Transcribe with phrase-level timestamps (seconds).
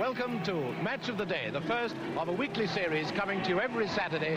[0.00, 3.60] Welcome to Match of the Day, the first of a weekly series coming to you
[3.60, 4.34] every Saturday.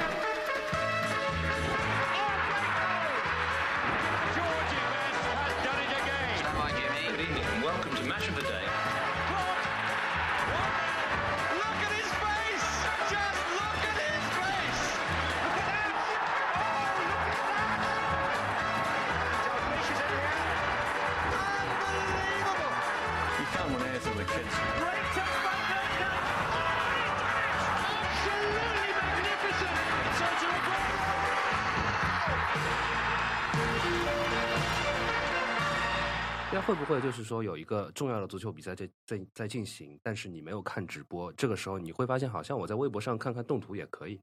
[36.64, 44.20] 会不会就是说有一个重要的足球比赛在在在进行，但是你没有看直播，这个时候你会发现好像我在微博上看看动图也可以。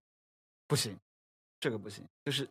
[0.67, 0.97] 不行，
[1.59, 2.05] 这个不行。
[2.25, 2.49] 就是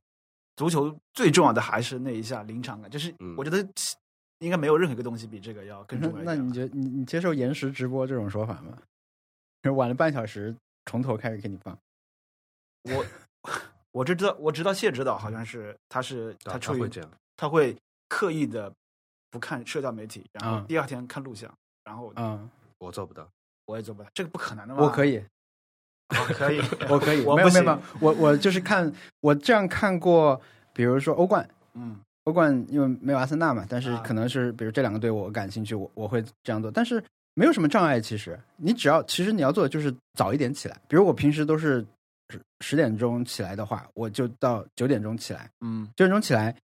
[0.56, 3.58] 足球最重要的还是那一下临场感，就是嗯我觉得
[4.40, 6.24] 应该没有任何一个东西比这个要更重要。
[6.24, 8.78] 那你觉得你你接受延时直播这种说法吗？
[9.62, 11.78] 就晚了半小时，从头开始给你放。
[12.84, 13.06] 我
[13.92, 17.76] 我知道我知道谢指导好像是他是啊他出于会这样他会
[18.08, 18.74] 刻意的
[19.32, 21.52] 不看社交媒体，然后啊第二天看录像，
[21.84, 23.28] 然后嗯，我做不到。
[23.66, 24.82] 我也做不到，这个不可能的嘛。
[24.82, 25.24] 我可以，
[26.10, 30.42] 我可以， 我可以， 我没有没有没有，我我就是看我这样看过，
[30.74, 32.00] 比如说欧冠，嗯。
[32.26, 34.02] 欧冠因为没有阿森纳嘛，但是啊。
[34.04, 37.04] 可能是比如这两个队我感兴趣，我我会这样做，但是
[37.36, 38.02] 没有什么障碍。
[38.02, 41.86] 其实你只要其实你要做的就是早一点起来，比如我平时都是
[42.30, 45.88] 十十点钟起来的话，我就到九点钟起来，嗯。
[45.96, 46.56] 九点钟起来，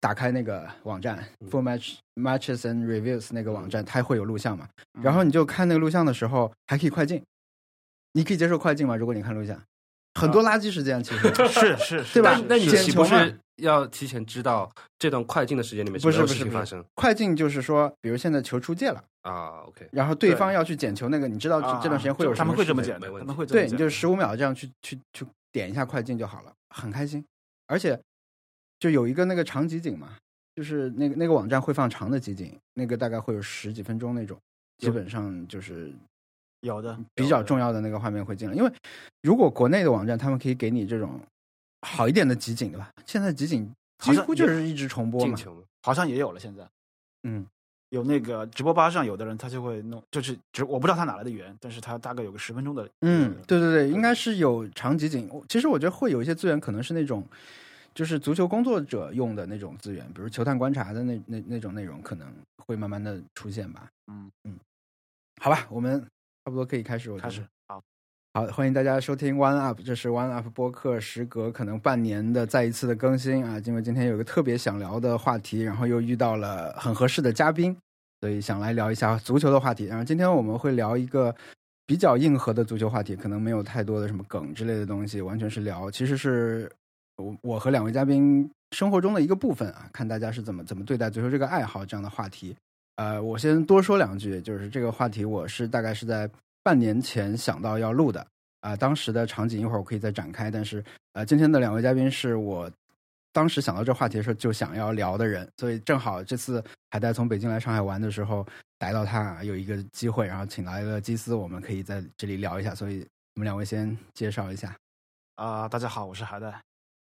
[0.00, 1.50] 打开那个网站嗯。
[1.50, 5.02] Full Match Matches and Reviews 那个网站，它会有录像嘛，嗯。
[5.02, 7.22] 然后你就看那个录像的时候还可以快进，
[8.12, 8.96] 你可以接受快进吗？
[8.96, 9.60] 如果你看录像，
[10.14, 11.34] 很多垃圾时间其实。
[11.48, 12.36] 是是是，对吧？
[12.48, 16.84] 那那你岂不是要提前知道这段快进的时间里面不是不是发生？
[16.94, 20.36] 快进就是说，比如现在球出界了，啊？OK，然后对对。
[20.36, 23.20] 方要去捡球，那个你知道啊这段时间会有什他们会这么捡的，没问题。
[23.20, 27.24] 他们会这么对，你剪就十五秒这样去去去点一下快进就好了，很开心。
[27.66, 27.98] 而且
[28.78, 30.16] 就有一个那个长集锦嘛，
[30.54, 34.38] 就是那个那个网站会放长的集锦，那个大概会有十几分钟那种，
[34.78, 35.92] 基本上就是
[36.60, 38.54] 有的比较重要的那个画面会进来。
[38.54, 38.72] 因为
[39.22, 41.20] 如果国内的网站他们可以给你这种
[41.82, 42.90] 好一点的集锦，对吧？
[43.04, 45.38] 现在集锦几乎就是一直重播嘛。
[45.82, 46.68] 好像也有了，现在
[47.22, 47.46] 嗯，
[47.90, 55.30] 有那个直播吧上有的人他就会弄，就是直我不知道他哪来的源，但是他大概有个十分钟的，嗯，对对对，应该是有长集锦。
[55.48, 57.24] 其实我觉得会有一些资源，可能是那种
[57.96, 63.88] 就是足球工作者用的那种资源，比如球探观察的那那那种内容，可能会慢慢的出现吧。
[64.08, 64.54] 嗯嗯，
[65.40, 65.98] 好吧，我们
[66.44, 67.10] 差不多可以开始。
[67.10, 67.82] 我开始好，
[68.34, 73.58] 好，欢迎大家收听 One Up，这是 One Up 播客时隔可能半年的再一次的更新啊。
[73.64, 77.74] 因为今天有个特别想聊的话题，然后又遇到了很合适的嘉宾，
[78.20, 79.86] 所以想来聊一下足球的话题。
[79.86, 81.34] 然后今天我们会聊一个
[81.86, 86.70] 比较硬核的足球话题，可能没有太多的什么梗之类的东西，完全是聊，其实是
[87.16, 92.56] 我我和两位嘉宾生活中的一个部分啊，看大家是怎么怎么对待足球这个爱好这样的话题。
[92.96, 96.28] 呃，我先多说两句，就是这个话题，我是大概是在
[96.62, 98.26] 半年前想到要录的
[98.60, 102.68] 啊、当时的场景一会儿我可以再展开，但是呃，今天的两位嘉宾是我
[103.32, 108.44] 当时想到这话题的时候就想要聊的人，所以正好这次海带从北京来上海玩的时候
[108.76, 113.06] 逮到他，有一个机会，然后请来了基斯，我们可以在这里聊一下，所以
[113.36, 114.74] 我们两位先介绍一下，
[115.36, 116.60] 啊、大家好，我是海带，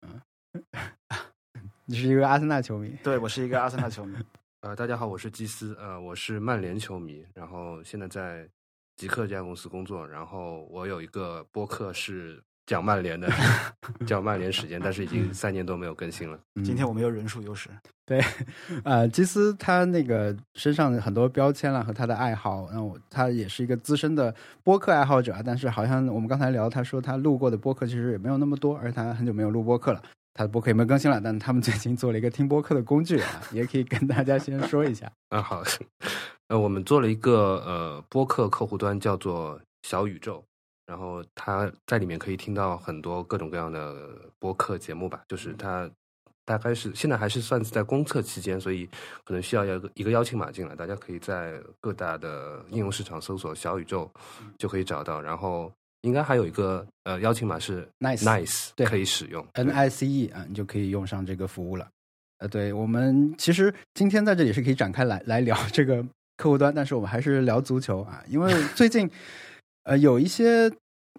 [1.84, 4.16] 你是一个阿森纳球迷，对我是一个阿森纳球迷，
[4.62, 8.48] 呃，大家好，我是基斯，呃，我是曼联球迷，然后现在在
[8.96, 13.28] 极客这家公司工作，然后我有一个播客是讲曼联的，
[14.06, 16.38] 讲曼联时间，但是已经三年多没有更新了。
[16.56, 17.70] 嗯今天我们有人数优势，
[18.04, 18.20] 对，
[18.84, 24.34] 呃，基斯他那个身上的很多标签啦和他的爱好，那我他也是一个资深的
[24.64, 30.02] 播客爱好者啊，但是好像我们刚才聊，他说他录过的播客其实也没有那么多，而且他很久没有录播客了。
[30.34, 35.10] 他的播客也没有更新了，但他们最近做了一个听播客的工具啊，也可以跟大家先说一下。
[35.30, 35.62] 啊，好，
[36.48, 40.44] 呃，我们做了一个呃播客客户端，叫做小宇宙，
[40.86, 43.96] 然后他在里面可以听到很多各种各样的
[44.38, 45.90] 播客节目吧，就是他
[46.44, 48.88] 大概是现在还是算是在公测期间，所以
[49.24, 54.08] 可能需要一个一个邀请码进来，大家可以在各大的应用市场搜索小宇宙
[54.56, 55.72] 就可以找到，然后
[56.02, 61.88] 应该还有一个呃邀请码是 Nice nice 对可以使用 N I C E 啊，你就可以用上这个服务了。
[62.38, 66.00] 呃，对我们其实今天在这里是可以展开来来聊这个
[66.36, 69.10] 客户端，但是我们还是聊足球啊，因为最近
[69.86, 70.70] 呃有一些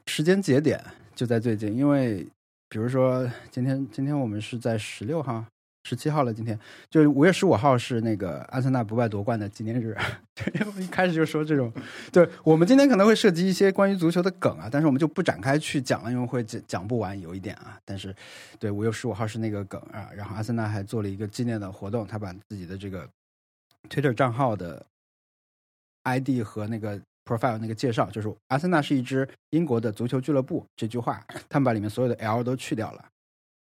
[0.07, 0.83] 时间节点
[1.15, 2.27] 就在最近，因为
[2.67, 5.45] 比如说今天今天我们是在十六号，
[5.85, 6.59] 十七号了，今天
[6.89, 9.95] 就是五月十五号是那个阿森纳不败夺冠的纪念日。
[10.35, 11.71] 对，我一开始就说这种，
[12.11, 17.79] 对我们今天可能会涉及一些关于足球的梗啊，但是我们就不展开去讲了，因为会讲讲不完，有一点啊。
[17.85, 18.13] 但是，
[18.59, 23.07] 对五月十五号是那个梗啊，然后阿森纳还做了一个纪念的活动，他把自己的这个
[23.89, 24.85] Twitter 账号的
[26.03, 33.03] ID 和那个 profile 那个介绍，就是阿森纳是一支英国的足球俱乐部这句话，他们把里面所有的 L 都去掉了。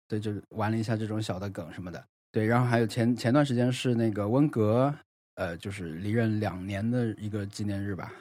[0.08, 2.04] 对，就玩了一下这种小的梗什么的。
[2.32, 4.92] 对，然后还有前前段时间是那个温格，
[5.36, 8.12] 呃，就是离任两年的一个纪念日吧。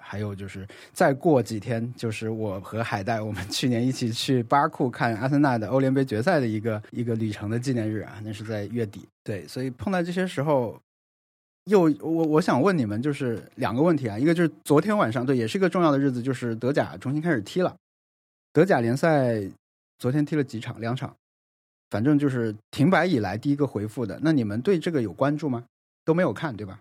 [0.00, 9.06] 还有就是再过几天，就是我和海带我们去年一起去巴库看阿森纳的欧联杯决赛的一个一个旅程的纪念日啊，那是在月底。
[9.22, 10.80] 对，所以碰到这些时候，
[11.68, 17.76] 又我我想问你们，就是两个问题啊，一个就是昨天晚上，对，也是一个重要的日子，就是德甲重新开始踢了。
[18.52, 19.40] 德甲联赛
[19.98, 20.80] 昨天踢了几场？
[20.80, 21.14] 两场。
[21.90, 24.18] 反正就是停摆以来第一个回复的。
[24.22, 25.64] 那你们对这个有关注吗？
[26.04, 26.78] 都没有看，对吧？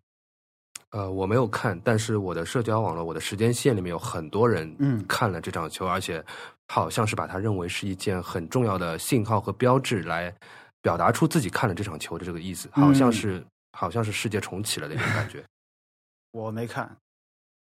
[0.90, 6.22] 呃，我没有看，但是我的社交网络、我的时间线里面有很多人嗯看了这场球，而且
[6.68, 10.34] 好像是把它认为是一件很重要的信号和标志，来
[10.82, 13.42] 表达出自己看了这场球的这个意思，好像是、
[13.78, 15.44] 好像是世界重启了那种感觉。
[16.32, 16.96] 我没看，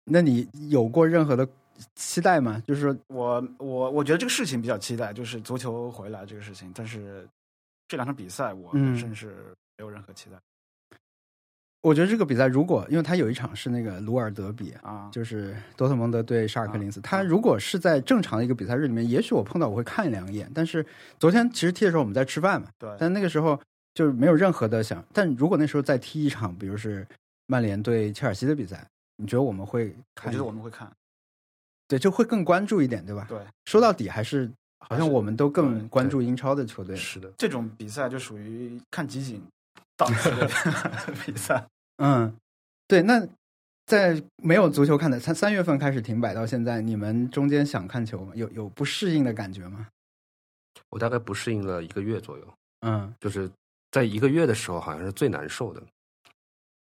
[0.04, 1.48] 那你有过任何的
[1.96, 2.62] 期待吗？
[2.68, 6.72] 就是，我我我觉得这个事情比较期待，就是足球回来这个事情。
[6.76, 7.28] 但是
[7.88, 9.28] 这两场比赛，我嗯本身是
[9.78, 10.38] 没有任何期待
[11.82, 15.10] 我觉得这个比赛如果因为他有一场是那个鲁尔德比，啊。
[15.12, 20.50] 就是多特蒙德对沙尔克林斯，啊他如果是在正常的一个比赛日里面，也许我碰到我会看两眼。
[20.56, 20.84] 但是
[21.20, 23.60] 昨天其实踢的时候我们在吃饭嘛，对，但那个时候
[23.96, 25.04] 就是没有任何的想。
[25.12, 27.08] 但如果那时候再踢一场，比如是
[27.48, 30.30] 曼联对切尔西的比赛，你觉得我们会我？
[30.30, 30.88] 觉得我们会看。
[31.88, 33.26] 对就会更关注一点，对吧？
[33.30, 36.96] 对，说到底还是好像我们都更关注英超的球队。
[36.96, 39.42] 是的，这种比赛就属于看集锦
[39.98, 40.48] 档次的
[41.26, 41.66] 比赛。
[41.98, 42.36] 嗯，
[42.88, 43.02] 对。
[43.02, 43.26] 那
[43.86, 48.34] 在没有足球看的三三月份开始停摆到现在，你们中间想看球吗？
[48.36, 49.88] 有有不适应的感觉吗？
[50.90, 53.50] 我大概不适应了一个月左右，嗯就是
[53.96, 55.82] 在一个月的时候，好像是最难受的。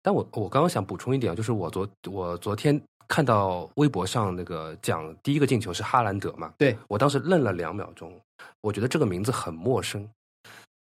[0.05, 8.13] 但我我刚刚想补充一点，就是我昨我昨天看到微博上那个讲第一个进球是哈兰德嘛，对我当时愣了两秒钟，
[8.61, 10.09] 我觉得这个名字很陌生，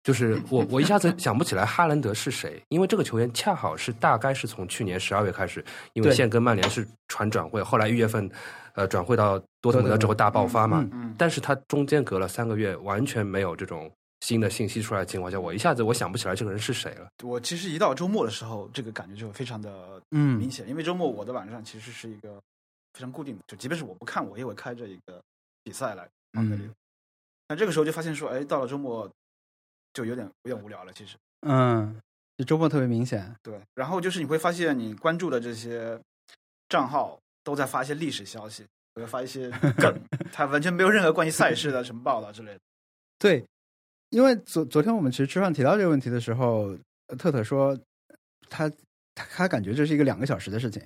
[0.05, 5.65] 就是我我一下子想不起来哈兰德是谁，因为这个球员恰好是大概是从去年十二月开始，
[5.95, 8.31] 因为对现跟曼联是传转会，后来一月份
[8.75, 13.91] 呃转会到多特蒙德之后大爆发嘛，嗯嗯，但是他中间隔了三个月，完全没有这种
[14.25, 17.07] 新的信息出来的情况下，我一下子我想不起来这个人是谁了。
[17.23, 22.41] 我其实一到周末的时候，这个感觉就非常的嗯明显，因为周末我的晚上其实是一个
[22.95, 25.23] 非常固定的，就即便是我不看，我也会开着一个
[25.63, 26.63] 比赛来放在里。
[26.63, 26.75] 嗯
[27.47, 29.07] 但这个时候就发现说，哎，到了周末
[29.93, 31.15] 就有点有点无聊了，其实。
[31.43, 32.01] 嗯，
[32.39, 33.37] 就周末特别明显。
[33.43, 36.01] 对，然后就是你会发现，你关注的这些
[36.71, 39.95] 账号都在发一些历史消息，都在发一些梗，
[40.33, 42.61] 它完全没有任何关于赛事的什么报道之类的。
[43.19, 43.45] 对，
[44.15, 46.79] 因为昨昨天我们其实吃饭提到这个问题的时候，
[47.09, 47.77] 呃特特说
[48.49, 48.71] 他
[49.13, 50.81] 他他感觉这是一个两个小时的事情，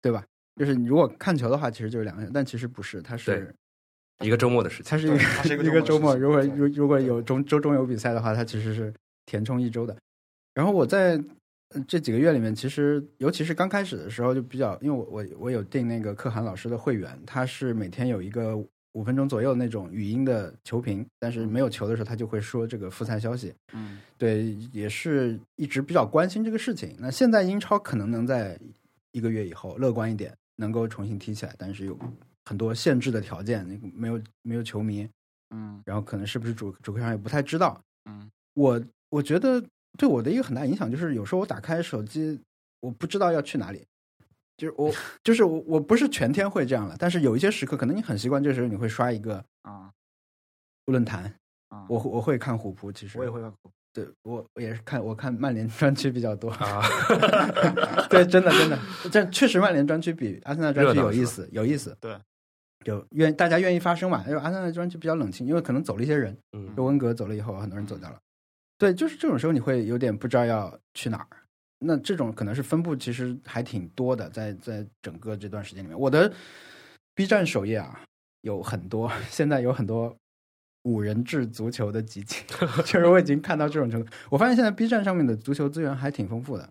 [0.00, 0.24] 对吧？
[0.54, 3.52] 就是你如果看球的话，其实就是两个小时，但其实不是，它是
[4.20, 6.16] 一个周末的事情，它是一 个它是一个周末。
[6.16, 8.94] 如果如如果有中周中有比赛的话，它其实是
[9.26, 9.96] 填充一周的。
[10.54, 11.20] 然后我在
[11.70, 18.54] 呃这几个月里面，其实尤其是刚开始的时候，就比较，因为我我我有订那个可汗老师的会员，他是每天有一个
[18.92, 23.54] 五分钟左右那种语音的球评，但是没有球的时候，他就会说这个复赛消息。
[23.72, 26.94] 嗯，对，也是一直比较关心这个事情。
[26.98, 28.58] 那现在英超可能能在
[29.12, 31.98] 一个月以后乐观一点，能够重新踢起来，但是有
[32.44, 35.08] 很多限制的条件，那个没有没有球迷，
[35.54, 37.80] 嗯然后可能是不是主主客场也不太知道。
[38.04, 39.62] 嗯，我我觉得
[39.96, 42.38] 对我的一个很大影响就是，有时候我打开手机，
[42.80, 43.86] 我不知道要去哪里。
[44.56, 44.92] 就是我，
[45.24, 49.90] 就是我，我不是全天会这样了，但是有一些时刻，可能你很习惯，这时候你会刷一个啊
[50.86, 51.24] 论坛，
[51.68, 56.80] 啊，我我会看虎扑，其实我也会看虎扑对我我也是看我看曼联专区比较多，啊，
[58.08, 58.78] 对，真的真的，
[59.10, 61.94] 这确实曼联专区比阿森纳专区有意思，有意思。
[62.00, 62.18] 对，
[62.84, 68.18] 就愿大家愿意发声嘛，因为阿森纳专区比较冷清，因为可能走了一些人，嗯就温格走了以后，很多人走掉了。
[68.78, 71.26] 对，就是这种时候你会有点不知道要去哪儿。
[71.82, 76.32] 那这种可能是分布其实还挺多的，在在整个这段时间里面，我的
[77.14, 78.00] B 站首页啊
[78.42, 80.16] 有很多， 现在有很多
[80.84, 82.42] 五人制足球的集锦，
[82.84, 84.10] 就是我已经看到这种程度。
[84.30, 86.68] 我发现现在 B 站上面的足球资源还挺丰富的，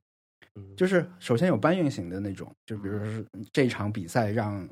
[0.55, 4.67] 嗯就是首先有搬运型的那种，就比如说是这场比赛让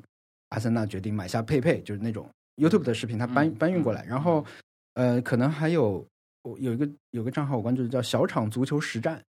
[0.50, 4.44] 阿森纳决定买下佩佩，就是那种 YouTube 的视频，它搬嗯搬运过来，然后
[4.94, 6.06] 呃，可能还有
[6.42, 9.22] 我有一个有个账号我关注的叫小场足球实战。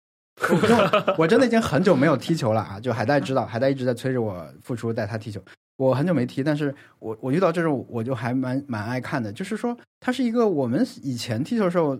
[0.48, 2.80] 我 我真的已经很久没有踢球了啊！
[2.80, 5.40] 就海带知道，海带一直在催着我复出带他踢球。
[5.76, 9.32] 我很久没踢，但是我我遇到这种我就还蛮蛮爱看的。
[9.32, 11.98] 就是说，它是一个我们以前踢球的时候，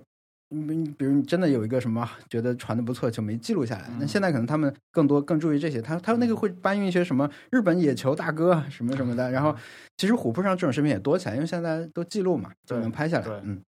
[0.51, 3.89] 嗯，比如你真的有一个什么觉得传的不错就没记录下来。
[3.99, 9.31] 那现在可能他们更多更注意这些，他他那个会搬运一些什么日本野球大哥什么什么的。
[9.31, 9.57] 然后
[9.97, 13.27] 其实虎扑上这种视频也多起来，因为现在都记录嘛，就能拍下来。
[13.45, 13.63] 嗯，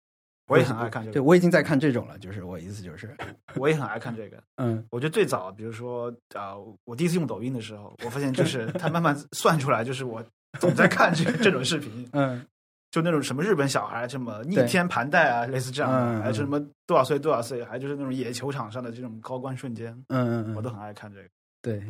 [0.50, 3.15] 我也很爱看这对，我已经在看这种了，就是我意思就是，
[3.56, 4.41] 我也很爱看这个。
[4.58, 4.84] 嗯。
[4.89, 10.24] 我觉得最早，比如说啊、我第一次用抖音的时候，我发现就是 它慢慢算出来，就是我
[10.60, 12.46] 总在看这这种视频， 嗯。
[12.91, 21.29] 就那种什么日本小孩什么逆天盘带啊，类似这样嗯还有什么多少岁多少岁，还就是那种野球场上的这种高光瞬间，嗯嗯嗯，我都很爱看这个。
[21.62, 21.84] 对，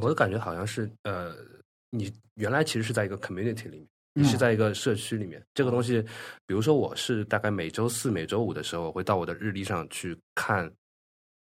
[0.00, 1.32] 我的感觉好像是呃，
[1.90, 5.42] 你原来其实是在一个 community 里面，嗯你是在一个社区里面。
[5.54, 6.02] 这个东西，
[6.46, 10.70] 比如说我是大概每周四、每周五的时候，我会到我的日历上去看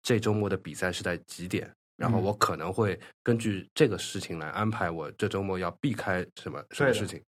[0.03, 7.21] 这周末的比赛是在几点，然后嗯我可能会根据这个事情来安排我这周末要避开什么什么事情。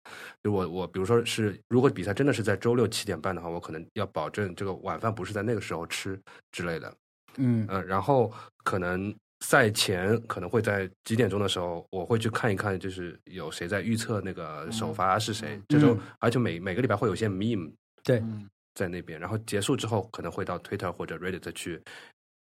[0.44, 6.20] 就我我比如说是，如果比赛真的是在周六七点半的话，我可能要保证这个晚饭不是在那个时候吃
[6.52, 6.94] 之类的。
[7.38, 8.32] 嗯呃，然后
[8.64, 15.56] 可能赛前可能会在几点钟的时候，我会去看一看，就是有谁在预测那个首发是谁。
[15.56, 17.72] 嗯这周嗯而且每每个礼拜会有一些 meme
[18.04, 21.82] 对，嗯，在那边，然后结束之后可能会到 Twitter 或者 Reddit 去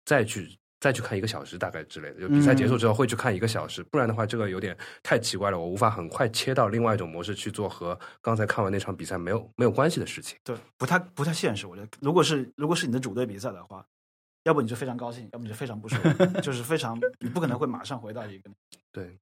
[0.05, 0.57] 再去。
[0.81, 10.37] 再去看一个小时大概之类的，就比赛结束之后会去看一个小时，不然的话这个有点太奇怪了，我无法很快切到另外一种模式去做和刚才看完那场比赛没有没有关系的事情。
[10.43, 11.65] 对，不太不太现实。
[11.65, 13.83] 我觉得，如果是如果是你的主队比赛的话，
[14.45, 18.49] 要不你就非常高兴，要不你就非常不舒服，就是非常你不可能会马上回到一个
[18.93, 19.17] 对，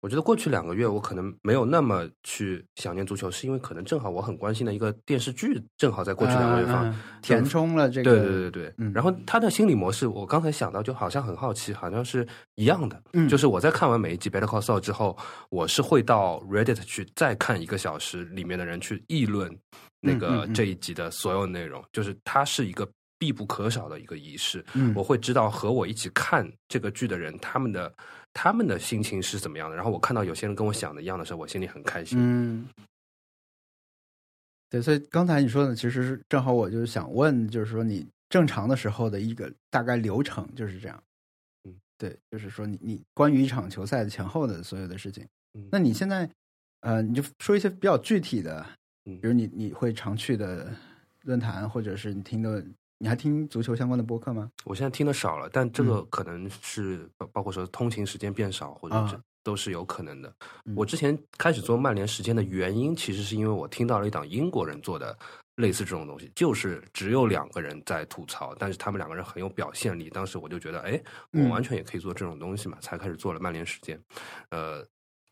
[0.00, 6.94] 我觉得过去两个月我可能没有那么去想念足球，是因为可能正好我很关心的一个电视剧正好在过去两个月放。
[7.22, 13.02] 填充了这个，对对对对对，嗯然后他的心理模式，我刚才想到，就好像很好奇，好像是一样的。
[13.12, 15.16] 嗯就是我在看完每一集《Better Call Saul》之后，
[15.50, 19.54] 我是会到 Reddit 去再看一个小时，里面的人去议论
[20.00, 24.64] 那嗯个这一集的所有内容，就是它是一个必不可少的一个仪式。
[24.74, 27.94] 嗯我会知道和我一起看这个剧的人，他们的
[28.32, 29.76] 他们的心情是怎么样的。
[29.76, 32.18] 然后我看到有些人跟我想的一样的时候，我心里很开心。
[32.20, 32.68] 嗯，
[34.68, 41.02] 对，所以刚才你说的其实是正好，我就想问，就是说你正常的时候的一个大概流程就是这样。
[41.64, 46.28] 嗯，对，就是说你你关于一场球赛的前后的所有的事情，嗯那你现在
[46.80, 48.64] 呃，你就说一些比较具体的，
[49.06, 50.70] 嗯比如你你会常去的
[51.22, 52.64] 论坛，或者是你听的，
[52.98, 54.50] 你还听足球相关的播客吗？
[54.64, 60.32] 我现在听的少了，但这个嗯可能是包包括说通勤时间变少，或者啊这都是有可能的。
[60.64, 65.16] 嗯我之前开始做曼联时间的原因，其实是因为我听到了一档英国人做的
[65.56, 70.10] 类似这种东西，就是只有两个人在吐槽，但是他们两个人很有表现力。
[70.10, 71.00] 当时我就觉得，哎，
[71.32, 74.00] 我嗯完全也可以做这种东西嘛，才开始做了曼联时间。
[74.50, 74.84] 呃，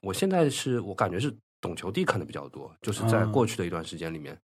[0.03, 4.39] 我现在是我感觉是懂球帝看的比较多，就是在啊过去的一段时间里面，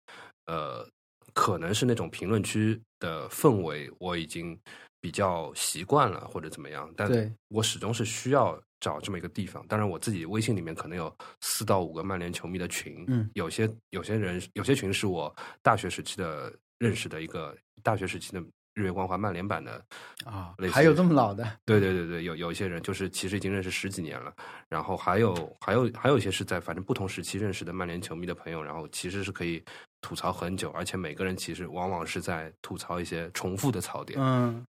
[0.46, 0.86] 呃，
[1.36, 4.58] 可能是那种评论区的氛围我已经
[5.02, 9.62] 比较习惯了，或者怎么样，但我始终是需要找这么一个地方。
[9.68, 18.40] 当然，我自己微信里面可能有四到五个曼联球迷的群，嗯有些有些人有些群是我大学时期的认识的一个大学时期的
[18.72, 19.84] 日月光华曼联版的
[20.24, 21.44] 啊类，似还有这么老的？
[21.66, 24.34] 对对对对，有有一些人就是其实已经认识十几年了，
[24.70, 29.62] 然后还有还有还有一些是在反正不同时期认识的曼联球迷的朋友，然后其实是可以
[30.06, 34.16] 吐槽很久，而且每个人其实往往是在吐槽一些重复的槽点。
[34.22, 34.64] 嗯，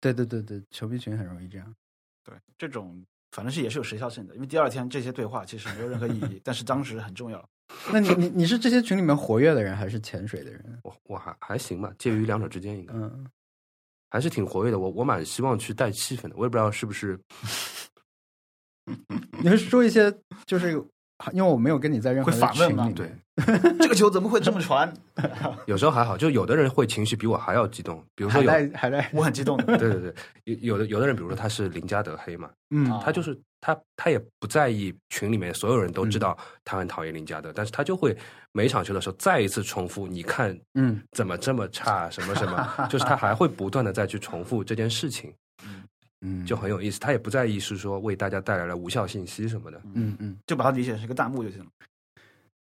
[0.00, 1.74] 对对对对，球迷群很容易这样。
[2.24, 3.00] 对这种。
[3.30, 7.48] 反正是也是有时效性的，因为第二天这些对话其实没有任何意义， 但是当时很重要。
[7.92, 10.78] 那你你你是这些群里面活跃的人，还是潜水的人？
[10.82, 12.94] 我我还还行吧，介于两者之间应该。
[12.94, 13.26] 嗯，
[14.10, 14.78] 还是挺活跃的。
[14.78, 17.18] 我我蛮希望去带气氛的，我也不知道是不是
[19.42, 20.16] 你会说一些，
[20.46, 20.70] 就是
[21.32, 23.12] 因为我没有跟你在任何群里面对，
[23.80, 24.92] 这个球怎么会这么传？
[25.66, 29.76] 有时候还好，就有的人会情绪比我还要激动，比如说还有在还在， 我很激动的。
[29.76, 30.14] 对对对，
[30.44, 38.16] 有有的有的人，比如说他是林加德黑嘛，嗯啊他就是他他也不在意群里面所有人都知嗯道他很讨厌林加德，但是他就会
[38.52, 45.34] 每场球的时候再一次重复，你看嗯怎么这么差，什么什么，就是他还会不断的再去重复这件事情，
[46.20, 47.00] 嗯，就很有意思。
[47.00, 49.80] 他也不在意是说为大家带来了无效信息什么的。
[49.94, 51.66] 嗯嗯就把它理解成一个弹幕就行了。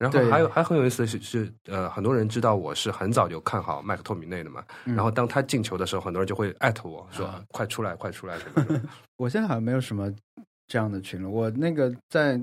[0.03, 8.83] 然后还有还很有意思的是是呃，很多人知道我是很早就看好麦克托米内的嘛，嗯然后当他进球的时候，很多人就会艾特我说、啊快出来快出来什么的。
[9.17, 10.13] 我现在好像没有什么
[10.67, 11.29] 这样的群了。
[11.29, 12.41] 我那个在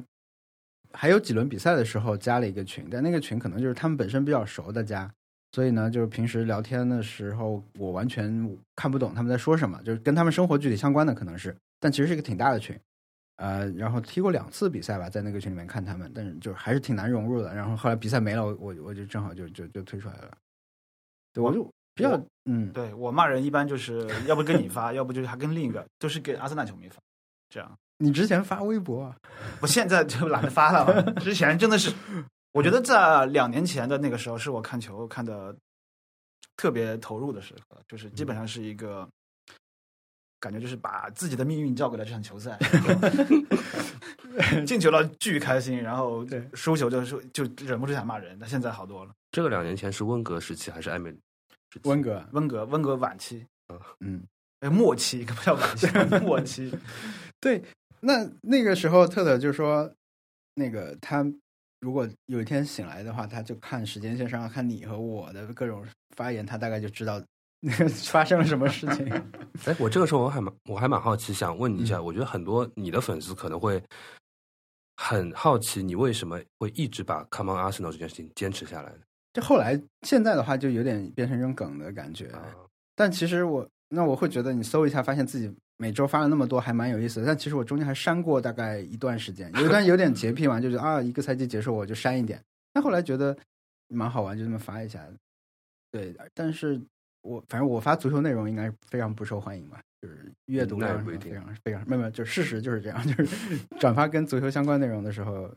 [0.93, 5.11] 还有几轮比赛的时候加了一个群，但那个群可能就是他们本身比较熟的加，
[5.51, 12.79] 所以呢，就是平时聊天的时候，我完全看不懂他们在说什么，就是跟他们生活具体相关的可能是，但其实是一个挺大的群，
[13.39, 17.55] 呃，然后踢过两次比赛吧，在那个群里面看他们，但是就还是挺难融入的。
[17.55, 20.37] 然后后来比赛没了，我我我就正好就就就退出来了。
[21.31, 21.63] 对，我就
[21.95, 27.01] 比较嗯，对我骂人一般就是要不跟你发，要不就是还跟另一个，都是给阿森纳球迷发，
[27.49, 27.77] 这样。
[27.97, 29.15] 你之前发微博啊，
[29.61, 31.93] 我现在就懒得发了，之前真的是，
[32.51, 35.55] 我觉得在两年前的那个时候，是我看球看的
[36.57, 39.07] 特别投入的时刻，就是基本上是一个
[40.39, 42.57] 感觉，就是把自己的命运交给了这场球赛，
[44.65, 49.11] 进球了巨开心，然后对输球就是就忍不住想骂人，但现在好多了。
[49.31, 51.17] 这个两年前是温格时期还是艾梅里
[51.71, 51.89] 时期？
[51.89, 53.45] 温格，温格温格晚期，
[53.99, 54.23] 嗯，
[54.61, 55.87] 哎，末期不叫晚期，
[56.23, 56.73] 末期。
[57.39, 57.61] 对，
[57.99, 59.93] 那那个时候特特就说，
[60.55, 61.25] 那个他
[61.79, 67.25] 如果有一天醒来的话，他就看时间线上看你和我的各种发言，他大概就知道那个
[68.11, 69.09] 发生了什么事情。
[69.65, 73.81] 哎，我这个时候我还蛮我还蛮好奇，想问你一下，嗯我觉得很多你的粉丝可能会
[74.95, 78.99] 很好奇，你为什么会一直把 Come on Arsenal 这件事情坚持下来呢？
[79.33, 82.27] 就后来现在的话，就有点变成一种梗的感觉。
[82.31, 82.41] 啊，
[82.95, 87.25] 但其实我那我会觉得，你搜一下，发现自己每周发了那么多，还蛮有意思的。
[87.27, 92.41] 但其实我中间还删过大概一段时间， 有一段有点洁癖嘛，就是啊，一个赛季结束我就删一点。
[92.73, 93.37] 但后来觉得
[93.87, 95.05] 蛮好玩，就这么发一下。
[95.91, 96.79] 对，但是
[97.21, 105.53] 我反正我发足球内容应该是非常不受欢迎吧，就是阅读量非常非常没有没有，就事实就是这样， 就是转发跟足球相关内容的时候，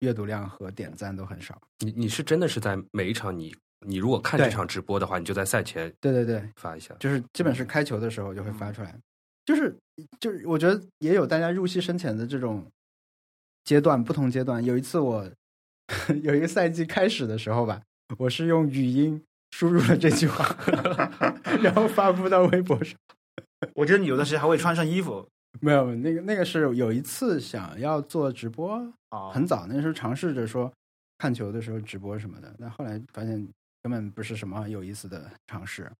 [0.00, 1.60] 阅读量和点赞都很少。
[1.80, 3.54] 你你是真的是在每一场你
[3.86, 6.94] 你如果看这场直播的话，你就在赛前对对对，发一下。
[7.00, 8.94] 就是基本是开球的时候就会发出来，
[9.44, 9.76] 就是
[10.20, 12.64] 就是我觉得也有大家入戏深浅的这种
[13.64, 14.64] 阶段，不同阶段。
[14.64, 15.28] 有一次我
[16.22, 17.82] 有一个赛季开始的时候吧，
[18.18, 19.20] 我是用语音
[19.52, 20.44] 输入了这句话，
[21.62, 22.98] 然后发布到微博上。
[23.74, 25.26] 我觉得你有的时候还会穿上衣服
[25.60, 28.74] 没有，那个那个是有一次想要做直播，
[29.10, 30.72] 啊，很早那时候尝试着说
[31.18, 33.46] 看球的时候直播什么的，但后来发现
[33.82, 35.90] 根本不是什么有意思的尝试。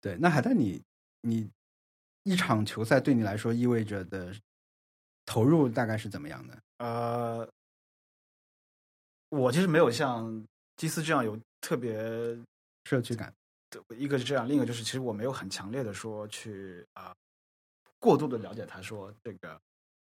[0.00, 0.80] 对，那海带你
[1.22, 1.48] 你
[2.24, 4.32] 一场球赛对你来说意味着的
[5.24, 6.58] 投入大概是怎么样的？
[6.78, 7.48] 呃，
[9.30, 10.44] 我其实没有像
[10.76, 11.96] 基斯这样有特别
[12.84, 13.32] 社区感？
[13.96, 17.16] 一个是这样，另一个就是其实我没有很强烈的说去啊、
[17.98, 19.58] 过度的了解他说这个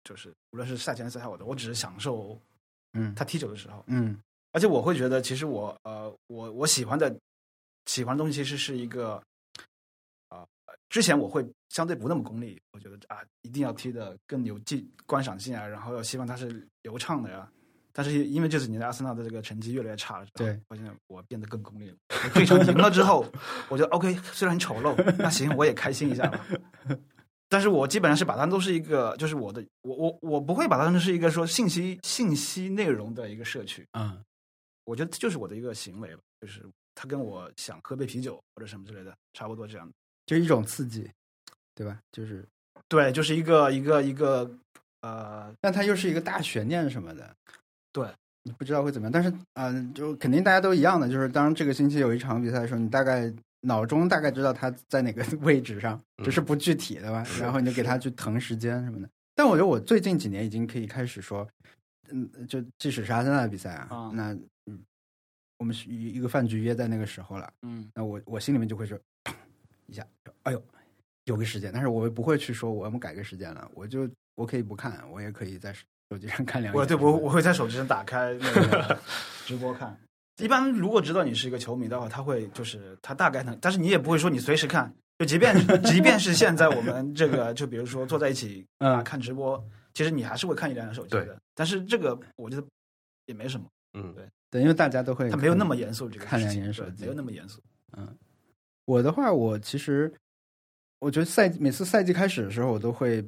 [0.02, 2.36] 就是无论是赛前赛后的，我只是享受
[2.94, 7.16] 嗯他踢球的时候，嗯而且我会觉得其实我呃我我喜欢的
[7.86, 9.22] 喜欢的东西其实是一个
[10.28, 10.44] 啊、
[10.88, 17.48] 之前我会相对不那么功利，我觉得啊一定要踢的更有技观赏性啊，然后要希望它是流畅的呀。
[17.92, 21.96] 但是因为这几年的阿森纳的这个成绩越来越差了，对，发现在我变得更功利了。
[22.08, 23.26] 我这场赢了之后，
[23.68, 26.46] 我觉得 OK，虽然很丑陋，那行我也开心一下吧。
[27.48, 33.86] 但是我基本上是把它当都是一个，就是我的，我我我不会把它当成是一个说信息信息内容的一个社区。
[33.92, 34.18] 啊
[34.84, 36.60] 我觉得就是我的一个行为了，就是
[36.94, 39.88] 它跟我想喝杯啤酒或者什么之类的差不多这样。
[40.26, 41.08] 就一种刺激，
[41.74, 41.98] 对吧？
[42.10, 42.44] 就是，
[42.88, 44.50] 对，就是一个一个一个
[45.02, 47.36] 呃，但它又是一个大悬念什么的。
[47.92, 48.08] 对，
[48.42, 59.08] 你不知道会怎么样，但是嗯、就肯定大家都一样的，就是当这个星期有一场比赛的时候，你大概脑中大概知道他在哪个位置上，只是不具体的吧，然后你就给他去腾时间什么的。
[59.34, 61.48] 但我觉得我最近几年已经可以开始说，
[62.10, 64.10] 嗯，就即使是阿森纳的比赛啊，啊。
[64.12, 64.32] 那
[64.66, 64.78] 嗯，
[65.58, 69.32] 我们是一一个饭局约在那个时候了，嗯，那我我心里面就会说，砰
[69.86, 70.06] 一下，
[70.42, 70.62] 哎呦，
[71.24, 75.74] 有个时间，但是我不会去说我们改个时间了，我就我可以不看，我也可以在
[76.12, 76.78] 手机上看两眼。
[76.78, 78.98] 我对我我会在手机上打开那个
[79.46, 79.96] 直播看。
[80.38, 89.62] 一般如果知道你是一个球迷的话，他会就是他大概能，但是你也不会说你随时看，就即便 即便是现在我们这个，就比如说坐在一起啊嗯看直播，
[89.94, 91.38] 其实你还是会看一两眼手机的。
[91.54, 92.66] 但是这个我觉得
[93.26, 97.62] 也没什么，嗯，对对，因为大家都会他没有那么严肃这个看事情两眼手机没有那么严肃。
[97.96, 98.08] 嗯
[98.84, 100.12] 我的话，我其实
[100.98, 103.24] 我觉得赛每次赛季开始的时候，我都会，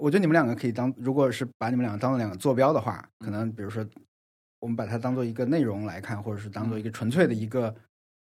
[0.00, 3.84] 我觉得你们两个可以当，如果是把你们两个当做两个坐标的话，可能比如说
[4.58, 7.74] 我们把它当做一个内容来看，或者是当做一个纯粹的一个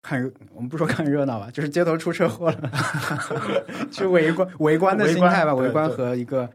[0.01, 2.71] 看热，我们不说看热闹吧，就是街头出车祸了，
[3.91, 6.49] 去围观围观的心态吧，围观和一个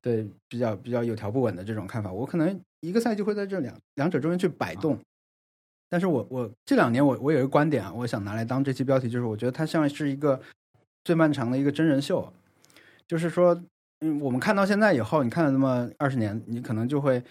[0.00, 4.98] 对比较比较有条不紊的这种看法，我可能一个赛季会在这两两者中间去摆动。
[5.88, 10.40] 但是我我这两年我我有一个观点啊，我想拿来当这期标题，就是我觉得它像是一个
[11.04, 12.32] 最漫长的一个真人秀，
[13.06, 13.54] 就是说，
[14.00, 17.22] 嗯，我们看到现在以后，你看了那么二十年，你可能就会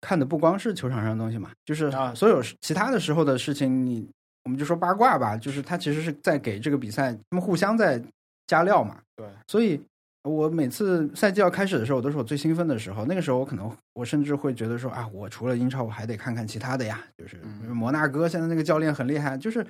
[0.00, 4.08] 看的不光是球场上的东西嘛，就是啊所有其他的时候的事情，你
[4.44, 8.02] 我们就说八卦吧，就是他其实是在给这个比赛，他们互相在
[8.46, 8.98] 加料嘛。
[9.16, 9.80] 对，所以
[10.24, 13.04] 我每次赛季要开始的时候，都是我最兴奋的时候。
[13.04, 17.00] 那个时候，我可能我甚至会觉得说啊，我除了英超，我还得看看其他的呀。
[17.16, 17.36] 就是
[17.72, 19.64] 摩纳哥现在那个教练很厉害，就是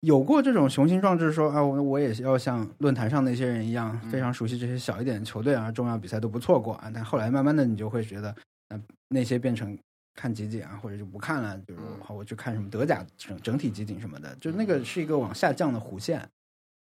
[0.00, 6.90] 有过这种雄心壮志，说啊，我我也要像论坛上那些人一样，非常熟悉这些小一点的球队啊，重要比赛都不错过啊。
[6.92, 8.34] 但后来慢慢的，你就会觉得，
[8.68, 9.78] 那那些变成
[10.14, 16.18] 看集锦啊，或者就不看了，就是好我去看什么德甲整整体集锦什么的，就那个是一个往下降的弧线，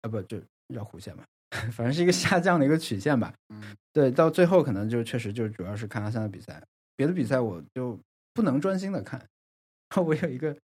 [0.02, 0.38] 啊不就
[0.72, 1.24] 叫弧线吧。
[1.72, 3.34] 反正是一个下降的一个曲线吧。
[3.50, 3.62] 嗯，
[3.92, 6.62] 对，到最后可能就确实就主要是看阿森纳比赛，
[6.96, 7.98] 别的比赛我就
[8.32, 9.20] 不能专心的看。
[10.02, 10.56] 我有一个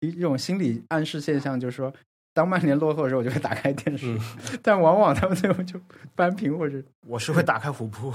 [0.00, 1.92] 一一种心理暗示现象，就是说，
[2.32, 4.18] 当曼联落后的时候，我就会打开电视，
[4.62, 5.80] 但往往他们最后就
[6.14, 8.12] 扳平或者我是会打开虎扑，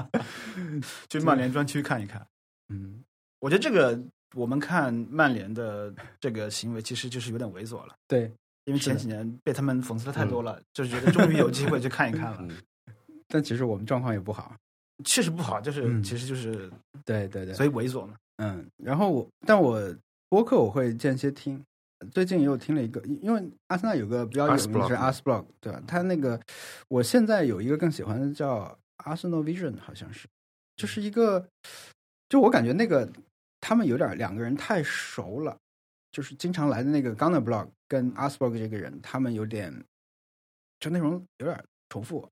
[1.08, 2.26] 去曼联专区看一看。
[2.68, 3.02] 嗯，
[3.40, 3.98] 我觉得这个
[4.34, 7.94] 我们看曼联的这个行为，其实就是有点猥琐了。
[8.08, 8.32] 对，
[8.64, 12.48] 因为前几年被他们讽刺的太多了，就是觉得终于有机会去看一看了。
[13.28, 14.54] 但其实我们状况也不好。
[15.04, 16.70] 确实不好，就是、嗯其实就是
[17.04, 18.14] 对对对，所以猥琐嘛。
[18.36, 19.80] 嗯，然后我，但我
[20.34, 21.64] 播客我会间歇听，
[22.10, 25.80] 最近也有听了一个，因为阿森纳有个比较有名的是 Ars Blog，对吧？
[25.86, 26.40] 他那个
[26.88, 30.26] 我现在有一个更喜欢的叫 Arsenal Vision，好像是，
[30.74, 31.48] 就是一个，
[32.28, 33.08] 就我感觉那个
[33.60, 35.56] 他们有点两个人太熟了，
[36.10, 39.72] 就是经常来的那个 Gunner Blog 跟 Ars Blog 这个人，他们有点
[40.80, 42.28] 就内容有点重复，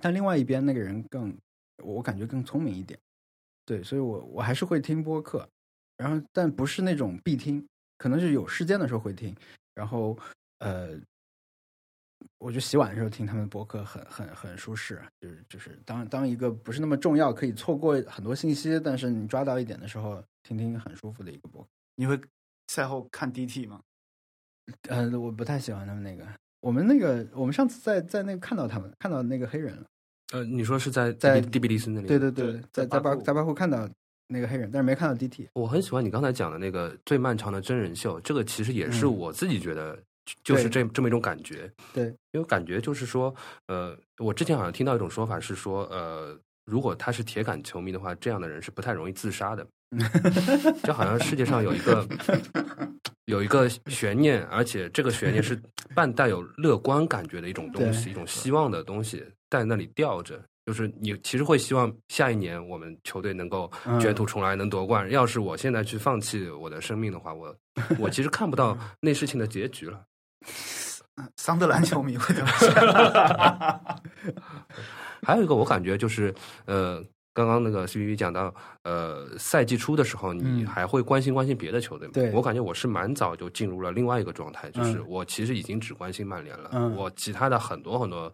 [0.00, 1.36] 但另外一边那个人更，
[1.82, 2.96] 我感觉更聪明一点。
[3.64, 5.48] 对，所以我我还是会听播客，
[6.00, 7.62] 然后但不是那种必听，
[7.98, 9.36] 可能是有时间的时候会听，
[9.74, 10.18] 然后
[10.60, 10.98] 呃，
[12.38, 21.68] 我觉得洗碗的时候听他们的播客很很很舒适，就是就是当当一个不是那么重要，可以错过很多信息，但是你抓到一点的时候，听听很舒服的一个播客。
[21.96, 22.18] 你会
[22.68, 23.82] 赛后看 DT 吗？
[24.88, 26.26] 呃，我不太喜欢他们那个，
[26.60, 29.84] 我们那个我们上次在在那个看到他们看到那个黑人了。
[30.32, 32.06] 呃，你说是在在迪比利斯那里？
[32.06, 33.86] 对对对，对在在巴在巴库看到
[34.32, 35.48] 那个黑人，但是没看到 DT。
[35.54, 41.68] 我很喜欢你刚才讲的那个最漫长的真人秀，这个其实也是嗯我自己觉得就就是这这么一种感觉。
[41.92, 43.34] 对，因为感觉就是说，
[43.66, 49.66] 呃，我之前好像听到一种说法是说，呃，如果他是铁杆球迷的话，这样的人是不太容易自杀的。
[50.84, 52.06] 就好像世界上有一个
[53.26, 55.60] 有一个悬念，而且这个悬念是
[55.96, 60.40] 半带有乐观感觉的一种东西，一种希望的东西在那里吊着。
[60.70, 63.68] 就是你其实会希望下一年我们球队能够
[64.00, 65.10] 卷土重来，能夺冠。
[65.10, 67.52] 要是我现在去放弃我的生命的话，我
[67.98, 70.00] 我其实看不到那事情的结局了。
[71.36, 72.70] 桑德兰球迷会怎么想？
[75.26, 76.32] 还有一个我感觉就是，
[76.66, 77.02] 呃，
[77.34, 78.54] 刚刚那个 C B B 讲到，
[78.84, 82.12] 呃，赛季初的时候，你嗯还会关心关心别的球队吗？
[82.14, 88.32] 对我感觉我是蛮早就进入了另外一个状态，就是嗯我其实已经只关心曼联了，嗯我其他的很多很多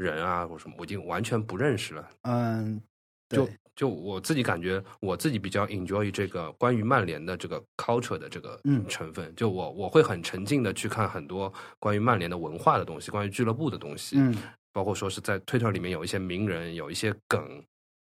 [0.00, 2.08] 人啊或什么，我已经完全不认识了。
[2.22, 2.80] 嗯，
[3.28, 8.84] 就就我自己感觉，我自己比较 enjoy 这个关于曼联的这个 culture 的这个嗯。
[8.88, 14.34] 成分，就我我会很沉浸的去看很多关于曼联的文化的东西，关于俱乐部的东西，嗯。
[14.72, 17.62] 包括说是在 Twitter 里面有一些名人，有一些梗，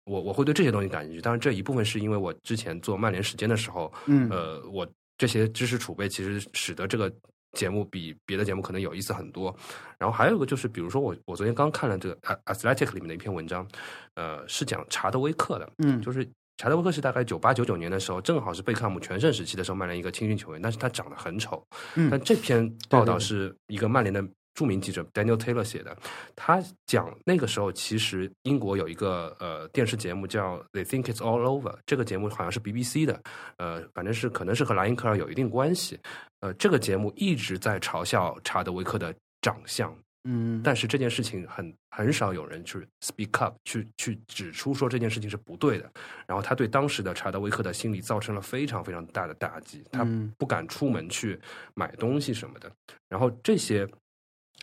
[0.05, 1.21] 我我会对这些东西感兴趣。
[1.21, 4.29] 当然，这一部分是因为我之前做曼联时间的时候，嗯。
[4.29, 7.11] 呃，我这些知识储备其实使得这个
[7.53, 9.55] 节目比别的节目可能有意思很多。
[9.97, 13.67] 然后还有一个就是，比如说我我昨天刚看了这个《Athletic》里面的一篇文章，
[14.15, 21.65] 呃，是讲查德威克的，嗯就是查德威克是大概九八九九年的时候，正好是贝克汉姆全盛时期的时候，曼联一个青训球员，但是他长得很丑。
[21.95, 25.97] 嗯但这篇报道是一个曼联的著名记者 Daniel Taylor 写的，
[26.35, 33.21] 他讲那个时候其实英国有一个呃电视节目叫《They Think It's All Over》，这个节目好像是 BBC 的，
[33.57, 35.99] 呃，反正是可能是和莱因克尔有一定关系。
[36.41, 45.89] 呃，这个节目一直在嘲笑查德维克的长相，嗯，但是这件事情很很少有人去 speak up，去去指出说这件事情是不对的。
[46.27, 51.39] 然后他对当时的查德威克的心理造成了非常非常大的打击，他嗯不敢出门去
[51.73, 52.71] 买东西什么的。
[53.09, 53.87] 然后这些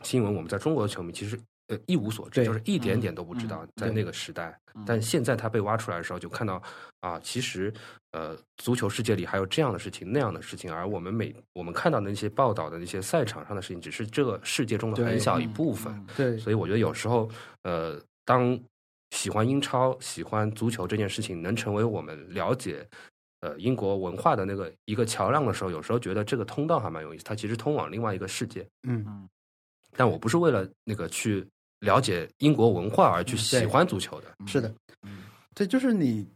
[0.02, 4.58] 新闻，我们在中国的球迷其实呃一无所知，就是一点点都不知道嗯，在那个时代。
[4.86, 6.62] 但现在他被挖出来的时候，就看到
[7.00, 7.72] 啊，其实
[8.12, 16.06] 呃，足球世界里还有这样的事情、那样的事情，而我们每我们看到的那些报道的那些赛场上的事情，只是这个世界中的很小一部分。
[16.16, 17.28] 对，所以我觉得有时候，
[17.62, 18.58] 呃，当
[19.10, 22.86] 喜欢英超、喜欢足球这件事情能成为我们了解
[23.40, 28.64] 呃英国文化的那个一个桥梁的时候，有时候觉得这个通道还蛮有意思，它其实通往另外一个世界。
[28.84, 29.28] 嗯
[29.96, 31.46] 但我不是为了那个去
[31.80, 34.26] 了解英国文化而去嗯喜欢足球的。
[34.46, 34.74] 是的，
[35.54, 36.26] 对，就是你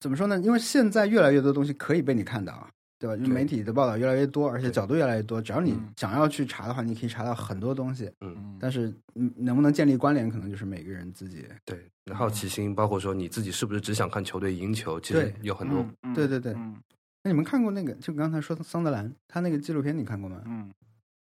[0.00, 0.38] 怎么说呢？
[0.40, 2.68] 因为现在越来越多东西可以被你看到啊，
[2.98, 3.16] 对吧？
[3.16, 8.10] 因为媒体的报道越来越多，而且角度越来越多，只要你嗯想要去查的话，你可以查到很多东西。
[8.20, 11.44] 嗯，但是嗯能不能建立关联，可能就是每个人自己。
[11.64, 11.78] 对，
[12.14, 16.76] 好奇心，包括说你自己是不是只想看球队赢球，其实有很多对对对嗯
[17.24, 17.92] 那你们看过那个？
[17.94, 20.42] 就刚才说的桑德兰，他那个纪录片你看过吗？
[20.44, 20.68] 嗯，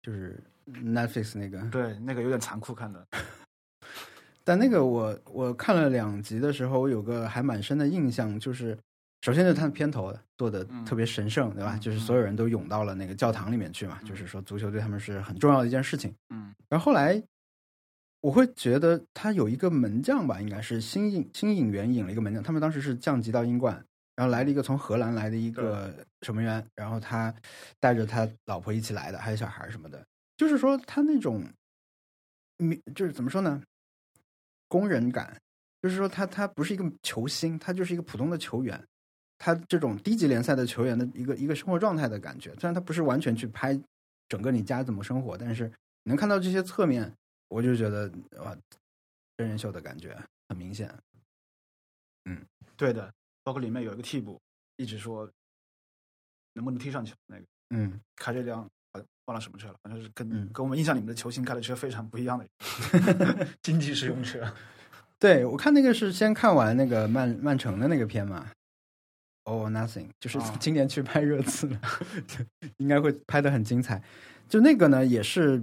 [0.03, 0.39] 就是
[0.73, 1.61] Netflix 那个。
[1.71, 3.07] 对，那个有点残酷看的。
[4.45, 8.79] 但那个我我看了两集的时候，我有个还蛮深的印象，就是
[9.23, 11.77] 首先就是它的片头做的嗯特别神圣，对吧？
[11.77, 16.15] 嗯就是所有人都涌到了那个教堂里面去嘛，就是说足球对他们是很重要的一件事情。
[16.31, 17.23] 嗯然后后来
[18.21, 23.85] 我会觉得他有一个门将吧，应该是新引新引援引了一个门将，他们当时是降级到英冠，
[24.17, 27.33] 然后来了一个从荷兰来的一个守门员，然后他
[27.79, 30.03] 带着他老婆一起来的，还有小孩什么的，
[30.39, 31.45] 就是说他那种，
[32.59, 33.63] 嗯，就是怎么说呢，
[34.69, 35.39] 工人感，
[35.83, 38.83] 就是说他他不是一个球星，他就是一个普通的球员。
[39.41, 43.79] 他这种低级联赛的球员的一个一个生活状态的感觉，虽然他不是完全去拍
[44.29, 45.73] 整个你家怎么生活，但是
[46.03, 47.13] 能看到这些侧面，
[47.49, 48.57] 我就觉得哇，
[49.37, 50.93] 真人秀的感觉很明显。
[52.25, 52.45] 嗯
[52.77, 53.13] 对的，
[53.45, 54.41] 包括里面有一个替补，
[54.77, 55.31] 一直说
[56.55, 58.69] 能不能踢上球，那个嗯，卡这辆呃
[59.29, 62.47] 忘了什么车了，反正是跟、嗯跟我们印象里面的球星开的车非常不一样的
[63.61, 64.43] 经济实用车。
[65.19, 68.47] 对我看那个是先看完那个曼曼城的那个片嘛
[69.45, 71.81] or Nothing，就是啊今年去拍热刺了，
[72.79, 74.03] 应该会拍的很精彩。
[74.49, 75.63] 就那个呢，也是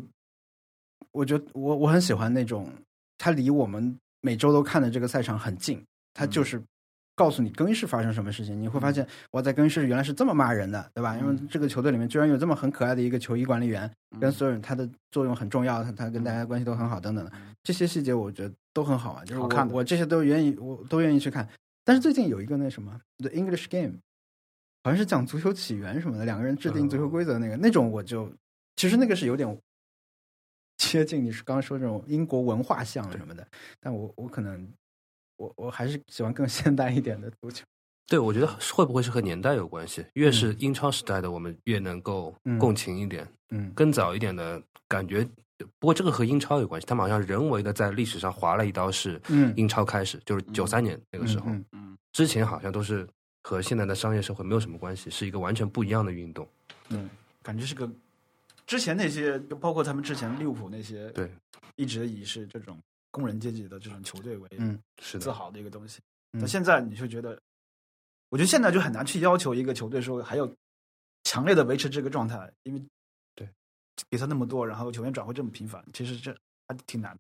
[1.12, 2.72] 我觉得我我很喜欢那种，
[3.18, 6.62] 它离我们每周都看的这个赛场很近，它就是
[7.16, 11.18] 告诉你更衣室发生什么事情，你会发现我，在更衣室原来是这么骂人的，对吧？
[11.18, 17.32] 因为这个球队里面居然有这么很可爱的一个球衣管理员，跟所有人他的作用很重要，他他跟大家关系都很好，等等的
[17.64, 21.48] 这些细节，我觉得都很好玩，就是我看我这些都愿意，我都愿意去看。
[21.84, 23.94] 但是最近有一个那什么《The English Game》，
[24.84, 28.30] 好像是讲足球起源什么的，两个人制定足球规则那个，那种我就
[28.76, 29.58] 其实那个是有点
[30.78, 33.48] 接近你是刚刚说这种英国文化像什么的，
[33.80, 34.68] 但我我可能
[35.38, 37.66] 我我还是喜欢更现代一点的足球。
[38.08, 40.06] 对，我觉得会不会是和年代有关系？
[40.14, 42.60] 越是英超时代的，我们越能够嗯。
[42.60, 43.72] 共情一点；嗯。
[43.74, 45.28] 更早一点的感觉，
[45.80, 49.52] 不过这个和英超有关系，他们好像人为的在历史上划了一刀，是嗯。
[49.58, 51.98] 英超开始，就是九三年那个时候，嗯嗯。
[52.12, 53.08] 之前好像都是
[53.42, 56.48] 和现在的商业社会没有什么关系，是一个完全不一样的运动。
[56.90, 57.10] 嗯，
[57.42, 57.90] 感觉是个
[58.68, 61.32] 之前那些，就包括他们之前利物浦那些，对，
[61.76, 62.78] 一直以是这种
[63.16, 66.02] 工人阶级的这种球队为嗯自是的，豪的一个东西。
[66.34, 67.40] 嗯那现在你就觉得，
[68.28, 70.54] 我觉得现在就很难去要求一个球队说还有
[71.24, 72.82] 强烈的维持这个状态，因为
[73.34, 73.50] 对
[74.10, 76.36] 比赛那么多，然后球员转会这么频繁，其实这
[76.68, 77.20] 还挺难的。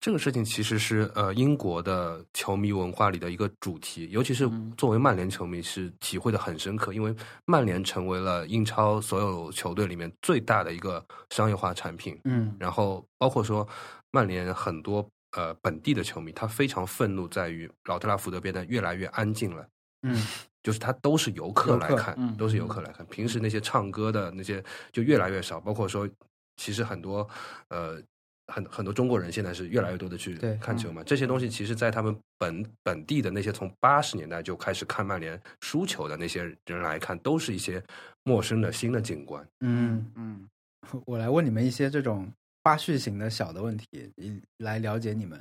[0.00, 12.18] 这个事情其实是呃英国的球迷文化里的一个主题，尤其是嗯作为曼联球迷是体会的很深刻，因为曼联成为了英超所有球队里面最大的一个商业化产品。
[12.24, 13.66] 嗯然后包括说
[14.10, 19.66] 曼联很多呃本地的球迷，他非常愤怒在于老特拉福德变得越来越安静了。
[20.06, 20.22] 嗯
[20.62, 23.04] 就是他都是游客来看，嗯都是游客来看。
[23.06, 26.08] 平时那些唱歌的那些就越来越少，包括说，
[26.56, 27.28] 其实很多
[27.68, 28.00] 呃
[28.46, 31.02] 很很多中国人现在是越来越多的去看球嘛。
[31.04, 37.82] 这些东西其实，在他们本本地的那些从八十年代就开始看曼联输球的那些人来看，都是一些
[38.22, 39.46] 陌生的新的景观。
[39.60, 40.48] 嗯，嗯，
[41.06, 42.30] 我来问你们一些这种
[42.64, 45.38] 花絮型的小的问题，以来了解你们。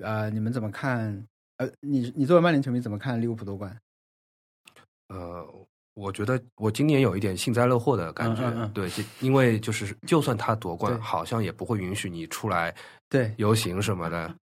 [0.00, 1.26] 呃，你们怎么看？
[1.56, 3.76] 呃，你你作为曼联球迷怎么看利物浦夺冠？
[5.08, 5.44] 呃，
[5.94, 12.74] 我觉得我今年有一点幸灾乐祸的感觉，嗯嗯嗯对，因为就是就算他夺冠，好像也不会允许你出来
[13.08, 14.34] 对，游行什么的。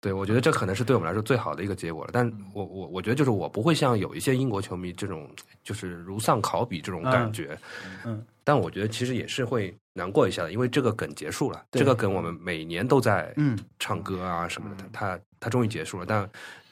[0.00, 2.10] 对，我觉得这可能是对我们来说最好的一个结果了。
[2.12, 5.30] 但我我我觉得就是我不会像有一些英国球迷这种
[5.62, 7.56] 就是如丧考妣这种感觉。
[8.04, 11.64] 嗯但我觉得其实也是会难过一下的，因为这个梗结束了。
[11.70, 16.06] 这个梗我们每年都在嗯唱歌啊什么的，他他终于结束了。
[16.06, 16.28] 但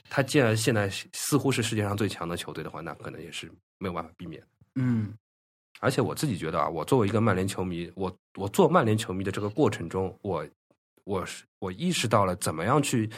[0.08, 4.42] 他既然现在似乎是世界上最强的球队的话，那可能也是没有办法避免。
[4.74, 5.12] 嗯
[5.78, 10.46] 而且我自己觉得啊，我作为一个曼联球迷，我我做曼联球迷的这个过程中，我
[11.04, 13.08] 我是我意识到了怎么样去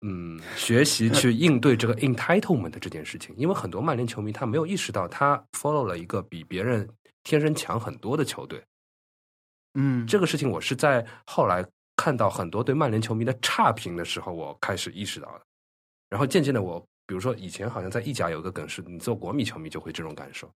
[0.00, 6.88] 嗯学习去应对这个 entitlement 的这件事情，因为很多曼联球迷他没有意识到他 follow 了一个比别人
[7.26, 8.64] 天生强很多的球队，
[9.74, 15.44] 嗯，这个事情我是在后来看到很多对曼联球迷的差评的时候，我开始意识到的。
[16.08, 20.48] 然后渐渐的，我比如说以前好像在意甲有个梗是，你做国米球迷就会这种感受。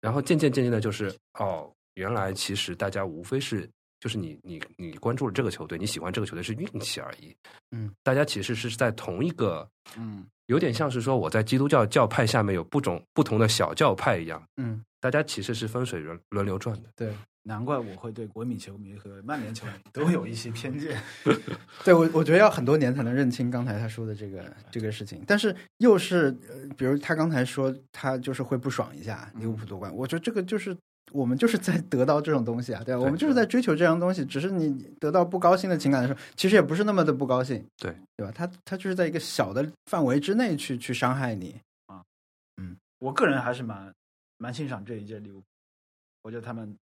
[0.00, 3.68] 然后渐渐渐渐的，就是哦，原来其实大家无非是
[4.00, 7.36] 就是你你你关注了这个球队，你喜欢这个球队是运气而已。
[7.70, 16.88] 嗯，大家其实是在同一个嗯有点像是说我在基督教教派下面有不种不同的小教派一样，嗯，大家其实是分水轮轮流转的。
[16.94, 21.00] 对，难怪我会对国米球迷和曼联球迷都有一些偏见。
[21.84, 30.76] 对我我觉得要很多年才能认清刚才他说的这个这个事情，但是又是呃，比如他刚才说他就是会不爽一下利物浦夺冠，我觉得这个就是
[31.12, 33.00] 我们就是在得到这种东西啊，对吧？
[33.00, 38.32] 我们就是在追求这样东西，只是你得到不高兴的情感的时候，其实也不是那么的不高兴，对对吧？
[38.34, 42.02] 他他就是在一个小的范围之内去去伤害你啊，
[42.56, 43.92] 嗯，我个人还是蛮
[44.38, 45.46] 蛮欣赏这一届利物浦，
[46.22, 46.76] 我觉得他们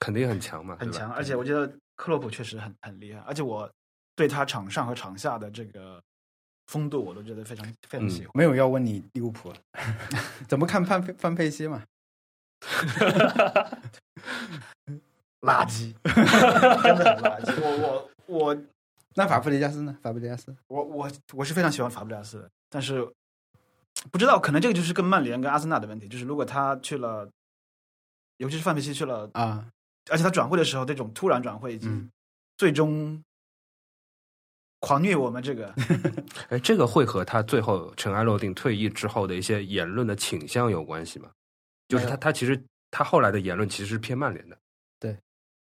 [0.00, 3.70] 肯定很强嘛，很强，而且我觉得克洛普确实很很厉害，而且我
[4.16, 6.02] 对他场上和场下的这个
[6.66, 8.30] 风度，我都觉得非常非常喜欢。
[8.34, 9.52] 没有要问你利物浦
[10.48, 11.82] 怎么看范佩范佩西嘛？
[15.42, 17.52] 垃圾，真的很垃圾。
[17.60, 18.56] 我我我
[19.14, 19.96] 那法布雷加斯呢？
[20.02, 23.06] 法布雷加斯，我我我是非常喜欢法布雷加斯的，但是
[24.10, 27.28] 不知道可能这个就是跟曼联跟阿森纳的问题，就是如果他去了，
[28.38, 29.66] 尤其是范佩西去了，啊，
[30.10, 32.10] 而且他转会的时候这种突然转会以及嗯
[32.56, 33.22] 最终
[34.80, 35.74] 狂虐我们这个，
[36.48, 41.30] 哎，这个会和他最后尘埃落定、退役之后的一些言论的倾向有关系吗？
[41.88, 44.56] 就是他，他其实他后来的言论其实是偏曼联的。
[44.98, 45.16] 对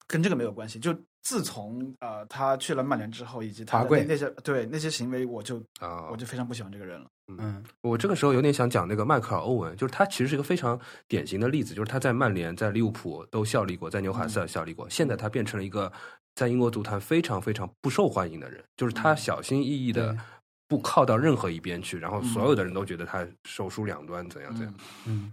[0.07, 0.79] 跟这个没有关系。
[0.79, 7.09] 就自从呃他去了曼联之后，以及他的那那些对那些行为，我就啊，我就非常不喜欢这个人了。
[7.29, 15.93] 嗯我这个时候有点想讲那个迈克尔·欧文，就是他其实是一个非常典型的例子，就是他在曼联、在利物浦都效力过，在纽卡斯尔效力过，现在他变成了一个
[16.37, 20.21] 在英国足坛非常非常不受欢迎的人，就是他小心翼翼的对
[20.69, 24.75] 不靠到任何一边去，然后所有的人都觉得他手术两端，怎样怎样。
[25.07, 25.33] 嗯，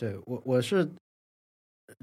[0.00, 0.88] 对我我是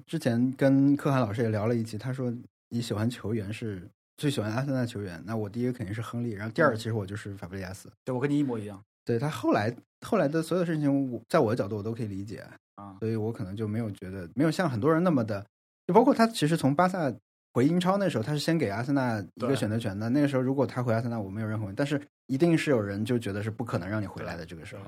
[0.06, 2.32] 之前跟可汗老师也聊了一期，他说
[2.70, 7.92] 你喜欢球员是最喜欢阿森纳球员，那我第一个肯定是亨利，然后第二个其实我就是法布雷加斯。
[8.06, 12.96] 对我跟你一模一样对他后来后来的所有事情，我在我的角度我都可以理解，啊。
[13.00, 15.44] 所以我可能就没有觉得没有像很多人那么的，
[15.88, 17.12] 就包括他其实从巴萨
[17.54, 20.08] 回英超那时候，他是先给阿森纳一个选择权的。
[20.10, 24.46] 那个时候如果他回阿森纳，我没有任何问题，但是一定是有人就觉得是不可能让你回来的。
[24.46, 24.84] 这个时候，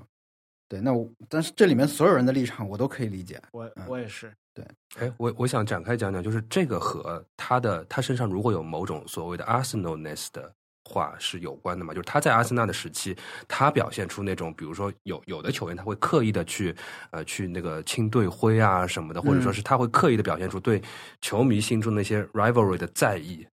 [0.69, 3.41] 对，那我但是这里面所有人的立场我都可以理解。
[3.51, 4.63] 我嗯我也是对，
[4.99, 10.53] 哎，我我想展开讲讲，就是这个和他的他身上如果有某种所谓的 Arsenalness 的
[10.85, 11.91] 话是有关的嘛？
[11.91, 16.75] 就是他在阿森纳的时期，他表现出那种，比如说有有的球员他会刻意的去
[17.09, 20.81] 呃去那个清队徽啊什么的，或者说是他会刻意的表现出对
[21.21, 23.47] 球迷心中那些 rivalry 的在意。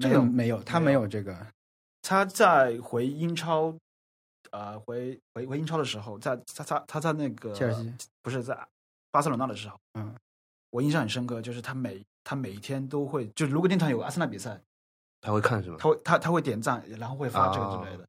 [0.00, 1.36] 这个没有，他没有这个。
[2.00, 3.74] 他在回英超，
[4.52, 8.56] 呃，回回回英超的时候，在他他他在那个切尔西不是在
[9.10, 10.14] 巴塞罗那的时候，嗯，
[10.70, 14.60] 我印象很深刻，就是他每他每一天都会，就如果那场有阿森纳比赛，
[15.20, 15.76] 他会看是吗？
[15.78, 18.06] 他会他他会点赞，然后会发这个之类的。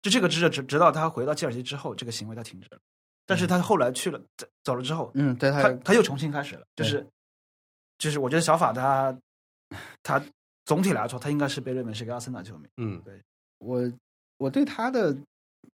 [0.00, 2.78] 就这个直直直到他回到切尔西之后，这个行为他停止了。
[3.24, 7.06] 但是他后来去了走走了之后，嗯，对他他他又重新开始了，就是
[7.98, 9.16] 就是我觉得小法他
[10.02, 10.20] 他
[10.64, 12.68] 总体来说，他应该是被认为是个阿森纳球迷。
[12.78, 13.22] 嗯对
[13.58, 13.92] 我
[14.38, 15.16] 我对他的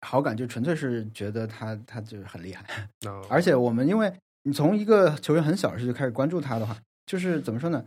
[0.01, 2.65] 好感就纯粹是觉得他他就是很厉害。
[3.01, 4.11] 那而且我们因为
[4.43, 7.83] 你从一个球员很小的时候就开始关注他的话，就是怎么说呢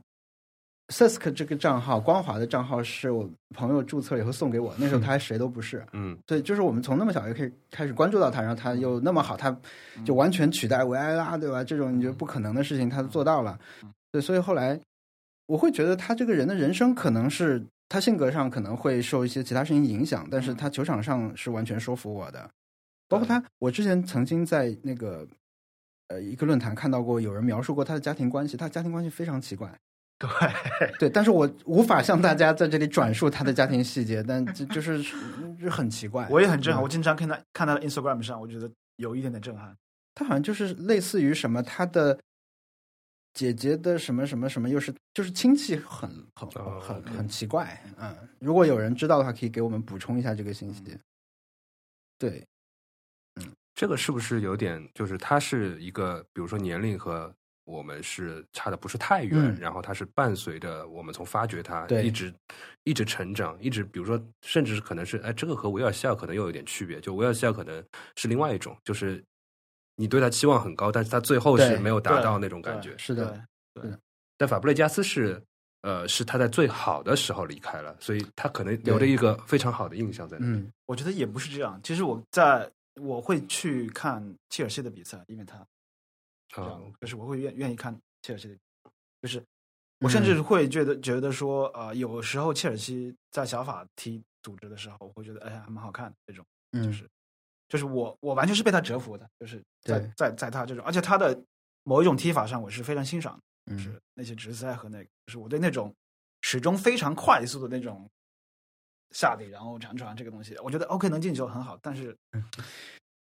[0.89, 5.85] k 这个账号，光华的账号是我朋友注册了以后送给我，那时候他还 谁都不是。
[5.93, 9.55] 嗯对，就是我们从那么小就可以开始关注到他，然后他又那么好，他
[10.05, 11.65] 就完全取代维埃拉，对吧？
[11.65, 13.59] 这种你觉得不可能的事情，他都做到了。
[14.13, 14.81] 对，所以后来
[15.47, 22.51] 我会觉得他这个人的人生可能是他性格上可能会受一些其他事情影响，但是他球场上是完全说服我的。
[23.09, 25.27] 包括他，我之前曾经在那个
[26.09, 29.73] 呃一个论坛看到过有人描述过他的家庭关系，他的家庭关系非常奇怪。
[30.19, 30.29] 对，
[30.99, 35.03] 对，但是我无法向大家在这里转述他的家庭细节，但这就是
[35.61, 36.27] 就很奇怪。
[36.31, 36.83] 我也很震撼。
[36.83, 39.77] 嗯我经常看他看他的 Instagram 上，我觉得有一点点震撼。
[40.15, 42.19] 他好像就是类似于什么，他的
[43.37, 47.79] 姐姐的什么什么什么，又是就是亲戚很很哦很很奇怪。
[47.99, 50.83] 嗯，如果有人知道的话，可以给我们补充一下这个信息。
[52.19, 52.43] 对，
[53.35, 57.31] 嗯这个是不是有点就是他是一个，比如说年龄和
[57.65, 62.33] 我们是差的不是太远，嗯然后他是伴随着我们从发掘他对一直
[62.85, 67.85] 一直成长，一直比如说甚至是可能是哎，这个和维尔西尔可能又有点区别，就维尔西尔可能
[68.17, 69.23] 是另外一种，就是
[69.97, 72.97] 你对他期望很高，但是他最后是没有达到那种感觉。
[72.97, 73.45] 是的，
[73.75, 73.91] 对
[74.37, 75.43] 但法布雷加斯是。
[75.83, 80.53] 呃，是他在最好的时候离开了，所以他可能留着一个非常好的印象在那里。
[80.53, 81.81] 嗯我觉得也不是这样。
[81.85, 82.69] 其实我在
[83.01, 85.65] 我会去看切尔西的比赛，因为他
[87.01, 88.57] 就是我会愿愿意看切尔西的，
[89.23, 89.41] 就是
[90.01, 97.09] 我甚至会觉得觉得说，呃，有时候切尔西在小法踢组织的时候，我会觉得哎呀还蛮好看的这种，就嗯是
[97.69, 101.39] 就是我我完全是被他折服的，就是在在在他这种，而且他的
[101.83, 105.95] 某一种踢法上我是非常欣赏的，就嗯是那些直塞和那个，就是我对那种
[106.43, 108.09] 始终非常快速的那种
[109.11, 112.17] 下底然后长传这个东西，我觉得 OK 能进球很好，但是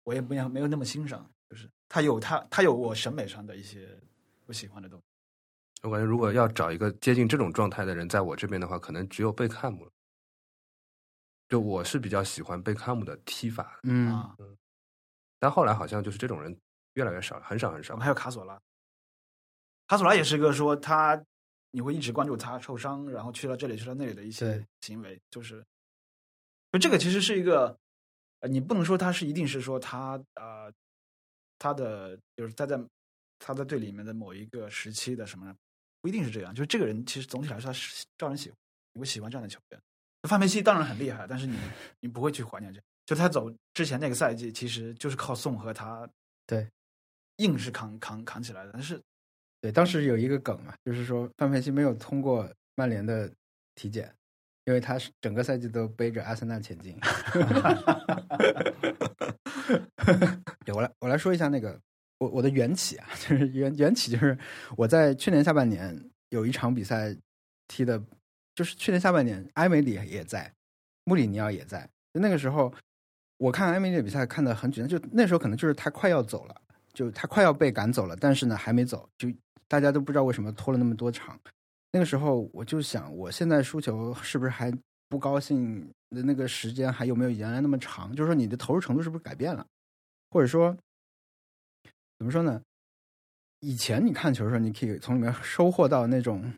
[0.04, 3.90] 我也不要没有那么欣赏，就是他有他他有我审美上的一些
[4.46, 5.06] 不喜欢的东西。
[5.84, 9.92] 我感觉如果要找一个接近这种状态的人，在我这边的话，可能只有贝克汉姆了。
[11.50, 14.36] 就我是比较喜欢贝克汉姆的踢法，嗯啊，
[15.40, 16.56] 但后来好像就是这种人
[16.94, 18.04] 越来越少了，很少很少我们。
[18.04, 18.62] 还有卡索拉，
[19.88, 21.20] 卡索拉也是一个说他
[21.72, 25.66] 你会一直关注他受伤，然后去了这里去了那里的一些行为，就是，
[26.72, 27.76] 就这个其实是一个，
[28.42, 30.72] 呃，你不能说他是一定是说他呃
[31.58, 32.80] 他的就是他在
[33.40, 35.52] 他在队里面的某一个时期的什么，
[36.00, 38.58] 不一定是这样，就是这个人其实总体来说他是招人喜欢，
[38.94, 39.82] 你会喜欢这样的球员。
[40.28, 41.58] 范佩西当然很厉害，但是你
[42.02, 46.08] 你不会去怀念这，就他走之前那个赛季，其实就是靠宋和他
[46.46, 46.68] 对
[47.38, 49.02] 硬是扛扛扛起来的，但是
[49.62, 53.32] 对，当时有一个梗嘛，就是说范佩西没有通过曼联的
[53.76, 54.14] 体检，
[54.66, 56.98] 因为他是整个赛季都背着阿森纳前进。
[60.66, 61.80] 对，我来我来说一下那个
[62.18, 64.38] 我我的缘起啊，就是缘缘起就是
[64.76, 65.98] 我在去年下半年
[66.30, 67.16] 有一场比赛
[67.68, 68.02] 踢的，
[68.60, 70.52] 就是去年下半年埃梅里也在，
[71.06, 72.74] 穆里尼奥也在，就那个时候
[73.38, 76.56] 我看埃梅里比赛看得很紧张，就那时候可能就是他快要走了。
[76.92, 79.32] 就他快要被赶走了，但是呢还没走，就
[79.70, 81.40] 大家都不知道为什么拖了那么多场。
[81.92, 84.74] 那个时候我就想，我现在输球是不是还
[85.08, 88.14] 不高兴的那个时间还有没有原来那么长？
[88.14, 89.66] 就是说你的投入程度是不是改变了，
[90.32, 90.76] 或者说
[92.18, 92.62] 怎么说呢？
[93.62, 96.52] 以前你看球的时候，你可以从里面收获到那种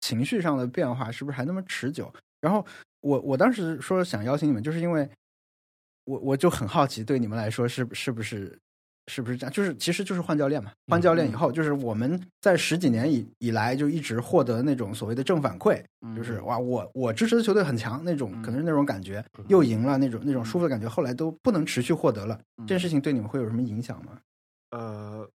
[0.00, 2.12] 情绪上的变化，是不是还那么持久？
[2.40, 2.64] 然后
[3.00, 5.08] 我我当时说想邀请你们，就是因为
[6.04, 8.58] 我我就很好奇，对你们来说是是不是
[9.08, 9.52] 是不是这样？
[9.52, 15.82] 就是其实就是换教练嘛，换教练以后，就是我们在十几年以以来就一直获得那种所谓的正反馈，
[16.16, 22.40] 就是哇，我我支持的球队很强那种，可能是那种感觉，又赢了那种那种舒服的感觉，后来都不能持续获得了。
[22.58, 24.18] 这件事情对你们会有什么影响吗？
[24.70, 25.28] 呃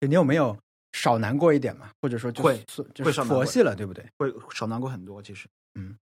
[0.00, 0.56] 就你有没有
[0.92, 1.90] 少难过一点嘛？
[2.00, 4.04] 或者说就会就是会少佛系了，对不对？
[4.16, 5.22] 会少难过很多。
[5.22, 5.96] 其实，嗯，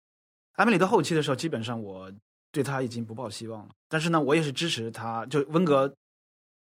[0.54, 2.12] 埃梅里到后期的时候，基本上我
[2.52, 3.70] 对他已经不抱希望了。
[3.90, 5.94] 但是呢，我也是支持他，就温格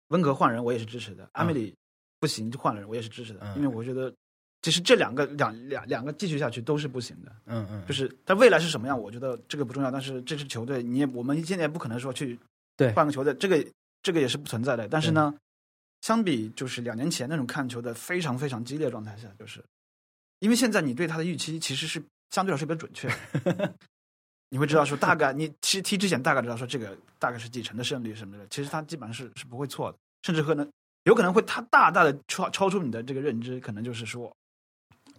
[0.10, 1.30] 温格换人，我也是支持的。
[1.34, 1.76] 埃梅里
[2.20, 4.14] 不行就换了人，我也是支持的，嗯因为我觉得
[4.62, 7.32] 其实这两个两两两个继续下去都是不行的。
[7.46, 9.92] 嗯嗯，就是他未来是什么样，我觉得这个不重要。
[9.92, 12.40] 但是这支球队，你也我们现在也不可能说去
[12.76, 13.64] 对换个球队，这个
[14.02, 14.88] 这个也是不存在的。
[14.88, 15.34] 但是呢，
[16.02, 19.64] 相比就是两年前那种看球的非常非常激烈状态下，就是
[20.40, 23.10] 因为现在你对他的预期其实是相对来说比较准确
[23.42, 23.76] 的，
[24.50, 30.72] 你会知道说大概你踢踢之前大概知道说这个大概是几成的胜率什么的，其实他基本上是是不会错的，甚至可能
[31.04, 34.36] 有可能会他大大的超超出你的这个认知，可能就是说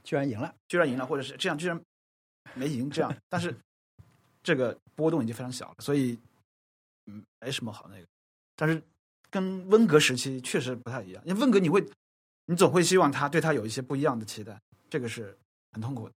[0.05, 1.79] 居然赢了，居然赢了，或者是这样居然
[2.55, 3.55] 没赢这样，但是
[4.43, 6.19] 这个波动已经非常小了，所以
[7.07, 8.07] 嗯没什么好那个。
[8.55, 8.83] 但是
[9.31, 11.85] 跟温格时期确实不太一样，因为温格你会
[12.47, 14.59] 你总会希望他对他有一些不一样的期待，
[14.89, 15.37] 这个是
[15.73, 16.15] 很痛苦的。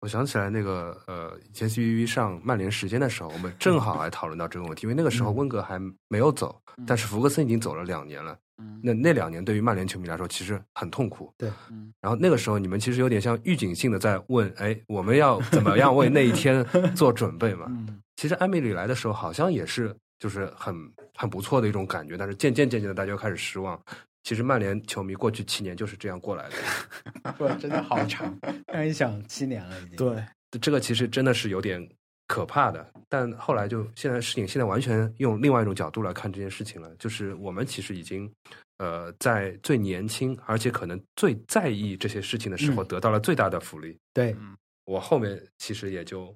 [0.00, 5.78] 我想起来那个呃，以前 CBB 上曼联时间的时候，我们正好还讨论到这个问题，因为那个时候温格还
[6.08, 8.36] 没有走，但是福格森已经走了两年了。
[8.58, 11.32] 嗯那那两年对于曼联球迷来说，其实很痛苦。
[11.38, 16.64] 对，嗯然后那个时候你们其实有点像预警性的在问，哎，我们要怎么样为那一天
[16.94, 17.66] 做准备嘛？
[17.70, 20.72] 嗯其实艾米里来的时候，好像也是就是很
[21.16, 23.80] 很不错的一种感觉，但是渐渐渐渐的大家又开始失望。
[24.22, 29.96] 其实曼联球迷过去七年就是这样过来的， 哇，真的好长，让人想七年了已经。
[29.96, 30.24] 对，
[30.60, 31.84] 这个其实真的是有点
[32.28, 32.88] 可怕的。
[33.08, 38.32] 但后来就现在事情现在完全用另外一种角度来看这件事情了，就是我们其实已经
[38.78, 43.98] 呃在最年轻而且可能最在意这些事情的时候嗯得到了最大的福利。
[44.14, 44.36] 对，
[44.84, 46.32] 我后面其实也就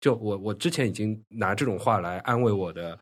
[0.00, 2.98] 就我我之前已经拿这种话来安慰我的，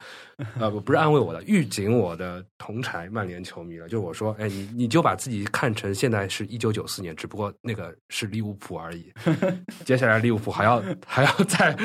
[0.59, 3.89] 呃，不不是安慰我的，预警我的同柴曼联球迷了。
[3.89, 9.13] 就我说，哎，你你就把自己看成现在是一九九四年，只不过那个是利物浦而已。
[9.85, 11.77] 接下来利物浦还要还要再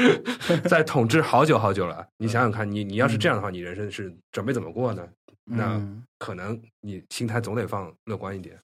[0.65, 2.05] 再统治好久好久了。
[2.17, 5.07] 你想想看，你你要是这样的话，你人生是准备怎么过呢？
[5.43, 8.59] 那嗯可能你心态总得放乐观一点。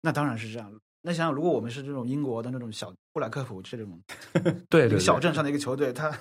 [0.00, 0.72] 那当然是这样。
[1.02, 4.02] 那想想，如果我们是这种英国的那种小布莱克普这种
[4.68, 6.16] 对对小镇上的一个球队，他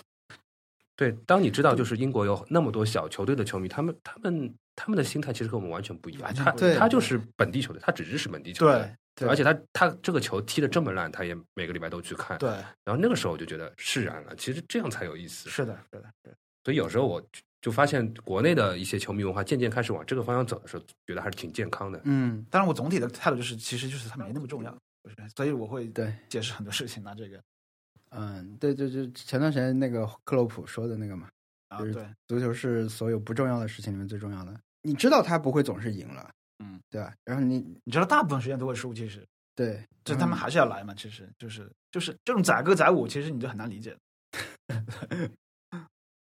[0.96, 6.34] 对，当你知道就是英国有那么多小球队的球迷，他们他们他们的心态其实跟我们完全不一样。
[6.34, 8.74] 他他就是本地球队，他只支持本地球队。
[8.74, 12.38] 对对而且他他这个球踢的这么烂，他也每个礼拜都去看。
[12.38, 12.50] 对，
[12.84, 15.50] 然后那个时候我就觉得释然了，其实这样才有意思。
[15.50, 17.20] 是的，是的，是的所以有时候我
[17.62, 22.00] 就就发现国内的一些球迷文化渐渐开始往这个方向走的时候，觉得还是挺健康的。
[22.06, 24.72] 嗯，当然，我总体的态度就是，其实就是它没那么重要，
[25.04, 27.44] 就是所以我会对，解释很多事情拿这个
[28.12, 31.28] 嗯，对，对对前段时间那个克洛普说的那个嘛，
[31.68, 34.58] 啊，就是对，足球是所有不重要的事情里面最重要的。
[34.84, 36.32] 你知道他不会总是赢了，
[36.64, 37.14] 嗯，对吧？
[37.26, 43.98] 然后你你知道大部分时间都会输，其实对，就他们还是要来嘛，其实就是就是这种载歌载舞，其实你就很难理解。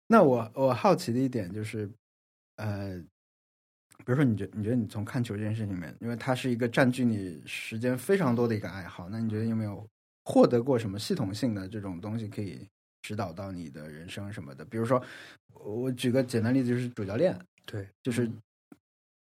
[0.07, 1.91] 那我我好奇的一点就是，
[2.57, 2.97] 呃，
[3.99, 9.89] 比如说你觉你觉得你从看球这件事情里面，因为它是一个占据你时间非常多的一个爱好，那你觉得有没有
[10.25, 12.69] 获得过什么系统性的这种东西可以
[13.03, 14.65] 指导到你的人生什么的？
[14.65, 15.03] 比如说，
[15.55, 18.31] 我举个简单例子，就是主教练，对，就是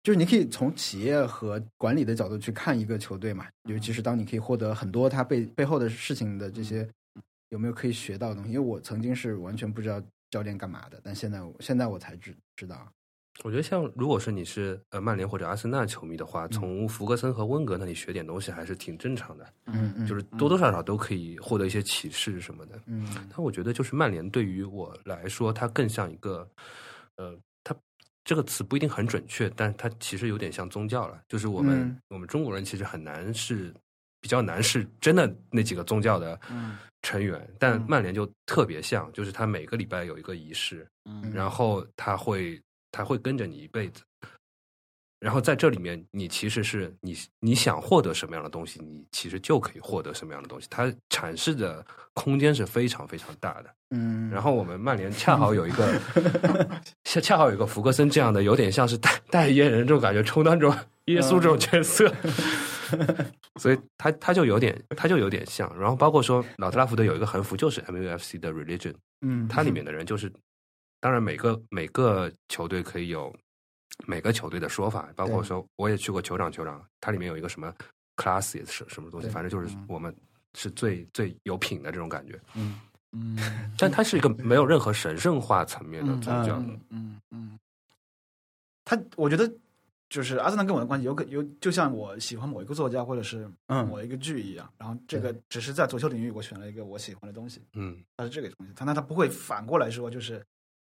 [0.02, 6.88] 就是你可以从企业和管理的角度去看一个球队嘛，尤其是当你可以获得很多他背背后的事情的这些，
[7.48, 8.50] 有没有可以学到的东西？
[8.52, 10.00] 因为我曾经是完全不知道
[10.30, 12.86] 教练干嘛的，但现在我现在我才知知道。
[13.44, 22.80] 我觉得像如果说你是呃曼联或者阿森纳球迷的话，从福格森和温格那里学点东西还是挺正常的，嗯嗯，就是多多少少都可以获得一些启示什么的。
[22.86, 26.48] 嗯但我觉得就是曼联对于我来说，它更像一个，
[27.16, 27.76] 呃，它
[28.24, 31.20] 这个词不一定很准确，但它其实有点像宗教了。
[31.28, 33.70] 就是我们、嗯我们中国人其实很难是
[34.26, 42.60] 比较难是真的那几个宗教的嗯成员，但嗯曼联就特别像，就是他每个礼拜有一个仪式，嗯然后他会
[42.90, 44.02] 他会跟着你一辈子。
[45.20, 50.66] 然后在这里面，你其实是你你想获得什么样的东西，你其实就可以获得什么样的东西。
[50.68, 53.70] 它阐释的空间是非常非常大的。
[53.90, 55.98] 嗯，然后我们曼联恰好有一个，
[57.04, 62.12] 恰恰好有一个福格森这样的，有点像是代代言人这种感觉，充当这种耶稣这种角色，
[63.60, 65.68] 所以他他就有点他就有点像。
[65.78, 70.32] 然后包括说老特拉福德有一个横幅，就是 MUFC 的 religion，嗯，它里面的人就是，
[71.00, 73.34] 当然每个每个球队可以有
[74.06, 77.72] 每个球队的说法，包括说我也去过酋长，酋长它里面有一个什么
[78.16, 80.14] class 也是什么东西，反正就是我们
[80.54, 82.38] 是最最有品的这种感觉。
[82.54, 82.80] 嗯
[83.12, 83.38] 嗯
[83.78, 86.58] 但它是一个没有任何神圣化层面的宗教。
[86.58, 87.58] 嗯嗯嗯，
[88.84, 89.50] 他我觉得
[90.08, 100.44] 就是阿森纳跟我的关系有可有，就像我喜欢某一个作家或者是嗯某一个剧一样，然后这个只是在足球领域我选了一个我喜欢的东西，嗯它是这个东西，它那它不会反过来说就是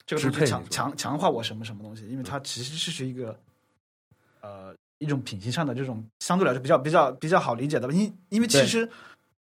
[0.06, 3.40] 这个东西强强强化我什么什么东西，因为它其实是是一个
[4.42, 8.90] 呃一种品行上的这种相对来说比较比较比较好理解的吧，因因为其实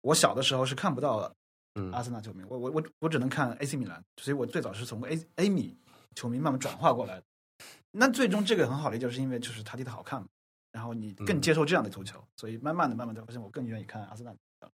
[0.01, 1.33] 我小的时候是看不到
[1.75, 5.75] 嗯阿森纳球迷，我我我我只能看 AC 米兰，所以我最早是从 A A 米
[6.13, 7.23] 球迷慢慢转化过来的。
[7.95, 10.27] 那最终这个很好理解，是因为就是他踢的好看嘛，
[10.71, 14.35] 然后你更嗯接受这样的足球，所以慢慢的、慢慢的发现我更愿意看阿森纳，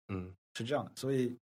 [0.09, 0.36] 嗯。
[0.55, 0.91] 是这样的。
[0.95, 1.36] 所以，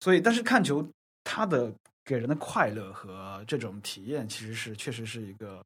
[0.00, 0.86] 所以但是看球
[1.24, 1.74] 它的
[2.04, 5.64] 给人的快乐和这种体验，其实是确实是一个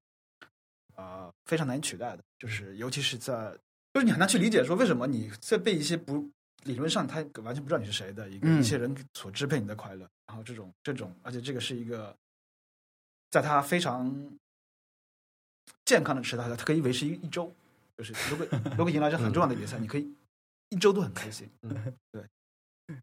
[0.95, 3.53] 呃非常难以取代的，就是尤其是在
[3.93, 6.31] 就是你很难去理解说为什么你在被一些不
[6.63, 8.61] 理论上他完全不知道你是谁的一个、嗯。
[8.61, 12.17] 一些人所支配你的快乐，然后这种这种，而且这个是一个
[13.37, 14.11] 在他非常
[15.85, 17.55] 健康的时代，他可以维持一一周，
[17.99, 20.11] 就是如果如果迎来这很重要的比赛，你可以
[20.71, 21.71] 一周都很开心，嗯
[22.11, 22.25] 对，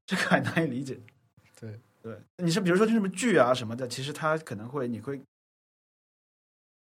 [0.07, 0.99] 这个很难以理解。
[1.61, 5.21] 对对，你是比如说就什么剧啊什么的，其实他可能会你会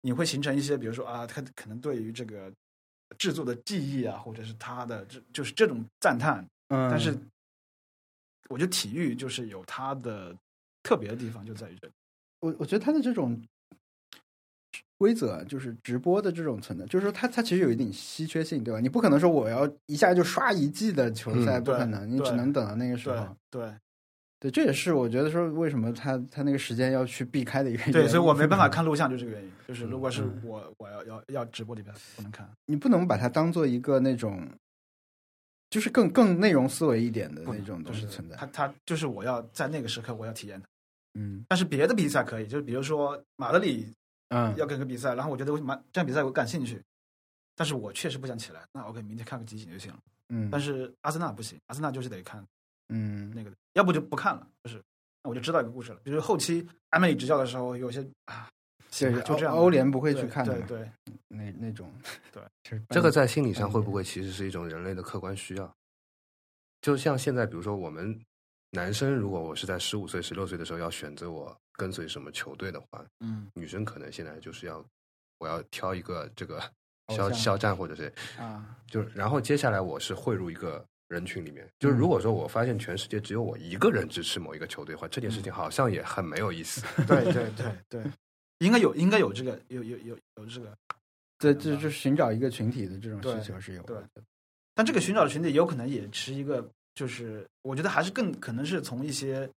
[0.02, 2.52] 你会形成一些，比如说啊，他可能对于这个
[3.18, 7.16] 制作的技艺啊，或者是他的这就是这种赞叹，嗯，但是
[8.50, 10.36] 我觉得体育就是有它的
[10.82, 11.94] 特别的地方，就在于这里。
[12.42, 13.42] 我我觉得他的这种
[14.98, 18.80] 规则，就是直播的这种存在，就是说它它其实有一点稀缺性，对吧？
[18.80, 23.36] 你不可能说我要一下就刷一季的球赛，嗯不可能，你只能等到那个时候。
[23.50, 23.74] 对
[24.40, 27.94] 对，这也是我觉得说为什么他他那个时间要去避开的一个原因。
[27.94, 29.52] 对，所以我没办法 看录像，就这个原因。
[29.68, 34.48] 就是如果是嗯我我要要要直播里边不能看，你不能把它当做一个那种，
[35.70, 38.36] 就是更更内容思维一点的那种就是东西存在。
[38.36, 40.68] 他他就是我要在那个时刻我要体验它。
[41.14, 43.94] 嗯但是别的比赛可以，就是比如说马德里
[44.30, 46.82] 嗯要跟个比赛，然后我觉得我马这样比赛我感兴趣，
[47.56, 50.00] 但是我确实不想起来，那 OK，明天看个集锦就行了。
[50.30, 52.42] 嗯，但是阿森纳不行，阿森纳就是得看
[52.90, 54.82] 嗯那个的，要不就不看了，就是
[55.24, 56.00] 那我就知道一个故事了。
[56.04, 58.50] 比如后期埃梅里执教的时候，有些啊，
[58.90, 59.54] 就这样。
[59.54, 60.92] 欧欧联不会去看的对对，
[61.28, 61.92] 那那种
[62.32, 65.76] 对，就是这个在心理上嗯会不会其实是一种人类的客观需要？
[66.82, 68.18] 就像现在，比如说我们
[68.72, 74.84] 男生，如果我是在十五岁、十六岁的时候要选择我跟随什么球队的话，嗯，女生可能现在就是要
[75.40, 76.64] 我要挑一个这个
[77.10, 86.82] 肖肖战或者谁，啊，就是然后接下来我是汇入一个人群里面，就是如果说我发现全世界只有我一个人支持某一个球队的话，这件事情好像也很没有意思。
[87.06, 88.04] 对对对对，
[88.60, 90.78] 应该有应该有这个有有有有这个，
[91.38, 94.02] 对，这就是寻找一个群体的这种需求是有的。
[94.14, 94.24] 对。
[94.74, 99.50] 但这个寻找的群体有可能也持一个，就是我觉得还是更可能是从一些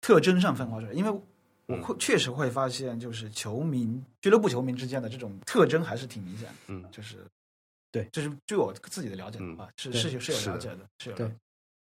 [0.00, 1.20] 特征上分化出来，因为
[1.66, 6.84] 我会确实会发现，就是球迷俱乐部球迷之间的这种特征还是挺明显的，嗯。
[6.92, 7.26] 就是
[7.90, 11.32] 对，就是据我自己的了解的话，是是有是是有了解的，是有对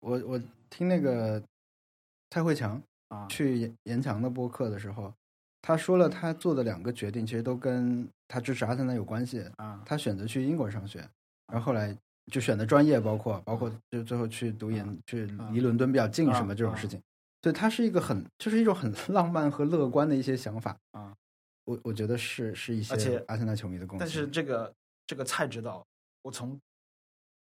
[0.01, 1.43] 我我听那个
[2.31, 3.27] 蔡慧强啊。
[3.29, 5.13] 去严严强的播客的时候，
[5.63, 9.45] 他说了他做的两个决定，其实都跟他支持阿森纳有关系。
[9.57, 9.83] 啊。
[9.87, 10.99] 他选择去英国上学，
[11.47, 11.97] 然后后来
[12.31, 17.01] 就选的专业包括包括就最后去读研，去离伦敦比较近啊什么这种事情。
[17.43, 21.13] 对，他是一个很就是一种很 浪漫和乐观的一些想法啊。
[21.65, 24.01] 我我觉得是是一而且些阿森纳球迷的共性。
[24.01, 24.73] 但是这个
[25.07, 25.87] 这个蔡指导，
[26.23, 26.59] 我从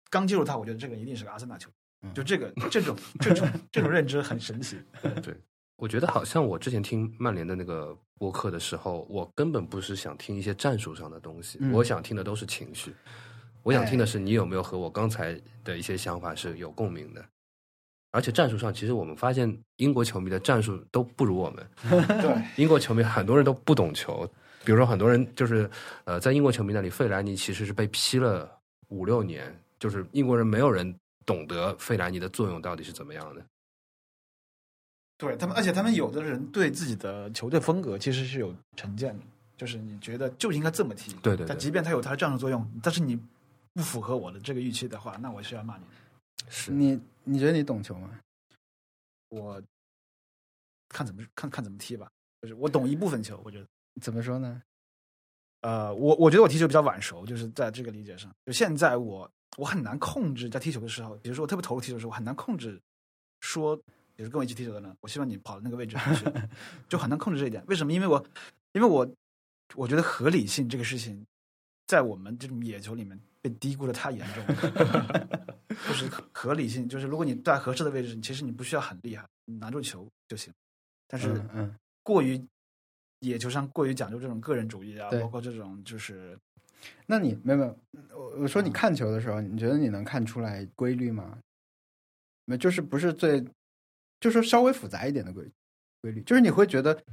[0.09, 1.69] 刚接触他，我觉得这个一定是个阿森纳球
[2.01, 4.77] 迷，嗯就这个这种这种 这种认知很神奇。
[5.21, 5.35] 对
[5.75, 12.93] 我觉得好像我之前听曼联的那个播客的时候，我根本不是想听一些战术上的东西，嗯我想听的都是情绪。
[13.67, 17.21] 我想听的是你有没有和我刚才的一些想法是有共鸣的。
[18.11, 19.45] 而且战术上，其实我们发现
[19.75, 21.67] 英国球迷的战术都不如我们。
[22.21, 24.25] 对，英国球迷很多人都不懂球，
[24.63, 25.69] 比如说很多人就是
[26.05, 28.49] 呃，在英国球迷那里，费莱尼其实是被批了
[28.87, 33.45] 五六年，就是英国人没有人懂得费莱尼的作用到底是怎么样的。
[35.17, 39.25] 对他们，而且他们有的人对自己的球队风格其实是有成见的，
[39.57, 43.19] 就是你觉得就应该这么踢，对对对但即便他有他的战术作用，但是你
[43.77, 45.83] 不符合我的这个预期的话，那我需要骂你。
[46.49, 48.19] 是你你觉得你懂球吗？
[49.29, 49.61] 我
[50.89, 52.09] 看怎么看看怎么踢吧，
[52.41, 53.67] 就是我懂一部分球，我觉得。
[54.01, 54.63] 怎么说呢？
[55.61, 58.35] 呃，我我觉得我踢球比较晚熟，就是在这个理解上。
[58.47, 62.81] 就现在我我很难控制在踢球的时候，比如说我特别投入踢球的时候，我很难控制
[63.41, 63.75] 说，
[64.15, 66.25] 比如跟我一起踢球的人，我希望你跑到那个位置上去，
[66.89, 67.63] 就很难控制这一点。
[67.67, 67.93] 为什么？
[67.93, 68.25] 因为我
[68.73, 69.07] 因为我
[69.75, 71.25] 我觉得合理性这个事情，
[71.87, 75.47] 在我们这种野球里面被低估的太严重了。
[75.87, 80.51] 就是合理性，就是如果你在合适的位置，其实你不需要很厉害，你拿住球就行。
[81.07, 82.43] 但是嗯嗯，过于
[83.19, 86.37] 野球上过于讲究这种个人主义啊，包括这种就是
[87.05, 87.79] 那你没有没有，
[88.17, 91.37] 我我说你看球的时候，你觉得你能看出来规律吗？
[92.45, 93.45] 没，就是不是最，
[94.19, 95.49] 就是稍微复杂一点的规
[96.01, 97.03] 规律，就是你会觉得，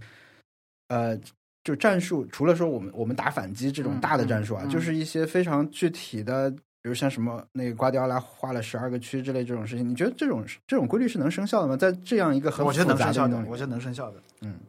[0.88, 1.20] 呃，
[1.64, 11.76] 就战术，除了说我们我们打反击这种嗯大的战术啊，嗯嗯就是一些非常具体的，比如像什么那个瓜迪奥拉画了十二个区之类这种事情，你觉得这种这种规律是能生效的吗？
[11.76, 14.22] 在这样一个很我觉得能生效的我觉得能生效的。
[14.42, 14.60] 嗯，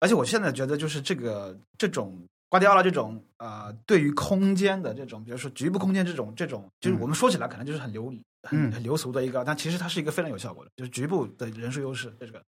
[0.00, 2.18] 而且我现在觉得就是这个这种
[2.48, 8.12] 瓜迪奥拉这种呃，对于空间的这种，比如说局部空间这种这种，就是嗯我们说起来可能就是很流
[8.42, 12.12] 很嗯很流俗的一个，但其实它是一个非常有效果的，就是局部的人数优势。
[12.18, 12.42] 这个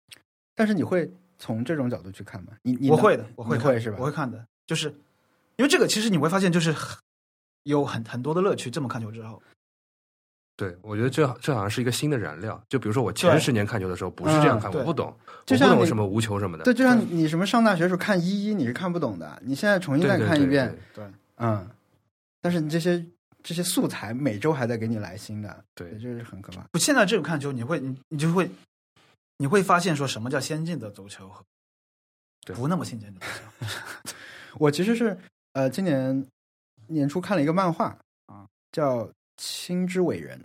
[0.55, 1.07] 但是你会
[1.39, 2.53] 从这种角度去看吗？
[2.61, 3.97] 你你我会的，我会会是吧？
[3.99, 4.89] 我会看的，就是
[5.55, 6.75] 因为这个其实你会发现就是
[7.63, 8.69] 有很很多的乐趣。
[8.69, 9.41] 这么看球之后，
[10.55, 12.61] 对，我觉得这这好像是一个新的燃料。
[12.67, 15.15] 就比如说我前十年看球的时候不是这样看，嗯我不懂，
[15.45, 16.63] 就像你我不懂什么无球什么的。
[16.63, 21.67] 对，就像你什么上大学时候看一一，你是看不懂的，你现在重新再看一遍，对对，嗯，
[22.41, 23.05] 但是你这些
[23.43, 26.61] 这些素材每周还在给你来新的，对这就是很可怕。
[26.71, 28.49] 不，现在这种看球，你会你你就会
[29.37, 31.43] 你会发现说什么叫先进的足球和
[32.45, 32.55] 对。
[32.55, 33.25] 不那么先进的足
[33.65, 34.13] 球。
[34.59, 35.17] 我其实是
[35.53, 36.25] 呃，今年
[36.87, 39.05] 年初看了一个漫画啊，叫
[39.37, 40.39] 《青之伟人》，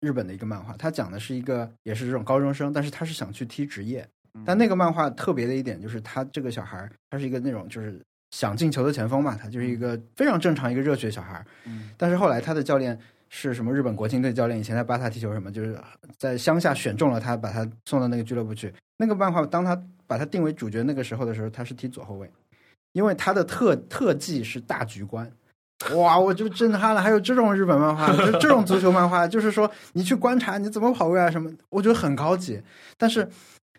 [0.00, 4.08] 日本的一个漫画，它讲的是一个也是这种高中生，但是他是想去踢职业，
[4.44, 8.00] 但那个漫画特别的一点就是他这个小孩他是一个那种就是
[8.32, 11.90] 想进球的前锋嘛，他就是一个非常正常一个热血小孩，嗯。
[11.96, 12.98] 但是后来他的教练
[13.36, 15.76] 是什么日本国青队教练，以前在巴萨踢球什么，就是
[16.16, 18.72] 在乡下选中了他，把他送到那个俱乐部去。
[18.96, 19.76] 那个漫画当他
[20.06, 22.30] 把他定为主角那个时候的时候，他是踢左后卫，
[22.92, 25.28] 因为他的特特技是大局观。
[25.96, 27.02] 哇，我就震撼了！
[27.02, 32.62] 还有这种日本漫画，就这种足球漫画，就是说你去观察你怎么跑位啊什么，我觉得很高级。
[32.96, 33.28] 但是，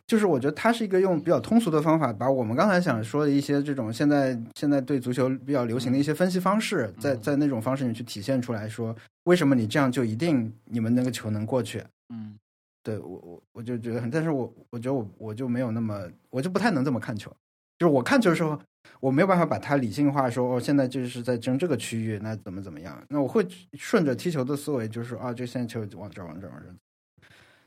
[0.07, 11.83] 就是我觉得他是一个用比较通俗的方法，把我们刚才想说的一些这种现在现在对足球比较流行的一些分析方式，在在那种方式里去体现出来说，为什么你这样就一定你们那个球能过去？
[12.13, 12.37] 嗯，
[12.83, 17.31] 对我我我就觉得很，但是我我觉得我我就没有那么，我就不太能这么看球。
[17.79, 18.57] 就是我看球的时候，
[18.99, 23.03] 我没有办法把它理性化说，哦，现在就是在争这个区域，那怎么怎么样？
[23.09, 26.69] 那我会顺着踢球的思维，就是说啊，这现在球往这儿往这儿往这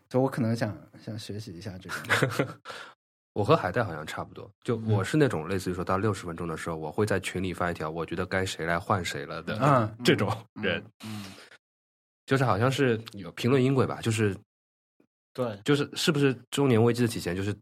[0.08, 0.10] 儿。
[0.10, 2.58] 所以我可能想想学习一下这个。
[3.34, 10.28] 我和海带好像差不多，就我是那种类似于说到六十分钟的时候，我会在群里发一条，我觉得该谁来换谁了的、嗯 这种
[10.60, 11.26] 人，嗯，
[12.26, 14.36] 就是好像是有评论音轨吧，就是
[15.32, 17.36] 对，就是是不是中年危机的体现？
[17.36, 17.54] 就是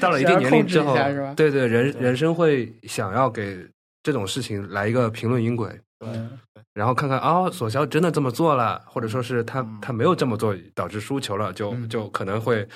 [0.00, 0.94] 到了一定年龄之后
[1.34, 3.68] 对对，人人生会想要给
[4.02, 6.38] 这种事情来一个评论音轨，嗯
[6.74, 9.78] 然后看看哦，索肖真的这么做了，或者说是他嗯。
[9.80, 11.88] 他没有这么做，导致输球了，就嗯。
[11.88, 12.66] 就可能会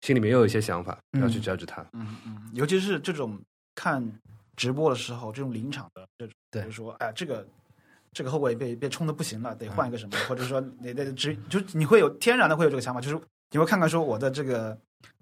[0.00, 1.84] 心里面又有一些想法，嗯要去 judge 他。
[1.92, 3.38] 嗯嗯，尤其是这种
[3.74, 4.02] 看
[4.56, 6.62] 直播的时候，这种临场的这种，对。
[6.62, 7.46] 比如说，哎，这个
[8.12, 13.20] 这个后卫被被冲的不行了，得换一个什么，或者说你得直，就你会有天然的会有这个想法，就是
[13.50, 14.76] 你会看看说我的这个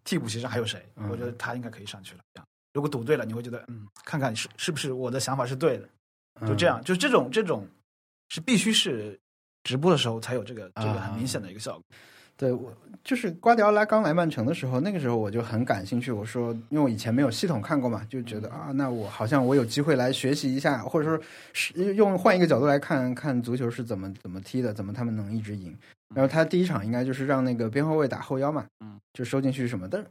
[0.04, 2.20] 替补席上还有谁，嗯我觉得他应该可以上去了。
[2.32, 5.88] 这样，如果赌对了，你会觉得嗯，看看是是不是我的想法是对的，
[6.40, 6.46] 嗯。
[6.48, 7.66] 就这样，就这种这种
[8.28, 9.18] 是必须是
[9.62, 11.82] 直播的时候才有这个这个啊很明显的一个效果。
[12.36, 16.10] 对我就是瓜迪奥拉刚来曼城的时候，那个时候我就很感兴趣。
[16.10, 25.76] 我说，因为我以前没有系统看过嘛，就觉得啊，那我好像我有机会来学习一下，或者说是用换一个角度来看看足球是怎么怎么踢的，怎么他们能一直赢。
[26.12, 30.08] 然后他第一场应该就是让那个边后卫打后腰嘛，嗯，就收进去什么，但是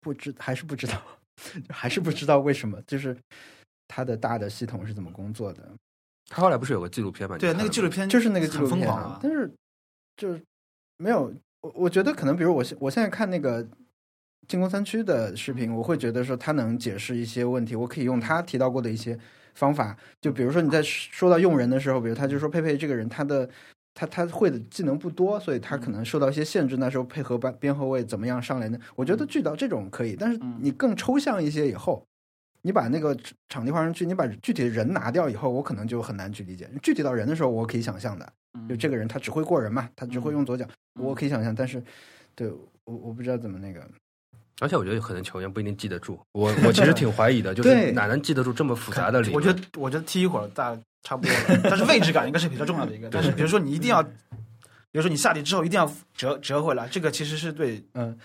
[0.00, 1.00] 不知还是不知道，
[1.70, 3.16] 还是不知道为什么，就是
[3.86, 5.62] 他的大的系统是怎么工作的。
[6.28, 7.36] 他后来不是有个纪录片吗？
[7.38, 9.50] 对，那个纪录片就是那个纪录很疯片啊狂啊，但是
[10.16, 10.42] 就是
[10.96, 13.66] 没有，我我觉得可能，比如我现我现在看那个
[14.48, 19.18] 进攻三区的视频，我会觉得说他能解释一些问题，我可以用他提到过的一些
[19.54, 23.48] 方法，就比如说你在说到用人的时候，比如他就说佩佩这个人他的。
[23.96, 26.78] 他他会的技能不多，所以他可能受到一些限制。
[26.78, 28.76] 那时候配合边边后卫怎么样上来呢？
[28.96, 32.04] 我觉得聚到这种可以，但是你更抽象一些以后，
[32.66, 33.14] 你把那个
[33.50, 36.66] 场地画上去，你把具体的人拿掉以后，我可能就很难去理解。
[36.82, 38.32] 具体到人的时候，我可以想象的，
[38.66, 40.66] 就这个人他只会过人嘛，他只会用左脚，
[40.98, 41.54] 我可以想象。
[41.54, 41.82] 但是，
[42.34, 42.48] 对
[42.84, 43.86] 我我不知道怎么那个，
[44.62, 46.18] 而且我觉得可能球员不一定记得住。
[46.32, 49.34] 我我其实挺怀疑的， 就是哪能记得住这么复杂的理论？
[49.34, 53.08] 我觉得我觉得踢一会儿大差不多了，但是位置感应该是比较重要的一个。
[53.12, 54.08] 但是比如说你一定要，比
[54.92, 58.18] 如说你下地之后一定要折折回来，这个其实是对嗯，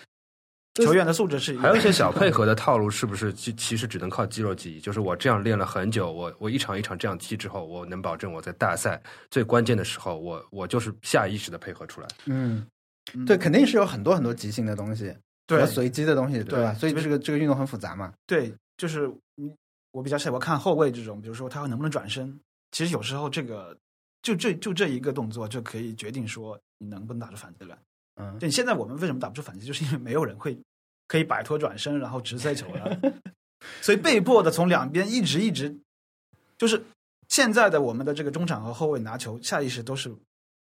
[0.86, 4.80] 球员的素质是还有一些小配合的套路，是不是其其实只能靠肌肉记忆？
[4.80, 12.08] 就是我这样练了很久，我我一场一场这样踢之后，我能保证我在大赛最关键的时候，我我就是下意识的配合出来。
[12.26, 12.66] 嗯，
[13.14, 15.16] 嗯对，肯定是有很多很多即兴的东西，
[15.48, 16.74] 对和随机的东西，对吧？
[16.74, 18.14] 所以这个这个运动很复杂嘛。
[18.26, 19.54] 对，就是你
[19.92, 22.40] 我比较喜欢看后卫这种，比如说他能不能转身。
[22.72, 23.76] 其实有时候这个
[24.22, 27.76] 就这就这一个动作就可以决定说你能不能打出反击来。
[28.20, 30.58] 嗯，就，现在我们为什么打不出反击，就是因为没有人会
[31.08, 33.00] 可以摆脱转身然后直塞球了，
[33.82, 35.76] 所以被迫的从两边一直一直，
[36.58, 36.84] 就是
[37.30, 40.14] 现在的我们的这个中场和后卫拿球下意识都是，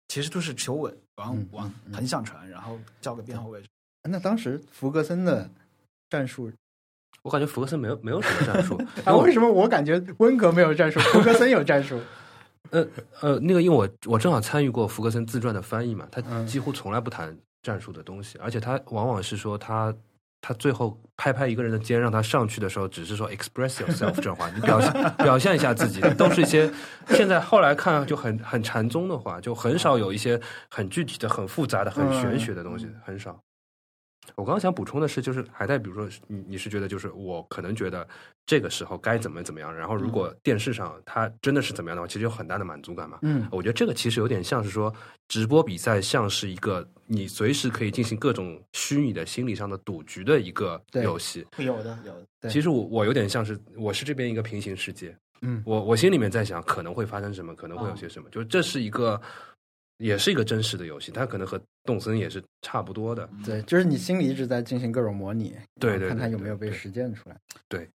[0.08, 3.62] 其实都是求稳往嗯往嗯横向传，然后交给边后卫。
[4.08, 5.50] 那当时福格森的
[6.08, 6.50] 战术
[7.22, 12.00] 我感觉福格森没有没有什么战术， 啊，为什么我感觉温格没有战术，福格森有战术？
[12.70, 12.86] 呃
[13.20, 19.94] 呃，那个因为我我正好参与过福格森自传的翻译嘛，他嗯几乎从来不谈战术的东西，而且他往往是说他
[20.40, 26.70] 他最后拍拍一个人的肩让他上去的时候，只是说 express yourself 这种话，你表现表现一下自己，都是一些
[27.08, 30.40] 现在后来看就很很禅宗的话，就很少有一些
[30.70, 33.38] 很具体的、很复杂的、很玄学的东西，很少。
[34.36, 38.06] 我刚刚想补充的是，就是海带，比如说你你是觉得，就是我可能觉得
[38.46, 43.18] 这个时候该怎么怎么样，然后如果电视上它真的是怎么样的话，其实有很大的满足感嘛。
[43.22, 44.92] 嗯我觉得这个其实有点像是说，
[45.28, 51.46] 直播比赛像是一个你随时可以进行各种虚拟的心理上的赌局的一个游戏。
[51.58, 52.48] 有的，有的。
[52.50, 59.20] 其实我我有点像是我是这边一个平行世界，嗯我我心里面在想可能会发生什么，可能会有些什么，就这是一个
[60.00, 63.28] 也是一个真实的游戏，它可能和动森也是差不多的。
[63.44, 67.36] 对，就是你心里一直在进行各种模拟，对对看它有没有被实践出来。
[67.68, 67.86] 对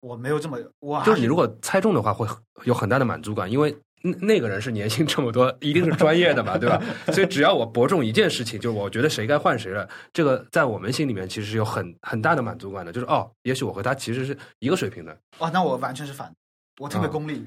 [0.00, 2.26] 我没有这么，哇就是你如果猜中的话，会
[2.64, 6.82] 有很大的满足感，因为那那个人是年薪这么多， 一定是专业的嘛，对吧？
[7.12, 15.16] 所以只要我博中一件事情，就是我觉得谁该换谁了，这个在我们心里面其实是有很很大的满足感的，就是哦，也许我和他其实是一个水平的。
[15.38, 16.32] 哇，那我完全是反，
[16.78, 17.44] 我特别啊功利，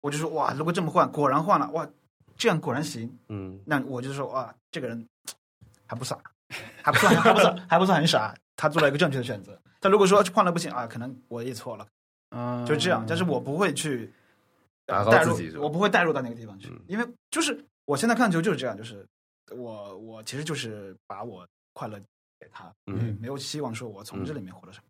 [0.00, 1.88] 我就说哇，如果这么换，果然换了，哇，
[2.40, 5.06] 这样果然行，嗯，那我就说哇，这个人
[5.86, 6.18] 还不傻，
[6.82, 9.60] 还不算还不算还不算很傻，他做了一个正确的选择。
[9.78, 11.86] 但如果说换了不行啊，可能我也错了，
[12.30, 13.04] 嗯，就这样。
[13.06, 14.10] 但是我不会去
[14.86, 16.68] 打高带入我不会带入到那个地方去。
[16.70, 19.06] 嗯，因为就是我现在看球就是这样，就是
[19.50, 22.00] 我我其实就是把我快乐
[22.38, 23.18] 给他，嗯。
[23.20, 24.84] 没有希望说我从这里面获得什么。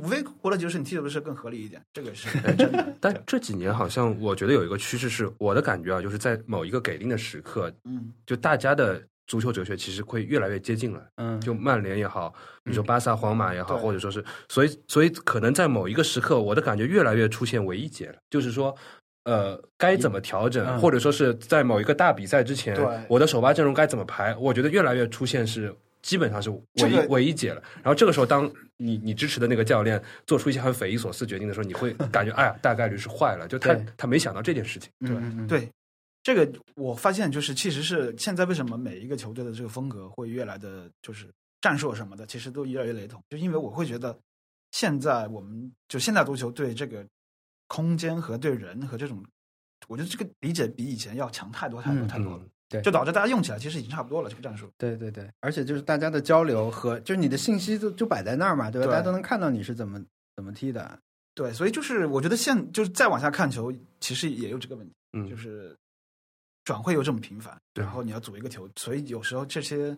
[0.00, 2.94] 无非获得就是你踢球的是更合理一点，这个是真的。
[3.00, 11.06] 但这几年好像我觉得有一个趋势是，我的感觉啊，就是在某一个给定的时刻，嗯就大家的足球哲学其实会越来越接近了。
[11.16, 12.32] 嗯，就曼联也好，
[12.64, 18.74] 你说巴萨、皇马也好，对或者说是，所以所以可能在某一个时刻，我的感觉越来越出现唯一解了，就是说。
[19.24, 22.74] 呃，该怎么调整，嗯或者说是在某一个大比赛之前，
[23.10, 24.34] 我的首发阵容该怎么排？
[24.36, 25.70] 我觉得越来越出现是
[26.08, 27.62] 基本上是唯一、这个唯一解了。
[27.82, 34.90] 然后这个时候，当你你支持的那个教练做出一些很匪夷所思决定的时候，你会 感觉哎呀，大概率是坏了，就他他没想到这件事情。
[35.00, 35.70] 嗯嗯嗯，对，
[36.22, 41.30] 这个我发现就是，其实是现在为什么每一个球队的这个风格会越来的，就是
[41.60, 44.18] 战术什么的，其实都越来越雷同，就因为我会觉得，
[44.70, 47.06] 现在我们就现在足球对这个
[47.66, 49.22] 空间和对人和这种，
[49.88, 54.70] 我觉得这个理解比以前要强太多太多嗯太多了，嗯，对就导致大家用起来其实已经差不多了这个战术。
[54.76, 58.86] 对对对，而且就是大家的交流和就是你的信息就就摆在那儿嘛，对吧？
[58.86, 60.02] 对大家都能看到你是怎么
[60.36, 60.98] 怎么踢的。
[61.34, 65.76] 对，所以就是我觉得现就是再往下看球，其实也有这个问题，嗯就是
[66.64, 69.96] 转会又这么频繁，然后你要组一个球，所以有时候这些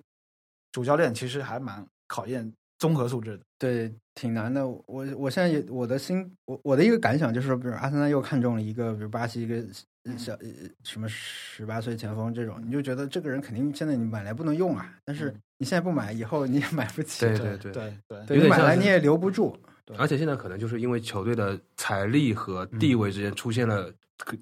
[0.70, 3.44] 主教练其实还蛮考验综合素质的。
[3.58, 4.68] 对，挺难的。
[4.68, 9.64] 我我现在也我的心，我我的一个感想就是说，比如阿森纳又看中了一个，比如巴西一个呃
[10.16, 10.48] 小呃
[10.84, 17.26] 什么十八岁前锋这种，你就觉得这个人肯定现在你买来不能用啊，但是你现在不买，以后你也买不起。
[17.26, 17.72] 对对对
[18.26, 19.56] 对你买来你也留不住。
[19.98, 23.92] 而且现在可能就是因为球队的财力和地位之间出现了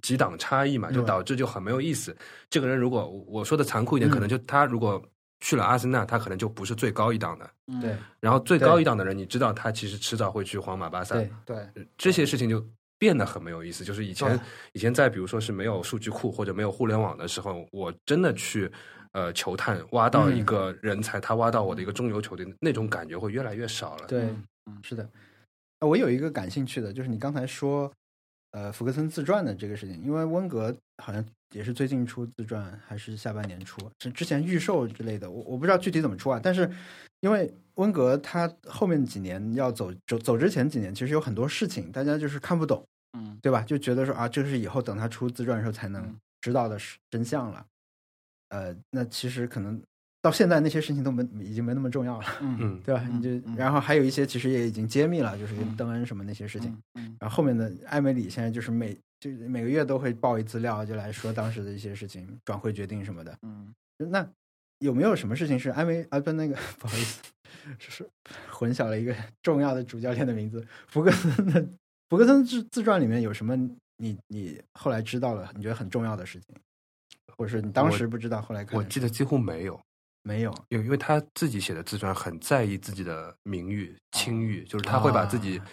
[0.02, 2.14] 几档差异嘛，就导致就很没有意思。
[2.50, 5.02] 这个人如果我说的残酷一点，嗯可能就他如果
[5.40, 7.50] 去了阿森纳，他可能就不是最高一档的。
[7.66, 11.30] 嗯对然后最高一档的人，你知道他其实迟早会去皇马、巴萨，对，
[11.72, 12.62] 对这些事情就
[12.98, 13.84] 变得很没有意思。
[13.84, 14.38] 就是以前
[14.72, 18.70] 以前在比如说是没有数据库或者没有互联网的时候，我真的去
[19.12, 24.06] 呃球探挖到一个人才，他挖到我的一个中游球队，那种感觉会越来越少了。
[24.06, 25.08] 对嗯嗯，是的。
[25.80, 27.90] 呃我有一个感兴趣的，就是你刚才说，
[28.50, 36.40] 呃，福格森自传的这个事情，因为温格好像也是最近出自传，还是下半年出，是之前预售之类的，我我不知道具体怎么出啊。
[36.42, 36.70] 但是
[37.20, 43.62] 因为温格他后面几年要走走走之前几年，其实有很多事情大家就是看不懂，嗯对吧？
[43.62, 47.64] 就觉得说啊，这是以后等他出自传的时候才能嗯知道的是真相了。
[48.50, 49.80] 呃，那其实可能
[50.22, 52.26] 到现在那些事情都没已经没那么重要了。
[52.40, 53.02] 嗯嗯，对吧？
[53.08, 56.76] 嗯你就嗯然后还有一些其实也已经揭秘了，就是嗯邓恩什么那些事情。
[56.94, 63.36] 嗯然后后面的艾梅里现在就是每就每个月都会报一资料，就来说当时的一些事情、转会决定什么的。
[63.42, 64.26] 嗯那
[64.78, 67.20] 有没有什么事情是艾梅啊不那个 不好意思，
[67.78, 68.08] 是
[68.50, 71.68] 混淆了一个 重要的主教练的名字福格森的
[72.08, 73.56] 福格森自自传里面有什么
[73.96, 76.54] 你你后来知道了你觉得很重要的事情，
[77.36, 79.80] 或者是你当时不知道后来我记得几乎没有。
[80.22, 85.66] 没有因因为他自己写的自传很在意自己的名誉、清誉，就是他会把自己啊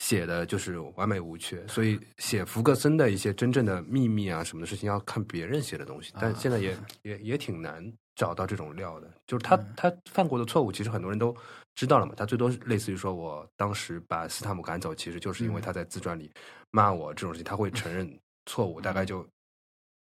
[0.00, 7.80] 写的就是完美无缺，所以写福格森的一些真正的秘密啊什么的事情要看别人写的东西，但现在也也也挺难
[8.16, 9.08] 找到这种料的。
[9.26, 11.36] 就是他嗯他犯过的错误，其实很多人都
[11.74, 12.14] 知道了嘛。
[12.16, 16.30] 他最多类似于说我当时把斯坦姆赶走，其实就是因为他在自传里
[16.70, 18.10] 骂我这种事情，他会承认
[18.46, 19.24] 错误，大概就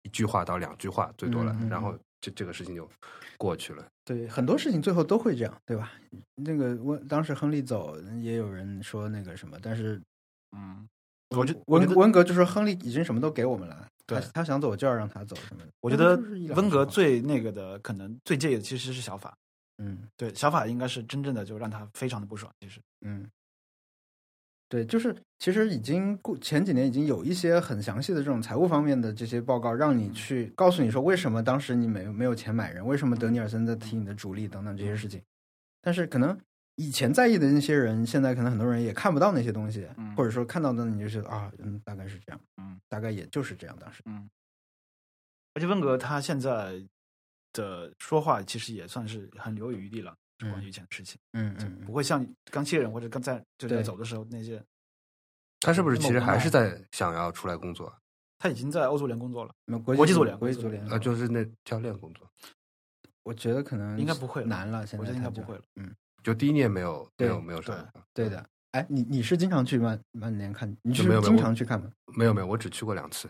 [0.03, 1.93] 一句话到两句话最多了然后
[2.23, 2.89] 这这个事情就
[3.37, 3.85] 过去了。
[4.05, 5.91] 对，很多事情最后都会这样，对吧？
[6.35, 10.01] 那个我当时亨利走，也有人说那个什么，但是
[10.55, 10.87] 嗯，
[11.35, 15.69] 我觉我温温格就说亨利已经什么都给我们了，对他他想走就要让他走什么的。
[15.81, 16.15] 我觉得
[16.55, 19.35] 温格最那个的，可能最介意的其实是小法。
[19.79, 22.49] 嗯对，小法应该是真正的就让他非常的不爽。
[22.61, 23.27] 其实，嗯，
[24.73, 35.21] 对，就是其实已经过前几年已经有一些很详细的这种财务方面的这些报告，让你去告诉你说为什么当时你没有没有钱买人，为什么德尼尔森在踢你的主力等等这些事情。
[35.79, 36.35] 但是可能
[36.73, 43.77] 以前在意的那些人，现在可能很多人也看不到那些东西，嗯或者说看到的你就觉得啊，嗯，大概是这样，嗯，大概也就是这样。
[43.79, 44.27] 当时，嗯
[45.53, 46.83] 而且温格他现在
[47.51, 54.63] 的说话其实也算是很留有余地了，就关于以前的事情，嗯就嗯不会像刚卸任或者刚在就在对走的时候那些。
[55.61, 57.93] 他是不是其实还是在想要出来工作？
[58.37, 62.29] 他已经在欧足联工作了，嗯，国国际足足联国际足联国际足联，呃，就是那教练工作，
[63.23, 65.63] 我觉得可能应该不会难了，现在我觉得应该他不会了。
[65.75, 68.45] 嗯，就第一年没有没有没有上，对的。
[68.71, 70.67] 哎，你你是经常去曼曼联看？
[70.81, 71.89] 你是经常去看吗？
[72.17, 73.29] 没有没有，我只去过两次，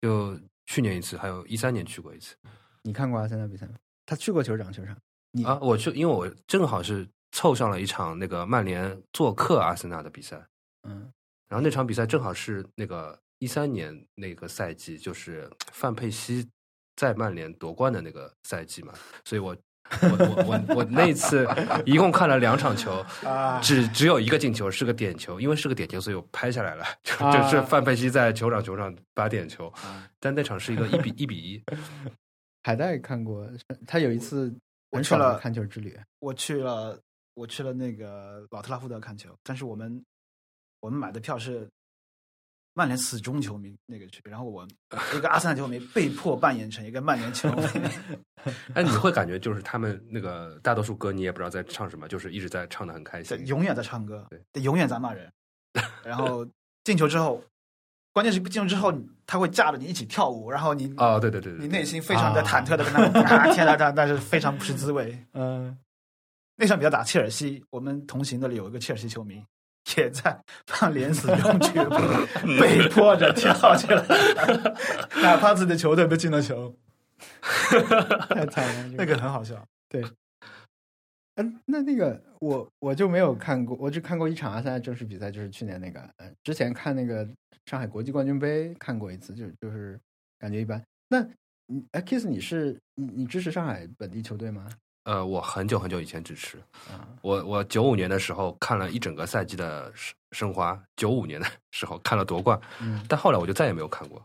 [0.00, 0.36] 就
[0.66, 2.34] 去年一次，还有一三年去过一次
[2.82, 3.74] 你看过阿森纳比赛吗？
[4.04, 4.96] 他去过球场球场。
[5.32, 5.58] 你啊。
[5.60, 10.40] 我去，因为我正好是凑上了一场那个曼联做客阿森纳的比赛，
[10.88, 11.10] 嗯。
[11.48, 16.48] 然后那场比赛正好是那个一三年那个赛季，就是范佩西
[16.96, 19.54] 在曼联夺冠的那个赛季嘛，所以我
[20.00, 21.46] 我我我我那次
[21.84, 23.60] 一共看了两场球，啊。
[23.60, 30.08] 只只有一个进球是个点球，因为是个点球，所以我拍下来了，就是范佩西在球场球场打点球，啊。
[30.18, 31.62] 但那场是一个一比一比一，
[32.64, 33.46] 海带看过，
[33.86, 34.54] 他有一次
[34.92, 35.98] 我去了看球之旅。
[36.20, 36.98] 我去了，
[37.34, 40.04] 我去了那个老特拉福德看球，但是我们
[40.80, 41.68] 我们买的票是
[42.74, 44.66] 曼联死忠球迷那个区，然后我
[45.16, 47.62] 一个阿森纳球迷被迫扮演成一个曼联球迷
[48.74, 53.36] 哎，你会感觉就是他们那个大多数歌你也不知道在唱什么，就是一直在唱的很开心。
[53.36, 55.32] 对永远在唱歌，对，永远在骂人，
[56.04, 56.46] 然后
[56.84, 57.42] 进球之后，
[58.12, 58.92] 关键是进入之后
[59.26, 65.18] 他会架着你一起跳舞，然后你啊，对对对对，你内心非常的忐忑的跟他们啊，天呐，但但是非常不是滋味。
[65.32, 65.76] 嗯，
[66.56, 69.42] 那场比赛打切尔西，我们同行的里有一个切尔西球迷，
[69.96, 70.38] 也在
[70.80, 71.96] 曼联死忠俱乐部
[72.60, 74.04] 被迫着跳起来，
[75.22, 76.74] 哪怕自己的球队都进了球，
[78.28, 79.54] 太惨了，那个很好笑。
[79.88, 80.04] 对
[81.36, 87.26] 嗯，那那个我我就没有看过，我只看过一场阿森纳正式比赛，就是去年那个，嗯，之前看那个
[87.66, 89.98] 上海国际冠军杯看过一次，就就是
[90.38, 90.82] 感觉一般。
[91.08, 91.22] 那
[91.66, 94.68] 你哎，Kiss，你是你你支持上海本地球队吗？
[95.04, 96.58] 呃，我很久很久以前支持，
[96.88, 104.24] 啊，我我九五年的时候看了一整个赛季的申申花，九五年的 时候看了夺冠，嗯但后来我就再也没有看过。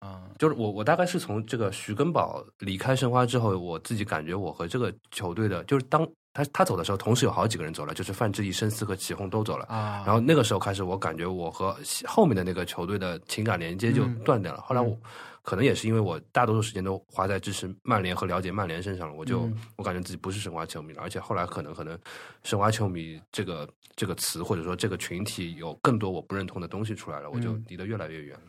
[0.00, 9.64] 啊，就是我我大概是从这个徐根宝离开申花之后，我自己感觉我和这个球队的，就是当他他走的时候，同时有好几个人走了，就是范志毅、申思和祁宏都走了。
[9.66, 11.76] 啊，然后那个时候开始，我感觉我和
[12.06, 14.60] 后面的那个球队的情感连接就嗯断掉了。
[14.60, 14.96] 后来我
[15.42, 21.02] 可能也是因为我大多数时间都花在支持曼联和了解曼联身上了，我就、嗯我感觉自己不是申花球迷了。
[21.02, 21.98] 而且后来可能可能
[22.44, 28.42] 申花球迷这个这个词或者说这个群体有更多我不认同的东西出来了，我就嗯离得越来越远了。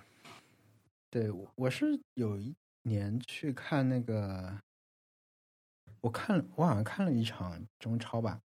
[1.10, 2.54] 对，我我是有一
[2.84, 4.54] 年去看那个，
[6.02, 8.40] 我看我好像看了一场中超吧，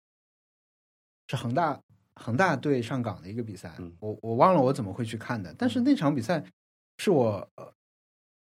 [1.28, 1.80] 是恒大
[2.16, 6.44] 恒大对上港的一个比赛，嗯我我忘了我怎么会去看的，但是那场比赛
[6.98, 7.74] 是我呃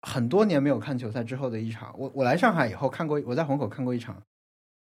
[0.03, 1.95] 很多年没有看球赛之后的一场。
[1.99, 4.21] 我我来上海以后看过，我在虹口看过一场，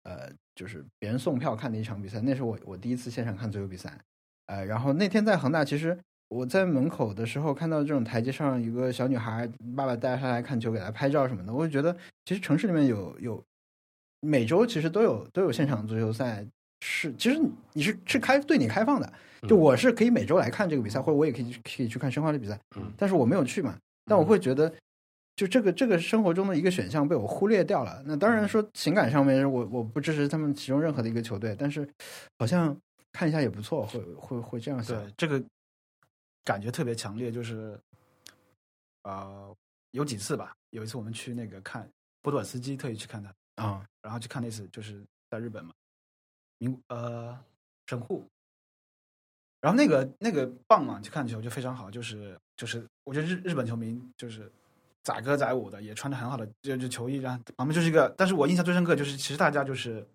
[0.05, 3.99] 呃，就是别人送票看的一场比赛，那是我我第一次现场看足球比赛，
[4.47, 13.45] 呃，然后那天在恒大，其实我在门口的时候看到这种台阶上一个小女孩，爸爸带她来看球，给她拍照什么的，我就觉得其实城市里面有有
[14.21, 16.47] 每周其实都有都有现场足球赛，
[16.81, 17.41] 是其实
[17.73, 19.13] 你是是开对你开放的，
[19.49, 24.73] 就我是可以每周来看这个比赛，或者我也可以可以去看申花的比赛嗯，但是我没有去嘛，但我会觉得。
[25.37, 28.03] 就这个这个生活中的一个选项被我忽略掉了。
[28.05, 31.89] 那当然说情感上面，我我不支持他们其中任何的一个球队，但是
[32.39, 32.77] 好像
[33.11, 34.95] 看一下也不错，会会会这样想。
[35.03, 35.43] 对，这个
[36.45, 37.81] 感觉特别强烈，就是
[39.05, 39.57] 呃，
[39.93, 41.89] 有几次吧，有一次我们去那个看
[42.21, 43.33] 波多尔斯基，特意去看他，
[43.65, 45.73] 啊，然后去看那次就是在日本嘛，
[46.59, 47.39] 名呃
[47.87, 48.25] 神户，
[49.61, 54.51] 然后那个那个棒嘛去看球就非常好，就是就是我觉得日日本球迷就是
[55.03, 60.07] 载歌载舞的，也穿着很好的就就球衣，然后旁边就是一个，但是我印象最深刻就是其实大家就是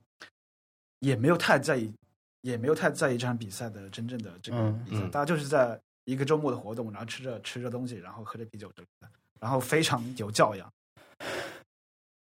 [0.99, 1.93] 也没有太在意，
[2.41, 10.71] 也没有太在意这场比赛的真正的这个嗯比赛，嗯大家就是在一个周末的活动，然后吃着吃着东西，然后喝着啤酒之类的，然后非常有教养。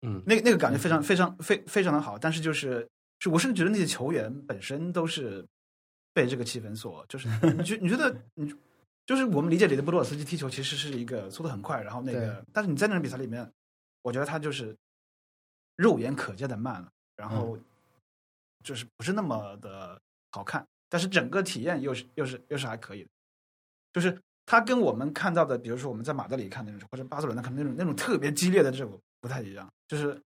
[0.01, 2.87] 嗯，那个那个感觉非常非常非非常的好，但是就是
[3.19, 5.45] 是我甚至觉得那些球员本身都是
[6.13, 8.53] 被这个气氛所，就是你觉你觉得你
[9.05, 13.47] 就是我们理解里的波多尔斯基踢球其实是一个速度很快，然后那个但是你在那场比赛里面，
[14.01, 14.75] 我觉得他就是
[15.75, 17.57] 肉眼可见的慢了，然后
[18.63, 23.09] 就是不是那么的好看，但是整个体验又是又是又是还可以的，
[23.93, 30.21] 就是他跟我们看到的，比如说我们在马德里看那种或者巴塞罗那看那种那种特别激烈的这种不太一样，就是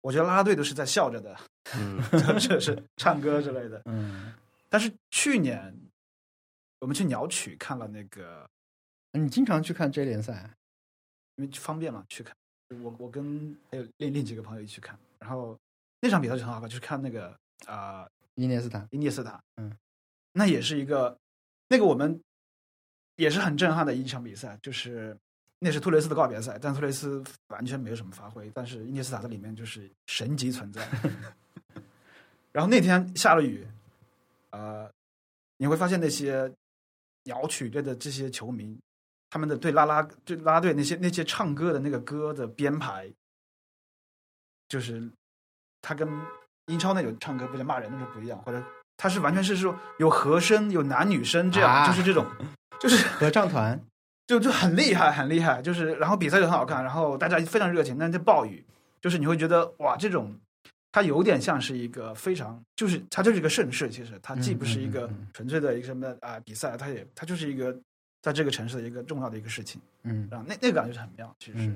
[0.00, 1.38] 我觉得啦啦队都是在笑着的，
[1.76, 2.02] 嗯。
[2.40, 3.80] 这是 唱歌之类的。
[3.84, 4.34] 嗯，
[4.68, 5.78] 但是去年
[6.80, 8.48] 我们去鸟取看了那个，
[9.12, 10.50] 你经常去看 J 联赛？
[11.36, 12.34] 因为方便嘛，去看。
[12.82, 15.58] 我我跟还有另另几个朋友一起看，然后
[16.00, 17.36] 那场比赛就很好看，就是看那个
[17.66, 19.76] 啊、伊涅斯塔，伊涅斯塔，嗯，
[20.32, 21.18] 那也是一个
[21.68, 22.22] 那个我们
[23.16, 25.18] 也是很震撼的一场比赛，就是
[25.62, 30.88] 那是托雷斯的告别赛，但托雷斯完全没有什么发挥，但是伊涅斯塔在里面就是神级存在。
[32.50, 33.66] 然后那天下了雨，
[34.50, 34.90] 呃，
[35.58, 36.50] 你会发现那些
[37.24, 38.76] 鸟取队的这些球迷，
[39.28, 43.12] 他们的对拉拉对啦啦队那些那些唱歌的那个歌的编排，
[44.66, 45.08] 就是
[45.82, 46.08] 他跟
[46.66, 48.64] 英超那种唱歌不像骂人那种不一样，或者
[48.96, 52.26] 他是完全是说有和声有男女生这样，啊就是这种，
[52.80, 53.80] 就是合唱团，
[54.30, 55.60] 就就很厉害，很厉害。
[55.60, 58.64] 就是然后比赛就很好看，然后大家非常热情，但是暴雨，
[59.00, 60.38] 就是你会觉得哇，这种
[60.92, 63.90] 它有点像是一个非常，就是它就是一个盛世。
[63.90, 67.76] 其实它既不是一个嗯嗯嗯嗯纯粹的一个什么啊、比赛，它也它就是一个
[68.22, 69.80] 在这个城市的一个重要的一个事情。
[70.04, 71.66] 嗯然后那那个感觉是很妙，其实是。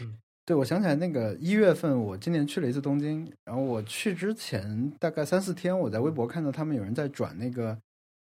[0.00, 7.76] 嗯，对，我想起来那个一月份，我今年去了一次东京，然后我去之前大概三四天，我在微博看到他们有人在转那个，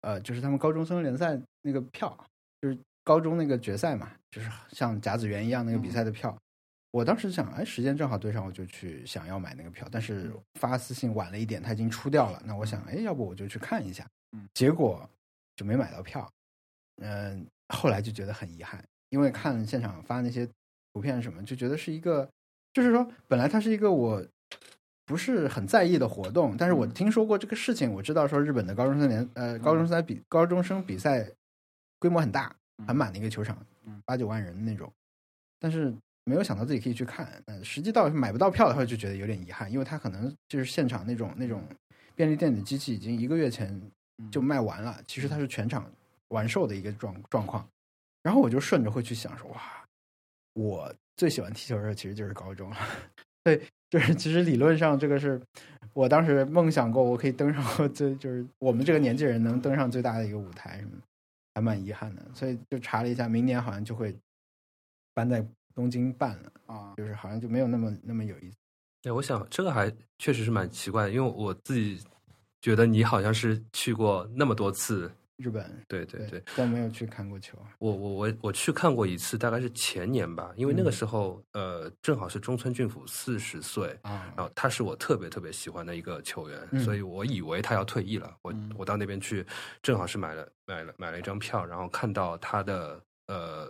[0.00, 2.16] 呃，就是他们高中生联赛那个票，
[2.62, 2.78] 就是
[3.10, 6.38] 高中那个决赛嘛，就是像甲子园一样那个比赛的票。
[6.92, 12.40] 我当时想，哎，时间正好对上，我就去想要买那个票，但是发私信晚了一点，他已经出掉了。
[12.44, 14.06] 那我想，哎，要不我就去看一下。
[14.30, 15.10] 嗯结果
[15.56, 16.30] 就没买到票。
[17.02, 17.44] 嗯、
[17.74, 20.48] 后来就觉得很遗憾，因为看现场发那些
[20.92, 22.30] 图片什么，就觉得是一个，
[22.72, 24.24] 就是说本来它是一个我
[25.04, 31.28] 不是很在意的活动，但是我听说过这个事情，我知道说日本的高中生联呃高中生比高中生比赛
[31.98, 32.54] 规模很大，
[32.86, 33.56] 很满的一个球场
[33.86, 34.92] 嗯，八九万人的那种，
[35.58, 41.62] 但是没有想到自己可以去看，呃，实际到买不到票的话，就觉得有点遗憾，因为他可能就是现场那种那种
[42.14, 43.80] 便利店的机器已经一个月前
[44.30, 45.90] 就卖完了，其实它是全场
[46.28, 47.66] 完售的一个状状况。
[48.22, 49.60] 然后我就顺着会去想说，哇，
[50.52, 52.76] 我最喜欢踢球的时候其实就是高中了，
[53.42, 55.40] 对，就是其实理论上这个是
[55.94, 57.64] 我当时梦想过，我可以登上
[57.94, 61.02] 最就是我们这个年纪人能登上最大的一个舞台什么的，
[61.60, 62.26] 还蛮遗憾的。
[62.34, 64.18] 所以就查了一下，明年好像就会
[65.14, 68.56] 搬在东京办了，啊，就是好像就没有那么那么有意思。
[69.02, 72.02] 对，我想这个还确实是蛮奇怪的，因为我自己
[72.60, 75.10] 觉得你好像是去过那么多次，
[75.40, 77.56] 日本对对对，但没有去看过球。
[77.78, 88.30] 我我我我去看过一次，大概是前年吧，因为那个时候、呃正好是中村俊辅四十岁，啊然后他是我特别特别喜欢的一个球员，嗯所以我以为他要退役了。
[88.42, 89.44] 我、嗯我到那边去，
[89.82, 93.68] 正好是买了买了买了一张票，然后看到他的呃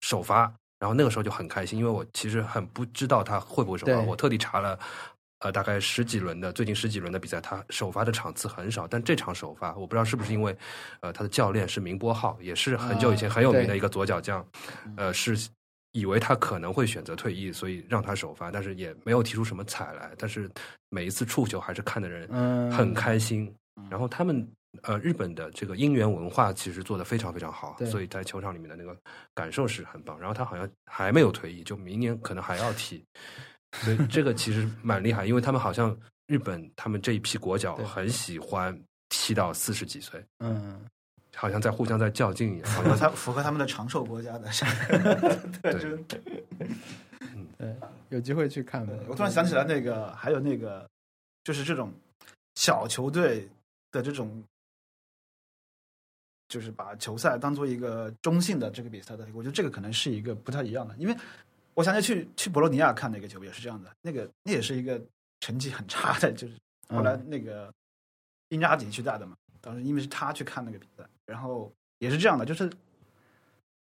[0.00, 4.78] 首发，然后那个时候就很开心，因为我其实很不知道他会不会首发，我特地查了。
[5.40, 10.56] 呃，大概十几轮的最近十几轮的比赛，他首发的场次很少，但这场首发，我不知道是不是因为，
[11.00, 14.44] 呃，他的教练是明波浩，也是很久以前很有名的一个左脚将，
[14.96, 15.48] 呃，是
[15.92, 20.12] 以为他可能会选择退役，所以让他首发，但是也没有提出什么彩来。
[20.18, 20.50] 但是
[20.90, 23.52] 每一次触球还是看的人嗯很开心。
[23.88, 24.46] 然后他们
[24.82, 28.94] 呃，日本的这个应援文化其实做得非常非常好，所以在球场里面的那个
[29.34, 30.18] 感受是很棒。
[30.18, 33.04] 然后他好像还没有退役，就明年可能还要踢，
[33.72, 35.96] 所以这个其实蛮厉害，因为他们好像
[36.26, 40.84] 日本他们这一批国脚很喜欢踢到四十几岁，嗯，
[41.36, 44.48] 好像在互相在较劲一样，好符合像他符合他们的长寿国家的
[45.62, 46.04] 特征。
[47.58, 47.76] 对，
[48.10, 48.92] 有机会去看吧。
[49.08, 50.88] 我突然想起来，那个还有那个，
[51.42, 51.92] 就是这种
[52.54, 53.48] 小球队
[53.90, 54.44] 的这种，
[56.48, 60.94] 就是把球赛当做一个中性的这个比赛的，我觉得这个可能是一个不太一样的。
[60.98, 61.16] 因为
[61.78, 65.00] 我想起去去博洛尼亚看那个球也是这样的，那个那也是一个
[65.38, 66.54] 成绩很差的，就是
[66.88, 67.72] 后来那个
[68.48, 72.68] 因扎吉去带的嘛，当时因为是他去看那个比赛，然后也是这样的，就是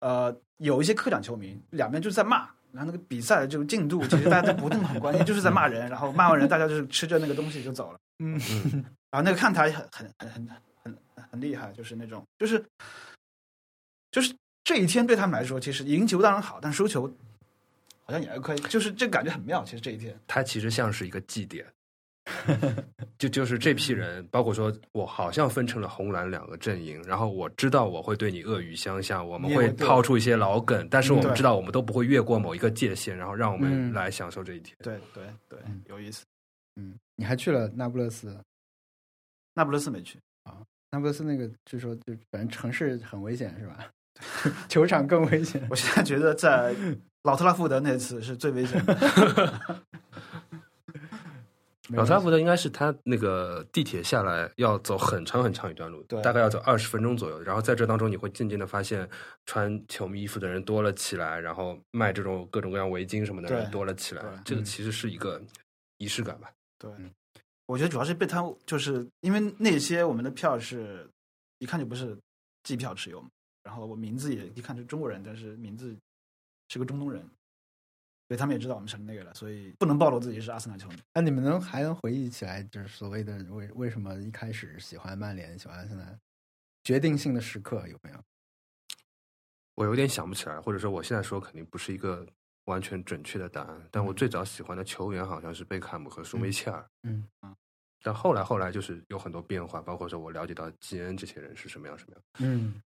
[0.01, 2.47] 呃有一些客场球迷两边就是在骂。
[2.71, 7.99] 然后那个比赛的这个进度，其实大家都不那么很关心，就是在骂人，然后骂完人，大家就是吃着那个东西就走了。
[8.19, 8.39] 嗯，
[9.09, 10.47] 然后那个看台很很很
[10.83, 12.63] 很很很厉害，就是那种就是
[14.11, 14.31] 就是
[14.63, 17.11] 这一天对他们来说，其实赢球当然好，但输球
[18.09, 19.63] 好像也还可以，就是这感觉很妙。
[19.63, 21.63] 其实这一天，它其实像是一个祭典，
[23.19, 34.75] 就就是这批人，包括说我好像分成了红蓝两个阵营，然后我知道我会对你恶语相向，我们会抛出一些老梗，但是我们知道我们都不会越过某一个界限，然后让我们嗯来享受这一天。
[34.81, 36.25] 对对对嗯，有意思。
[36.77, 38.35] 嗯，你还去了那不勒斯？
[39.53, 40.57] 那不勒斯没去啊，
[40.89, 43.91] 那不勒斯那个据说就反正城市很危险是吧？
[44.67, 45.65] 球场更危险。
[45.69, 46.73] 我现在觉得在
[47.23, 48.93] 老特拉福德那次是最危险的。
[51.89, 57.41] 老特拉福德应该是他那个地铁下来要走很长很长一段路，对大概要走二十分钟左右。
[57.41, 59.09] 然后在这当中，你会渐渐的发现，
[59.47, 64.23] 穿球迷衣服的人多了起来，然后卖这种各种各样围巾什么的人多了起来。
[64.45, 65.41] 这个其实是一个
[65.97, 66.51] 仪式感吧。
[66.77, 66.91] 对，
[67.65, 71.09] 我觉得主要是被他就是因为那些我们的票是
[71.57, 72.15] 一看就不是
[72.61, 73.29] 机票持有嘛，
[73.63, 75.95] 然后我名字也一看是中国人，但是名字
[76.69, 77.21] 是个中东人，
[78.29, 80.95] 所以他们也知道我们成那个了，所以不能暴露自己是阿森纳球迷。
[81.13, 86.19] 那你们能还能回忆起来，就是所谓的为为什么一开始喜欢曼联、喜欢阿森纳，
[86.83, 88.23] 决定性的时刻有没有？
[89.75, 92.27] 我有点想不起来，或者说我现在说肯定不是一个
[92.65, 93.87] 完全准确的答案。
[93.89, 96.87] 但我最早喜欢的球员好像是贝克汉姆和舒梅切尔。
[97.03, 97.55] 嗯嗯
[98.01, 102.23] 但后来后来就是有很多变化，包括说我了解到基恩这些人是什么样什么样。
[102.39, 102.81] 嗯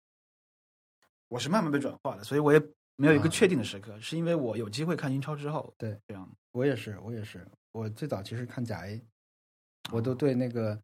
[1.29, 2.59] 我是慢慢被转化的，所以我也
[2.99, 7.47] 没有一个啊确定的时刻，是因为我有机会看英超之后，对这样我也是，我也是。
[7.71, 9.01] 我最早其实看甲 A，
[9.91, 10.77] 我都对那个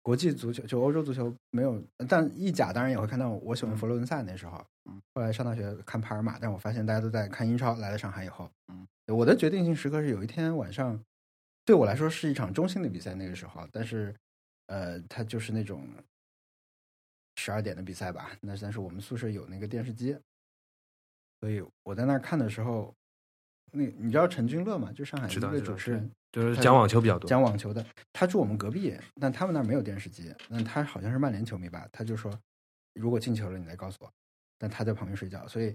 [0.00, 3.30] 国际足球，就欧洲足球没有，但意甲当然也会看到。
[3.30, 7.74] 我喜欢佛罗伦萨那时候，嗯，后来上大学看帕尔马，但我发现大家都在看英超。
[7.78, 11.02] 来了上海以后，嗯，我的决定性时刻是有一天晚上，
[11.64, 14.14] 对我来说是一场中性的比赛，那个时候，但是
[14.66, 15.88] 呃，它就是那种
[17.36, 18.30] 十二点的比赛吧。
[18.40, 20.16] 那但是我们宿舍有那个电视机，
[21.46, 22.92] 所以我在那儿看的时候，
[23.70, 24.90] 那你知道陈君乐吗？
[24.92, 27.30] 就上海一个主持人，就是讲网球比较多。
[27.30, 30.34] 讲网球的，他住我们隔壁，但他们那儿没有电视机。
[30.48, 31.86] 那他好像是曼联球迷吧？
[31.92, 32.36] 他就说，
[32.94, 34.12] 如果进球了，你再告诉我。
[34.58, 35.72] 但他在旁边睡觉，所以，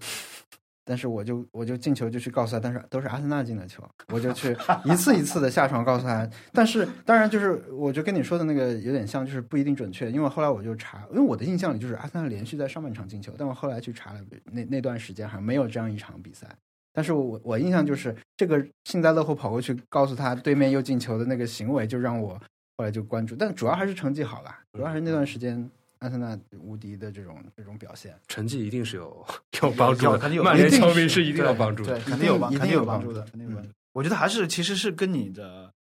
[0.92, 4.54] 但是我就我就进球就去告诉他，但是都是阿森纳进的球，我就去
[4.84, 6.30] 一次一次的下床告诉他。
[6.52, 14.20] 但是当然就是，我就跟你说的那个有点像，就是不一定准确，因为后来我就查，因为我的印象里就是阿森纳连续在上半场进球，但我后来去查了，
[14.52, 16.46] 那那段时间好像没有这样一场比赛。
[16.92, 22.38] 但是我我印象就是这个幸灾乐祸跑过去告诉他对面又进球的那个行为，就让我
[22.76, 23.34] 后来就关注。
[23.34, 25.70] 但主要还是成绩好了，主要还是那段时间
[26.02, 28.20] 阿森纳无敌的这种这种表现。
[28.28, 29.26] 成绩一定是有
[29.62, 32.04] 有帮助的，肯定有曼联球迷是一定有帮助的对，。
[32.04, 33.70] 肯定有帮，一定肯定有帮助的，肯定有帮助。
[33.94, 35.72] 我觉得还是其实是跟你的，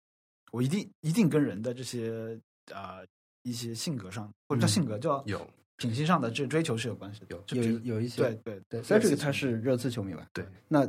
[0.51, 2.39] 我一定一定跟人的这些
[2.73, 2.99] 啊、
[3.43, 5.45] 一些性格上，或者叫性格叫有
[5.77, 7.27] 品性上的这追求是有关系的。
[7.49, 10.27] 有，有一些对对对，所以这个他是热刺球迷吧？
[10.33, 10.85] 对，那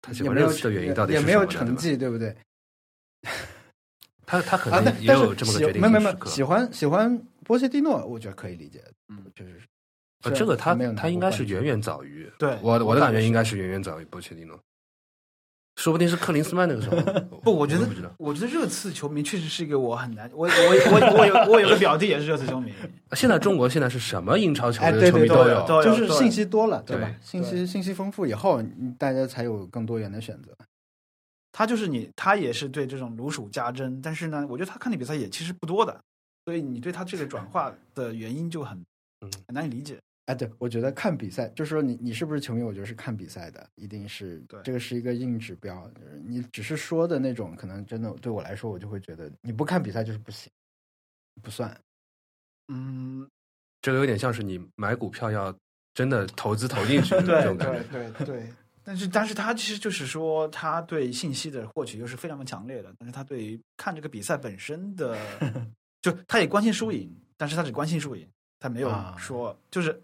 [0.00, 2.36] 他喜也没有欢热刺的原因到底也没有成绩，对不对？
[4.26, 6.30] 他他可啊，能也有这么个决定喜没没没性时刻。
[6.30, 9.66] 喜欢喜欢波切蒂诺，我觉得可以理解，嗯，确实是。
[10.24, 14.58] 呃，这个他他应该是远远早于对我的我的感觉应该是远远早于波切蒂诺，
[15.76, 16.96] 说不定是克林斯曼那个时候。
[17.44, 22.72] 不，我觉得我觉得热刺球迷确实是一个我很难，我我我我有我有个表弟也是热刺球迷，
[23.12, 27.16] 现在中国现在是什么英超球迷有，都有就是信息多了，对吧对？
[27.20, 30.56] 信息信息丰富以后，嗯大家才有更多元的选择。
[31.52, 36.02] 他就是你，他也是对这种如数家珍，但是呢，我觉得他看的比赛也其实不多的，
[36.44, 38.84] 所以你对他这个转化的原因就很
[39.48, 39.98] 难以理解。
[40.26, 45.86] 哎，对，我觉得看比赛，就是说你你是不是球迷，我觉得是看比赛的，一定是对这个是一个硬指标。
[45.90, 50.50] 就是你只是说的那种，可能真的对我来说，我就会觉得你不看比赛就是不行，
[51.42, 51.78] 不算。
[52.68, 53.28] 嗯，
[53.82, 55.54] 这个有点像是你买股票要
[55.92, 57.82] 真的投资投进去的 这种感觉。
[57.90, 58.52] 对对对。
[58.82, 65.18] 但是，但是他其实就是说，他对信息的获取又是非常的强烈的，但是他对于看这个比赛本身的，
[66.04, 68.28] 就他也关心输赢，但是他只关心输赢，
[68.60, 69.98] 他没有啊说，就是，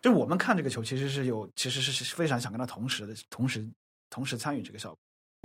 [0.00, 3.68] 就我们看这个球其实是有，其实是非常想跟他同时的，同时
[4.08, 4.96] 同时参与这个效果。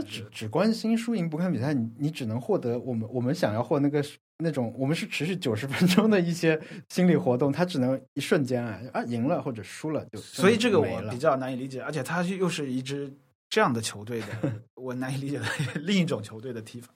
[0.07, 4.01] 只只关心输赢不看比赛，你你只能获得我们我们想要获那个
[4.37, 6.57] 那种我们是持续九十分钟的一些
[6.87, 13.13] 心理活动，他只能一瞬间啊啊赢了或者输了就所以这个我比较难以理解，而且他又是一支
[13.49, 14.27] 这样的球队的，
[14.75, 15.45] 我难以理解的
[15.81, 16.93] 另一种球队的踢法。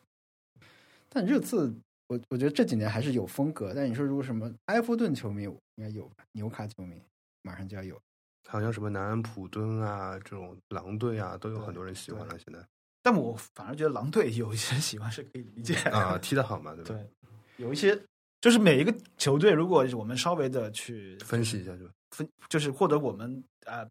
[1.10, 1.76] 但热刺，
[2.14, 3.74] 我我觉得这几年还是有风格。
[3.74, 7.02] 但你说如果什么埃弗顿球迷应该有吧，纽卡球迷
[7.42, 8.00] 马上就要有。
[8.48, 12.38] 好像什么南安普敦啊，这种狼队啊，都有很多人喜欢了。
[12.38, 12.60] 现在
[13.02, 16.90] 但我反而觉得狼队有一些喜欢是可以理解啊，踢得好嘛，对 吧？
[16.90, 18.00] 对，有一些
[18.42, 23.90] 就是每一个球队，如果我们稍微的去分析一下就分，就是获得我们啊、呃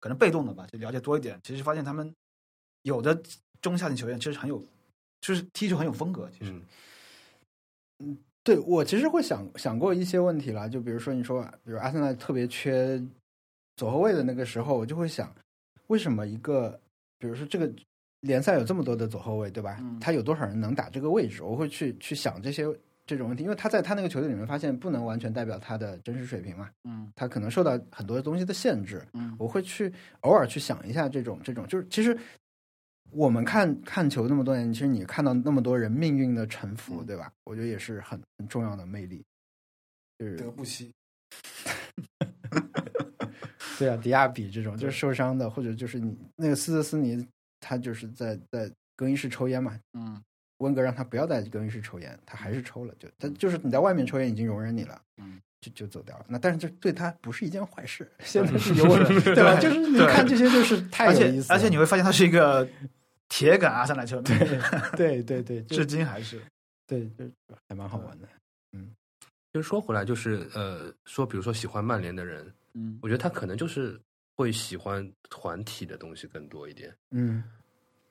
[0.00, 2.10] 可能被动的吧，就了解多一点，其实发现他们
[2.84, 3.22] 有的
[3.60, 4.64] 中下级球员其实很有，
[5.20, 6.26] 就是踢球很有风格。
[6.30, 6.62] 其实，嗯
[8.42, 13.00] 对我其实会想想过一些问题啦，就比如说你说，比如阿森纳特别缺
[13.76, 15.32] 左后卫的那个时候，我就会想，
[15.88, 16.80] 为什么一个，
[17.18, 17.70] 比如说这个
[18.20, 19.76] 联赛有这么多的左后卫，对吧？
[19.80, 21.42] 嗯他有多少人能打这个位置？
[21.42, 22.64] 我会去去想这些
[23.06, 29.06] 这种问题，因为他在他那个球队里面发现不能完全代表他的真实水平嘛，嗯他可能受到很多东西的限制。
[29.12, 32.16] 嗯我会去偶尔去想一下这种这种，就是其实
[33.12, 37.06] 我们看看球那么多年，其实你看到那么多人命运的沉浮，嗯。
[37.06, 37.30] 对吧？
[37.44, 39.24] 我觉得也是很很重要的魅力。
[40.18, 40.92] 就是德布西，
[43.78, 47.26] 对啊，迪亚比这种就是受伤的，或者就是你那个斯特斯尼，
[47.58, 50.22] 他就是在在更衣室抽烟嘛，嗯。
[50.58, 56.26] 温格让他不要在更衣室抽烟，他还是抽了，就他就是你在外面抽烟已经容忍你了，嗯，就就走掉了。
[56.28, 59.58] 那但是这对他不是一件坏事，现在 是有问题， 对吧？
[59.58, 62.68] 就是你看这些就是太有意思了，而且你会发现他是一个
[63.30, 64.24] 铁杆阿森纳球迷，
[64.98, 66.38] 对对对，就至今还是。
[66.86, 67.24] 对，就
[67.66, 68.28] 还蛮好玩的。
[69.52, 73.98] 就是说回来，就是呃，说比如说喜欢曼联的人，嗯我觉得他可能就是
[74.36, 76.94] 会喜欢团体的东西更多一点。
[77.10, 77.42] 嗯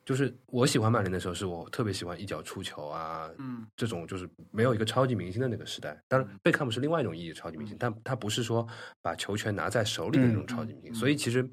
[0.06, 5.98] 就是我喜欢曼联的时候，是我特别喜欢一脚出球啊，嗯这种就是没有一个超级明星的那个时代。
[6.08, 8.68] 当然，贝克汉姆是另外一种意义的超级明星，但他不是说
[9.02, 10.92] 把球权拿在手里的那种超级明星。
[10.92, 11.48] 嗯嗯所以其实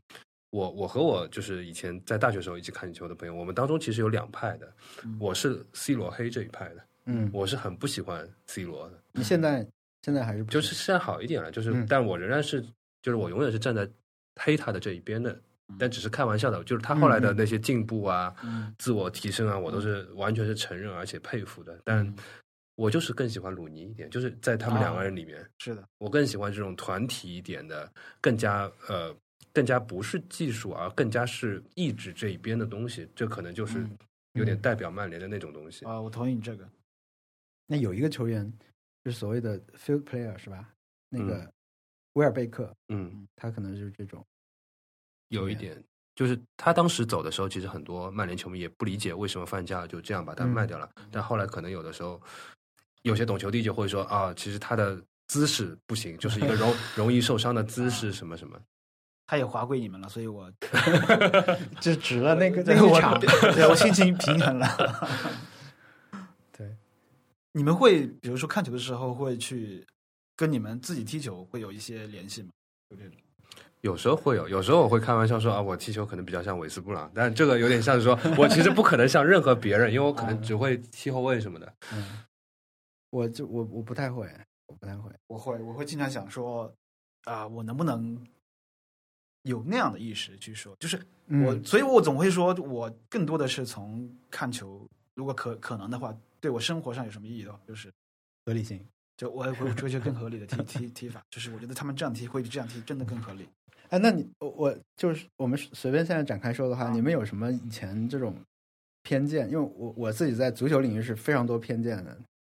[0.50, 4.72] 我我和我就是以前在大学时候一起看球的朋友，我们当中其实有两派的，
[5.04, 5.16] 嗯。
[5.20, 8.98] 我是 C 罗黑这一派的，嗯，我是很不喜欢 C 罗的。
[9.12, 9.66] 你现在
[10.02, 11.86] 现在还是不就是现在好一点了，就是，嗯。
[11.88, 12.62] 但我仍然是，
[13.02, 13.88] 就是我永远是站在
[14.36, 15.38] 黑他的这一边的
[15.78, 18.72] 但只是开玩笑的，就是他后来的那些进步啊、嗯。
[18.78, 21.80] 自我提升啊，我都是完全是承认而且佩服的。
[21.84, 22.14] 但
[22.76, 27.90] 我就是更喜欢鲁尼一点，就是在他们两个人里面，是的，我更喜欢这种团体一点的，
[28.20, 29.16] 更加呃，
[29.56, 33.08] 更加不是技术，而更加是意志这一边的东西。
[33.14, 33.98] 这可能就是嗯
[34.34, 35.86] 有点代表曼联的那种东西。
[35.86, 36.68] 啊，我同意你这个。
[37.66, 38.52] 那有一个球员
[39.02, 40.68] 就是所谓的 field player 是吧？
[41.08, 41.52] 那个嗯
[42.12, 44.22] 威尔贝克，嗯，他可能就是这种。
[45.28, 45.82] 有一点，
[46.14, 50.86] 就是他当时走的时候，其实很多曼联球迷也不理解为什么范加尔就这样把他卖掉了。
[51.10, 52.20] 但后来可能有的时候，
[53.04, 58.60] 有些懂球帝就会说啊，其实他的姿势不行，就是一个容 容易受伤的姿势，什么什么。
[59.26, 60.50] 他也划归你们了，所以我
[61.80, 64.68] 就指了那个 这个我那个场， 对我心情平衡了。
[66.56, 66.76] 对，
[67.52, 69.84] 你们会比如说看球的时候会去
[70.36, 72.50] 跟你们自己踢球会有一些联系吗？
[72.90, 73.12] 有这种
[73.82, 81.72] 有时候会有，有时候我会开玩笑说啊，我踢球可能比较像韦斯布朗，但这个有点像是说我其实不可能像任何别人，因为我可能只会踢后卫什么的。
[81.92, 82.24] 嗯，
[83.10, 84.28] 我就我我不太会，
[84.66, 85.10] 我不太会。
[85.26, 86.72] 我会我会经常想说
[87.24, 88.16] 啊、我能不能
[89.46, 97.90] 有那样的意识去说，就是我，嗯所以我总会说，我更多的是从看球，如果可可能的话，对我生活上有什么意义的话，就是
[98.44, 98.84] 合理性。
[99.16, 103.48] 就我会追求更合理的踢 踢踢法，就是我觉得他们这样踢会比这样踢真的更合理。
[103.88, 108.36] 哎，那你我我就是我们随便现在展开说的话，啊你们有什么以前这种
[109.02, 109.48] 偏见？
[109.48, 112.14] 因为我我自己在足球领域是非常多偏见的，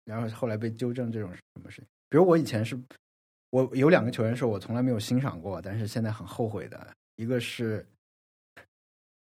[0.07, 1.87] 然后后来被纠正这种什么事情。
[2.09, 2.75] 比如我以前是，
[3.57, 7.87] 我有两个球员是我从来没有欣赏过，但是现在很后悔的，一个是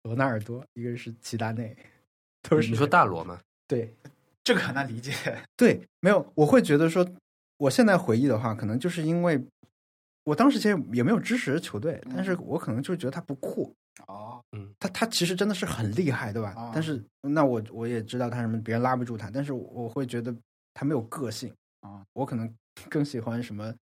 [0.04, 1.76] 罗纳尔多，一个是齐达内，
[2.44, 3.42] 都是你说大罗吗？
[3.68, 3.92] 对
[4.44, 5.12] 这个很难理解。
[5.58, 7.04] 对，没有，我会觉得说，
[7.58, 9.44] 我现在回忆的话，可能就是因为
[10.26, 13.74] 我当时其实也没有支持球队，但是我可能就觉得他不酷。
[14.06, 16.54] 哦，嗯他他其实真的是很厉害，对吧？
[16.56, 20.32] 啊但是那我我也知道他什么，别人拉不住他，但是我会觉得
[20.76, 21.52] 他没有个性
[21.82, 22.06] 啊。
[22.14, 22.54] 我可能
[22.90, 23.74] 更喜欢什么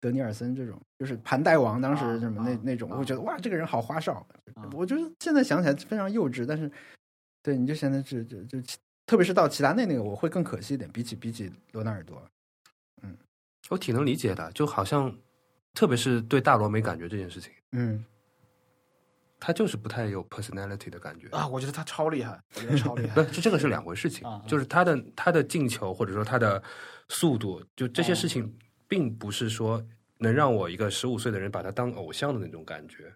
[0.00, 4.14] 德尼尔森这种，就是盘带王当时什么那、啊那种，啊我觉得哇，这个人好花哨。
[4.54, 6.70] 啊我觉得现在想起来非常幼稚，但是
[7.42, 8.58] 对你就现在是就就
[9.06, 12.22] 特别是到齐达内那个，我会更可惜一点，比起比起罗纳尔多。
[13.02, 13.16] 嗯
[13.68, 15.16] 我挺能理解的，就好像
[15.74, 18.04] 特别是对大罗没感觉这件事情，嗯，
[19.38, 21.28] 他就是不太有 personality 的感觉。
[21.28, 23.26] 啊，我觉得他超厉害，我觉得超厉 不害。
[23.28, 24.42] 是，这这个是两回事情啊。
[24.46, 26.62] 就是他的他的进球或者说他的
[27.08, 28.52] 速度，就这些事情，
[28.90, 29.82] 并不是说
[30.18, 33.14] 能让我一个十五岁的人把他当偶像的那种感觉。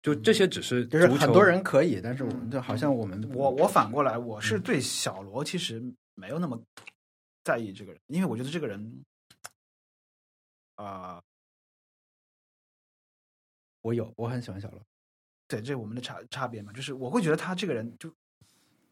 [0.00, 5.82] 就这些只是就是很多人可以，但是我们就好像我们我我反过来，我是对小罗其实
[6.14, 6.58] 没有那么
[7.42, 9.04] 在意这个人，因为我觉得这个人，
[10.76, 11.20] 啊、
[13.82, 14.80] 我有我很喜欢小罗。
[15.48, 18.08] 对，这是我们的差差别嘛，就是我会觉得他这个人就，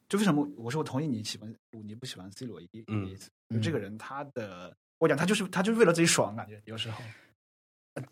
[0.09, 7.03] 就为什么我说我同意你喜欢你不喜欢 C 罗一嗯一次，就这个人他的，我讲他就是他就是为了自己爽，感觉有时候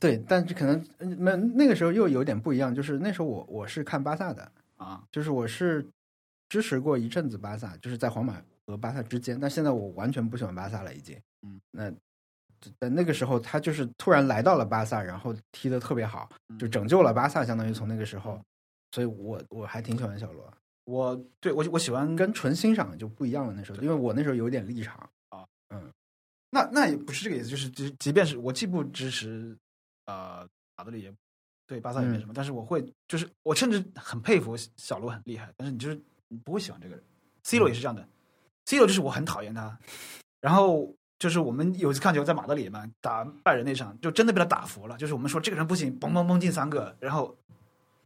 [0.00, 5.86] 对，但是可能嗯那那个时候又有点不一样，就是那时候我我是看巴萨的，啊，就是我是
[6.48, 11.16] 支持过一阵子巴萨，就是在皇马和巴萨之间，但现在我完全不喜欢巴萨了，已经。
[11.42, 11.90] 嗯，那
[12.80, 18.40] 在那个时候，他就是突然来到了巴萨，然后踢得特别好，就拯救了巴萨，相当于从那个时候，
[18.90, 20.52] 所以我我还挺喜欢小罗，
[20.84, 23.52] 我对我我喜欢跟纯欣赏就不一样了。
[23.52, 25.08] 那时候，因为我那时候有点立场，
[26.56, 29.54] 那那也不是这个意思，就是即即便是我既不支持
[30.06, 30.46] 呃
[30.76, 31.12] 马德里，也
[31.66, 37.04] 对巴萨也没什么，但是我会就是我甚至很佩服小罗很厉害，但是你就是你不会喜欢这个人。
[37.44, 38.08] C 罗也是这样的
[38.64, 39.78] ，C 罗就是我很讨厌他，
[40.40, 47.36] 然后就是我们有一次看球在马德里嘛打拜仁那场，就真的被他打服了，就是我们说这个人不行，嘣嘣嘣进三个，然后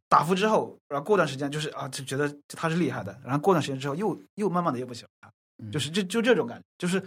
[0.08, 5.32] 打服之后，然后过段时间就是啊就觉得他是厉害的，然后过段时间之后又又慢慢的又不喜欢他，
[5.62, 7.02] 嗯就是就就这种感觉，就是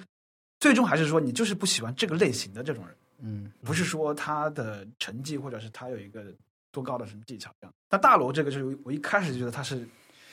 [0.63, 6.33] 最终还是说你就是不喜欢这个类型的这种人，嗯，不是说他的成绩或者是他有一个
[6.71, 7.73] 多高的什么技巧这样。
[7.89, 9.85] 但大罗这个就是我一开始就觉得他是，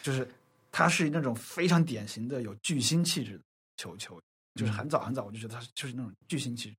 [0.05, 0.24] 就是
[0.70, 3.43] 他是那种非常典型的有巨星气质的
[3.77, 4.23] 球球员，
[4.55, 6.77] 就是很早很早我就觉得他是就是那种巨星气质。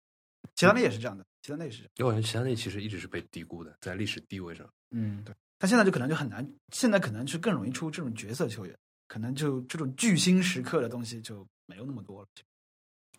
[0.56, 4.66] 齐达内也是这样的，齐达内也是我觉齐达内其实一直是被低估的，在历史地位上。
[4.92, 8.74] 嗯，对他现在就可能就很难，现在可能是更容易出这种角色球员，
[9.10, 12.28] 可能就这种巨星时刻的东西就没有那么多了。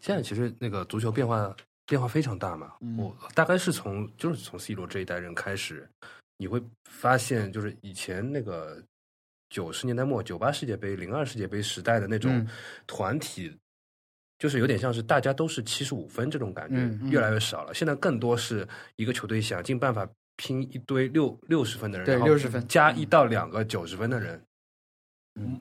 [0.03, 1.57] 现在其实那个足球变化
[1.87, 2.99] 变化非常大嘛，嗯。
[2.99, 5.89] 我大概是从就是从 C 罗这一代人开始，
[6.37, 6.61] 你会
[6.91, 8.83] 发现就是以前那个
[9.49, 12.49] 九十年代末九八世界杯、零二世界杯时代的那种嗯。
[12.87, 13.57] 团体，
[14.41, 17.11] 就是有点像是大家都是七十五分这种感觉，嗯嗯。
[17.11, 17.73] 越来越少了。
[17.73, 24.43] 现在更多是一个球队想尽办法拼一堆六六十分的人，对然后60分加一到两个九十分的人，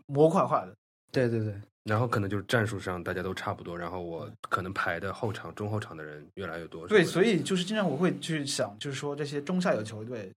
[0.07, 0.76] 模块化的。
[1.11, 1.53] 对对对，
[1.84, 6.88] 然后可能就是战术上大家都差不多，然后我可能排的后场、中后场的人越来越多。
[6.88, 10.32] 对，所以就是经常我会去想，就是说这些中下游球队，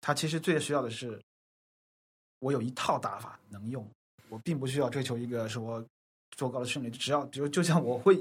[0.00, 1.20] 他其实最需要的是，
[2.40, 3.88] 我有一套打法能用，
[4.28, 5.84] 我并不需要追求一个说
[6.32, 8.20] 做高的胜率，只要就就像我会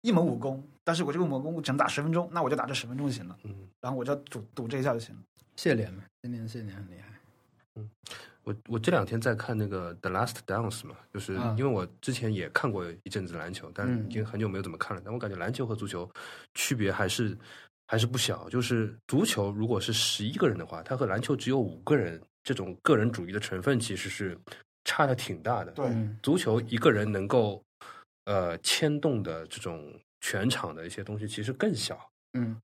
[0.00, 5.22] 一门武功，但是我这个武功只能打十分钟，那我就打这十分钟就行了，嗯，然后我就要赌赌这一下就行了。
[5.54, 7.82] 谢联嘛，今年谢联很厉害。
[8.44, 15.02] 我我这两天在看那个《The Last Dance》嘛，就是啊因为我之前也看过一阵子篮球，但是嗯已经很久没有怎么看了。
[15.04, 16.10] 但我感觉篮球和足球
[16.54, 17.36] 区别还是
[17.86, 18.48] 还是不小。
[18.48, 24.36] 就是足球如果是十一个人的话，它和篮球只有五个人，这种个人主义的成分其实是
[24.84, 25.70] 差的挺大的。
[25.72, 27.62] 对嗯足球一个人能够
[28.24, 32.10] 呃牵动的这种全场的一些东西其实更小。
[32.32, 32.60] 嗯，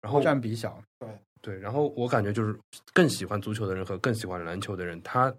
[0.00, 0.80] 然后占比小。
[0.98, 1.08] 对，
[1.54, 2.58] 然后我感觉就是
[2.92, 5.34] 更喜欢足球的人和更喜欢篮球的人，他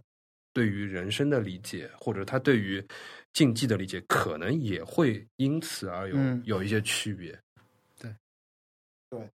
[0.54, 2.86] 对于人生的理解，或者他对于
[3.34, 7.38] 竞技的理解，可能也会因此而有、嗯有一些区别。
[8.00, 8.16] 对，
[9.10, 9.30] 对，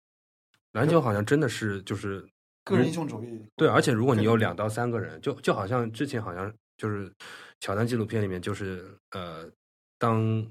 [0.72, 2.24] 篮球好像真的是就是
[2.64, 7.12] 个人英雄主义，对，而且如果你有两到三个人，就就好像之前好像就是
[7.60, 9.50] 乔丹纪录片里面，就是呃，
[9.98, 10.46] 当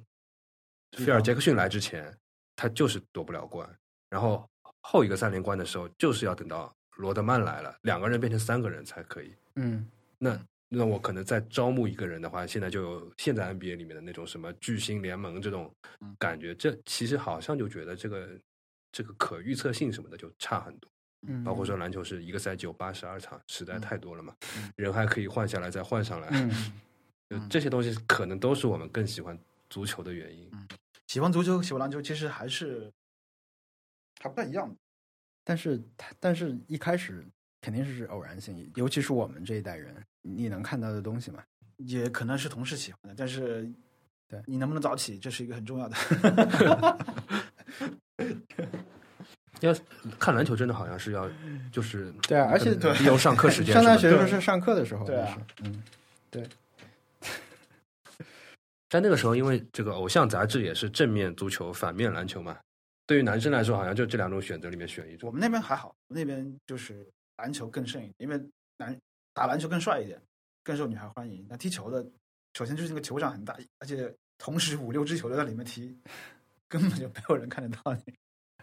[0.97, 2.13] 菲尔杰克逊来之前，
[2.55, 3.69] 他就是夺不了冠，
[4.09, 4.45] 然后
[4.87, 9.33] 后一个三连冠的时候，就是要等到罗德曼来了，两个人变成三个人才可以。
[9.55, 9.85] 嗯。
[10.17, 10.39] 那
[10.69, 15.69] 那我可能再招募一个人的话，现在就有现在 NBA 里面的那种什么巨星联盟这种
[16.17, 18.29] 感觉，这其实好像就觉得这个
[18.91, 20.89] 这个可预测性什么的就差很多。
[21.27, 24.33] 嗯，包括说篮球是一个赛季有八十二场，实在太多了嘛，
[24.75, 26.51] 人还可以换下来再换上来，嗯。
[27.29, 29.37] 就这些东西可能都是我们更喜欢
[29.69, 30.49] 足球的原因。
[31.07, 32.89] 喜欢足球、喜欢篮球，其实还是
[34.19, 34.75] 还不太一样。
[35.43, 37.25] 但是他，但是一开始
[37.61, 41.43] 肯定是偶然性，尤其是我们这一代人，你能看到的东西嘛。
[41.77, 43.71] 也可能是同事喜欢的，但是
[44.27, 45.95] 对你能不能早起，这是一个很重要的。
[49.61, 49.75] 要
[50.19, 51.29] 看篮球真的好像是要
[51.71, 55.83] 就是对啊，而且利用上课时间 上大学的时候是上课的时候，对啊就是，嗯，
[58.89, 62.57] 在 那个时候，因为这个偶像杂志也是正面足球、反面篮球嘛。
[63.07, 65.27] 对于男生来说，好像就这两种选择里面选一种。
[65.27, 68.37] 我们那边还好，我们那边就是篮球更胜一点，因为
[68.77, 68.95] 男
[69.33, 70.21] 打篮球更帅一点，
[70.61, 71.43] 更受女孩欢迎。
[71.49, 72.05] 那踢球的，
[72.53, 75.97] 首先就是那个球场很大，而且同时五六支球队在里面踢，
[76.67, 78.13] 根本就没有人看得到你。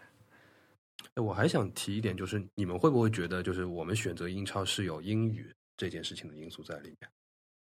[1.15, 7.09] 哎我还想提一点，就是你们会不会觉得，就是我们选择英超是有英语这件事情的因素在里面？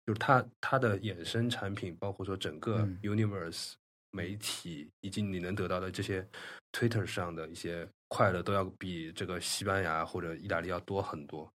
[0.05, 3.73] 就是它它的衍生产品，包括说整个嗯 universe、
[4.15, 6.25] 媒体以及你能得到的这些
[6.71, 11.51] Twitter 上的一些快乐，都要比这个西班牙或者意大利要多很多。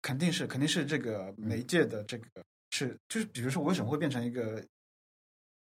[0.00, 2.28] 肯定是，肯定是这个媒介的这个
[2.70, 4.64] 是，就是比如说我为什么会变成一个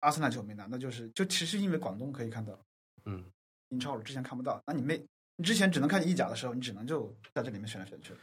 [0.02, 0.68] 阿森纳球迷呢？
[0.70, 2.60] 那就是就其实因为广东可以看到
[3.06, 3.24] 嗯，
[3.70, 4.62] 英超，我之前看不到。
[4.68, 5.02] 那你没
[5.38, 8.14] 你之前只能看意甲的时候，你只能就在这里面选来选去。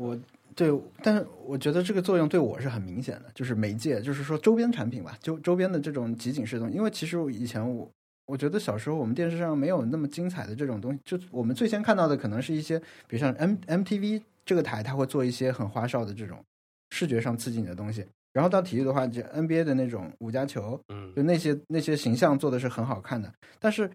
[0.00, 0.18] 我
[0.56, 0.72] 对，
[1.02, 6.76] 但是我觉得这个作用对我是很明显的，就是媒介，就是说周边产品吧，周周边的这种集锦式的东西。
[6.76, 7.88] 因为其实我以前我
[8.24, 16.42] 我觉得小时候我们电视上没有那么精彩的这种东西，就我们最先看到的可能是一些，比如像 M MTV 这个台，它会做一些很花哨的这种
[16.90, 18.06] 视觉上刺激你的东西。
[18.32, 23.90] 然后到体育的话，就 NBA 的那种五加球，嗯就那些那些形象做的是很好看的，但是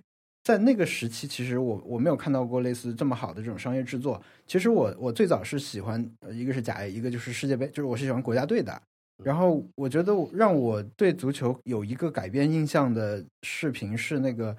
[0.46, 4.22] 在那个时期，其实我我没有看到过类似这么好的这种商业制作。
[4.46, 8.80] 其实我我最早是喜欢，呃一个是甲 A，一个就是世界杯，就是我是喜欢国家队的。
[9.24, 14.56] 然后我觉得让我对足球有一个改变印象的视频是那个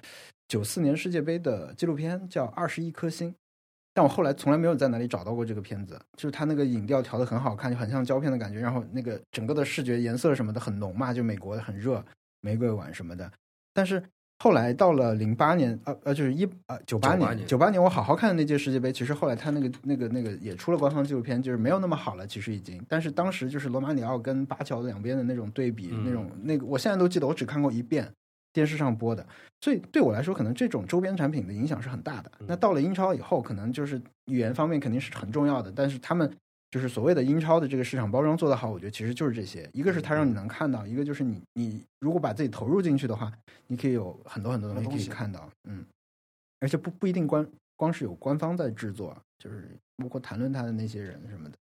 [0.49, 3.31] 九四年世界杯的纪录片，叫《二十一颗星》。
[3.93, 12.03] 但我后来从来没有在哪里找到过这个片子，就是它那个影调调的很好看，就很像胶片的感觉，然后那个整个的视觉颜色什么的很浓嘛，就美国很热，
[12.41, 13.31] 玫瑰碗什么的。
[13.73, 14.03] 但是
[14.39, 22.83] 后来到了零八年，呃呃，就是一呃九八98年，年九八年我好好看的那届世界杯，其实后来他那个那个那个也出了官方纪录片，就是没有那么好了，其实已经。
[22.87, 28.11] 但是当时就是罗马里奥跟巴乔两边的那种对比，嗯那种那个，我现在都记得，我只看过一遍。
[28.53, 29.23] 电视上播的，
[29.61, 32.31] 所以对我来说，可能这种周边产品的影响是很大的。
[32.47, 36.27] 那到了英超以后，可能就是语言方面肯定是很重要的，但是他们
[36.69, 39.69] 就是所谓的英超的这个市场包装做得好，我觉得其实就是这些。
[39.73, 43.31] 一个是它让你能看到，一个就是你你如果把自己投入进去的话，
[43.67, 45.85] 你可以有很多很多东西可以看到，嗯，
[46.59, 51.57] 而且不不一定光光是有官方在制作，就是包括谈论他的那些人什么的。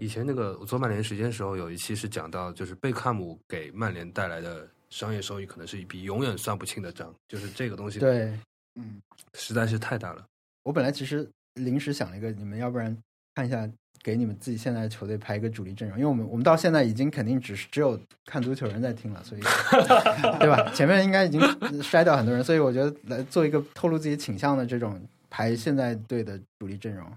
[0.00, 8.38] 以前那个我做曼联时间的时候，有一期是讲到，就是贝克汉姆给曼联带来的商业收益，可能是一笔永远算不清的账，就是这个东西，，对，
[8.74, 9.00] 嗯，
[9.32, 10.22] 实在是太大了。
[10.62, 12.94] 我本来其实临时想了一个，你们要不然
[13.38, 13.70] 看一下，
[14.02, 17.96] 给你们自己现在的球队排一个主力阵容，因为我们我们到现在已经肯定只是只有
[18.26, 19.40] 看足球人在听了，所以
[20.40, 20.68] 对吧？
[20.74, 21.40] 前面应该已经
[21.80, 25.00] 筛掉很多人，所以我觉得来做一个透露自己倾向的这种
[25.30, 27.08] 排现在队的主力阵容。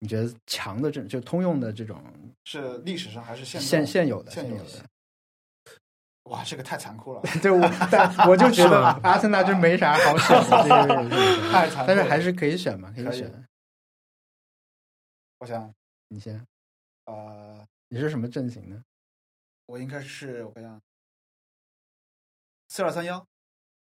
[0.00, 1.98] 你觉得强的阵就通用的这种
[2.44, 4.64] 是历史上还是现现现有的现有的？
[6.30, 11.08] 哇，这个太残酷了， 对，我但我就觉得阿森纳就没啥好选的，
[11.50, 11.84] 太残酷。
[11.86, 13.32] 但是还是可以选嘛，可以选。
[15.42, 15.74] 我想，
[16.06, 16.46] 你先，
[17.06, 18.84] 呃，你是什么阵型呢？
[19.66, 20.80] 我应该是我想
[22.68, 23.26] 四二三幺，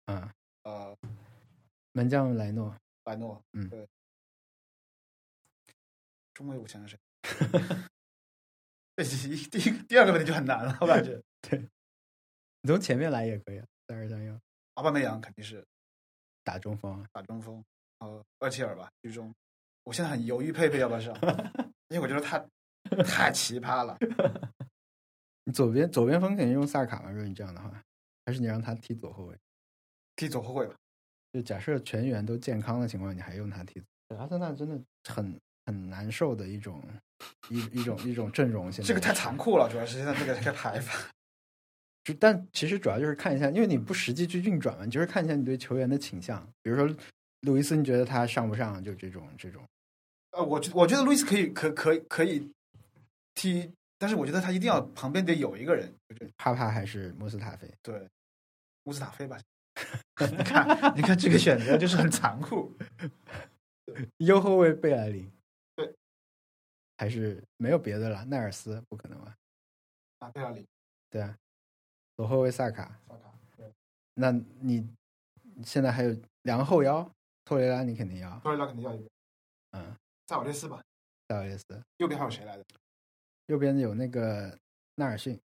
[0.07, 0.29] 嗯，
[0.63, 0.97] 呃，
[1.93, 3.87] 门将莱诺，莱诺，嗯对。
[6.33, 6.99] 中卫我想想谁？
[8.97, 11.23] 这第第一第二个问题就很难了，我感觉。
[11.39, 11.57] 对
[12.59, 14.37] 你从前面来也可以啊，三二三幺
[14.73, 15.65] 阿巴梅扬肯定是
[16.43, 17.63] 打中锋啊，打中锋，
[17.99, 19.33] 呃，厄齐尔吧，居中。
[19.85, 21.15] 我现在很犹豫佩佩要不要上，
[21.89, 22.37] 因为我觉得他
[23.07, 23.97] 太奇葩了。
[25.45, 27.71] 你左边左边锋肯定用萨卡嘛，如果你这样的话，
[28.25, 29.37] 还是你让他踢左后卫？
[30.15, 30.75] 踢左后卫吧，
[31.31, 33.81] 就假设全员都健康的情况，你还用他踢？
[34.17, 36.83] 阿森纳真的很很难受的一种
[37.49, 40.93] 一一种一种阵容，现在这个太残酷了，主要是现在这个这个排法。
[42.03, 46.47] 就但其实主要就是看一下，因为你不实际去运转嘛，你就是看一下你对球员的倾向。
[46.61, 46.95] 比如说
[47.41, 48.83] 路易斯，你觉得他上不上？
[48.83, 49.63] 就这种这种，
[50.35, 52.51] 呃，我觉我觉得路易斯可以可可以可以
[53.33, 57.73] 踢，但是我觉得他一定要旁边得有一个人，就是帕帕还是穆斯塔菲？
[57.81, 58.07] 对
[58.83, 59.39] 穆斯塔菲吧。
[60.31, 62.73] 你看，你看这个选择就是很残酷。
[64.17, 65.29] 右后卫贝莱林，
[65.75, 65.93] 对，
[66.97, 68.23] 还是没有别的了。
[68.25, 69.35] 奈尔斯不可能吧？
[70.19, 70.65] 啊，贝莱林，
[71.09, 71.37] 对啊，
[72.15, 73.71] 左后卫萨卡，萨卡，对，
[74.13, 74.89] 那你
[75.63, 77.09] 现在还有两个后腰，
[77.43, 79.09] 托雷拉你肯定要，托雷拉肯定要一个，
[79.71, 79.95] 嗯，
[80.27, 80.83] 塞瓦略斯吧。
[81.27, 81.65] 塞瓦略斯，
[81.97, 82.65] 右边还有谁来着？
[83.47, 84.59] 右边有那个
[84.95, 85.39] 纳尔逊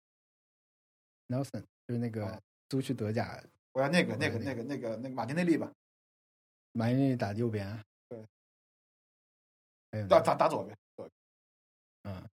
[1.27, 2.41] ，Nelson，就是那个哦。
[2.69, 3.43] 租去德甲，
[3.73, 5.69] 我要那个那那个那个那个那个马丁内利吧，
[6.71, 7.83] 马丁内利打右边啊，
[9.89, 11.11] 对，打打打左边，左边。
[12.03, 12.29] 嗯，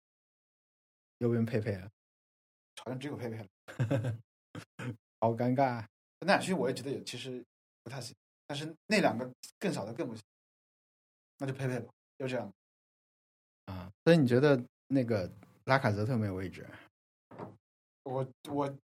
[1.20, 1.90] 右边佩佩了，
[2.84, 3.48] 好像只有佩佩了。
[5.22, 5.88] 好尴尬啊，
[6.20, 7.42] 奈尔逊我也觉得也其实
[7.82, 8.14] 不太行，
[8.46, 10.22] 但是那两个更少的更不行，
[11.38, 12.52] 那就佩佩吧，就这样。
[13.66, 15.32] 啊，所以你觉得那个
[15.66, 16.66] 拉卡泽特没有位置？
[18.04, 18.78] 我我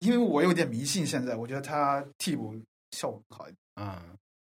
[0.00, 2.54] 因为我有点迷信，现在我觉得他替补
[2.90, 3.86] 效果好一点。
[3.86, 4.04] 啊、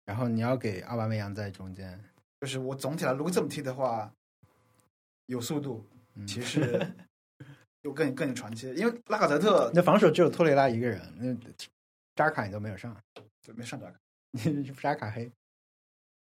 [0.04, 2.02] 然后你要给阿巴梅扬在中间，
[2.40, 4.12] 就是我总体来，如果这么踢的话，
[5.26, 6.84] 有速度，嗯其实
[7.82, 8.68] 又更更有传奇。
[8.74, 11.52] 因为拉卡泽特那防守只有托雷拉一个人，那
[12.16, 13.00] 扎卡你都没有上，
[13.42, 13.94] 对没上场，
[14.32, 15.30] 你 扎卡黑，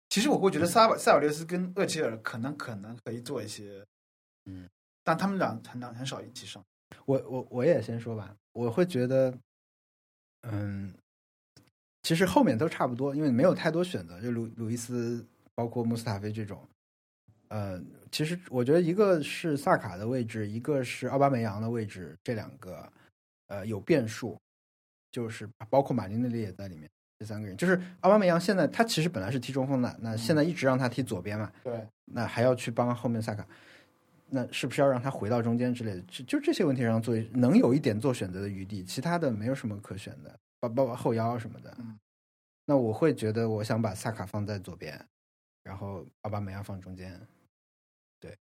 [0.09, 3.85] 其实我会觉得萨瓦塞尔略斯跟厄齐尔可能可能可以做一些，
[4.47, 4.69] 嗯，
[5.05, 6.65] 但他们俩很难很少一起上。
[7.05, 9.33] 我我我也先说吧，我会觉得，
[10.43, 10.95] 嗯，
[12.03, 16.67] 其实后面都差不多，因为没有太多选择，就鲁鲁伊斯，包括穆斯塔菲这种，
[17.49, 17.79] 呃，
[18.11, 22.91] 其实我觉得一个是萨卡的位置，一个是奥巴梅扬的位置，这两个
[23.49, 24.41] 呃有变数，
[25.11, 33.45] 就是包括马丁内利也在里面，这三个人，就是奥巴梅扬现在他其实本来是踢中锋的，那现在一直让他踢左边嘛，对，那还要去帮后面萨卡，
[34.29, 36.01] 那是不是要让他回到中间之类的？
[36.03, 41.75] 就就这些问题上做能有一点做选择的余地，其他的没有什么可选的，包包括后腰什么的。
[41.81, 41.99] 嗯，
[42.65, 45.05] 那我会觉得我想把萨卡放在左边，
[45.65, 47.21] 然后奥巴梅扬放中间，
[48.21, 48.37] 对，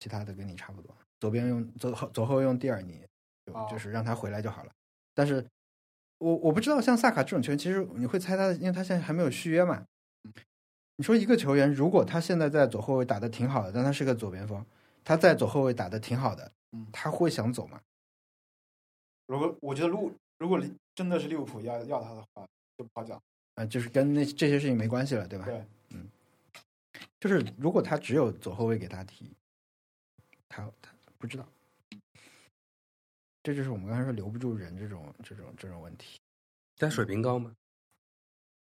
[0.00, 0.92] 其他的跟你差不多。
[1.20, 3.06] 左边用左后左后用蒂尔尼，
[3.46, 4.72] 就哦就是让他回来就好了。
[5.14, 5.46] 但是
[6.18, 9.84] 我我不知道像萨卡这种球员，其实你会猜他，因为他现在还没有续约嘛。
[10.96, 14.64] 你说一个球员，如果他现在在左后卫打的挺好的，但他是个左边锋，
[15.04, 17.80] 他在左后卫打的挺好的嗯，他会想走吗？
[19.26, 20.58] 如果我觉得如如果
[20.94, 22.46] 真的是利物浦要要他的话，
[22.78, 23.20] 就不好讲。
[23.56, 25.44] 呃，就是跟那这些事情没关系了，对吧？
[25.44, 26.08] 对，嗯
[27.20, 29.30] 就是如果他只有左后卫给他踢，
[30.48, 31.46] 他他不知道，
[33.46, 36.18] 这就是我们刚才说留不住人这种这种这种问题。
[36.76, 37.54] 但水平高吗？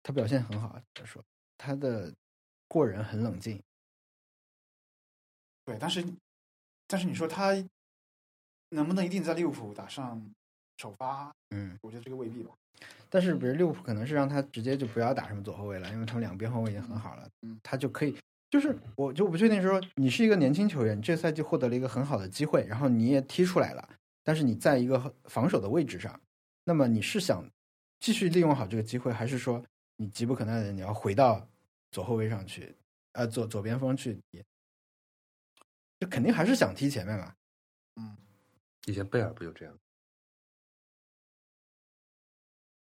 [0.03, 1.23] 他表现很好，他说
[1.57, 2.13] 他的
[2.67, 3.63] 过人很冷静，
[5.65, 6.05] 对，但是
[6.89, 7.53] 但是你说他
[8.71, 10.21] 能不能一定在利物浦打上
[10.79, 11.33] 首发？
[11.51, 12.51] 嗯，我觉得这个未必吧。
[13.09, 18.19] 但是比如利物浦可能是让他直接就不要打什么左后卫了，因为他们两边后卫已经很好了，嗯他就可以。
[18.51, 23.89] 就是我就不确定说你是一个年轻球员，你这赛季获得了一个很好的机会，然后你也踢出来了，
[24.25, 26.21] 但是你在一个防守的位置上，
[26.65, 27.49] 那么你是想
[28.01, 29.65] 继续利用好这个机会，还是说
[29.97, 31.49] 你急不可耐的你要回到
[31.93, 32.75] 左后卫上去
[33.13, 34.43] 呃左左边锋去踢，
[36.01, 37.33] 就肯定还是想踢前面嘛。
[37.97, 38.17] 嗯
[38.87, 39.79] 以前贝尔不就这样？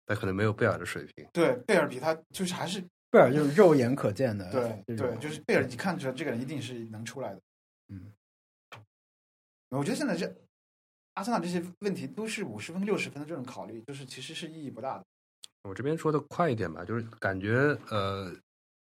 [0.05, 1.27] 但可能没有贝尔的水平。
[1.31, 7.41] 对，贝尔比他就是还是贝尔就是肉眼可见的，对对，就是贝尔，你看出来这个人一定是能出来的。
[7.87, 8.13] 嗯，
[9.69, 10.33] 我觉得现在这
[11.13, 15.05] 阿森纳这些问题都是五十分、六十分的这种考虑，就是其实是意义不大的。
[15.63, 18.33] 我这边说的快一点吧，就是感觉呃，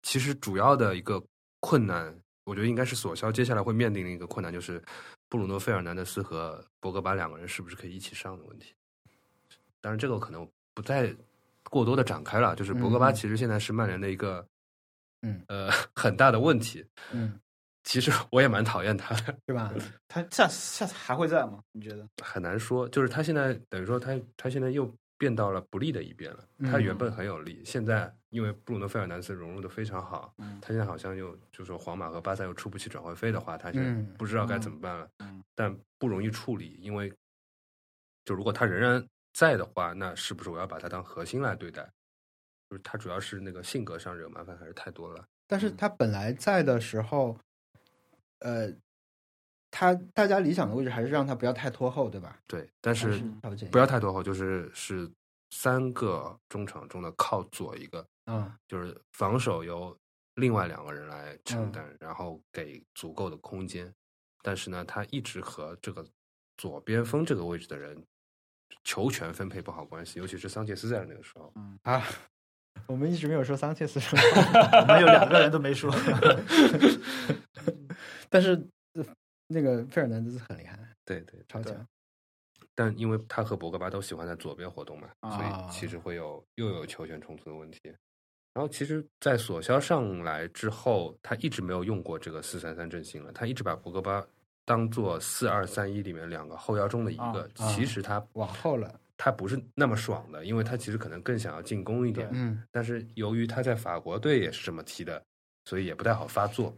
[0.01, 1.23] 其实主要的一个
[1.59, 4.81] 困难，我觉得应该是索肖接下来会面临的一个困难，就是
[5.29, 8.73] 布鲁诺·费尔南德斯和博格巴两个人是不是可以一起上的问题。
[9.81, 11.13] 当然，这个可能不再
[11.69, 12.55] 过多的展开了。
[12.55, 14.47] 就是博格巴嗯其实现在是曼联的一个
[15.21, 16.83] 嗯呃 很大的问题。
[17.11, 17.39] 嗯，
[17.83, 19.71] 其实我也蛮讨厌他的，对吧？
[20.07, 21.61] 他下下次还会在吗？
[21.71, 22.07] 你觉得？
[22.23, 22.87] 很难说。
[22.89, 26.47] 就是他现在等于说他他现在又变到了不利的一边了。
[26.71, 35.07] 他原本很有利，现在因为布鲁诺·费尔南斯融入的非常好，嗯他现在好像又就是皇马和巴萨又出不起转会费的话，他现在嗯不知道该怎么办了。
[35.19, 37.13] 嗯但不容易处理，因为
[38.25, 41.83] 就如果他仍然在的话，那是不是我要把他当核心来对待？
[42.69, 45.23] 就是他主要是那个性格上惹麻烦还是太多了。
[45.45, 47.37] 但是他本来在的时候，
[48.43, 48.71] 呃，
[49.71, 52.39] 他大家理想的位置还是让他不要太拖后，对吧？
[52.45, 53.19] 对，但是
[53.71, 55.11] 不要太拖后，就是是
[55.51, 59.97] 三个中场中的靠左一个，嗯，就是防守由
[60.35, 63.91] 另外两个人来承嗯担，然后给足够的空间。
[64.41, 66.05] 但是呢，他一直和这个
[66.57, 68.05] 左边锋这个位置的人
[68.83, 71.51] 球权分配不好关系，尤其是桑切斯在那个时候。
[71.55, 72.03] 嗯啊，
[72.87, 74.17] 我们一直没有说桑切斯说，
[74.81, 75.93] 我们有两个人都没说。
[78.29, 78.51] 但是
[78.93, 79.05] 呃
[79.47, 81.75] 那个费尔南德斯很厉害，对对，超强。
[82.75, 87.79] 但因为他和博格巴都喜欢在左边活动嘛，所啊以其实会有又有球权冲突的问题。
[88.53, 94.23] 然后其实，在索肖上来之后，他一直没有用过这个四三三阵型了，他一直把博格巴
[94.65, 97.49] 当做四二三一里面两个后腰中的一个。
[97.55, 102.29] 其实他往后了，他不是那么爽的，因为他其实可能更想要进攻一点。
[102.31, 105.23] 嗯，但是由于他在法国队也是这么踢的，
[105.65, 106.75] 所以也不太好发作。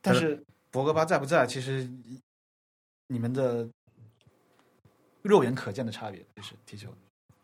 [0.00, 1.88] 但是博格巴在不在，其实
[3.08, 3.68] 你们的
[5.22, 6.94] 肉眼可见的差别就是踢球。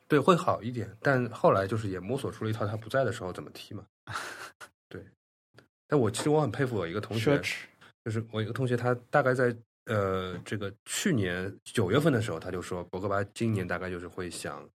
[0.07, 3.85] 对，会好一点，但后来就是也摸索出了一套他不在的时候怎么踢嘛。
[4.89, 5.05] 对，
[5.89, 7.41] 但我其实我很佩服我一个同学
[8.05, 14.69] 就是我一个同学，他大概在呃这个去年九月份的时候，他就说博格巴今年大概就是会想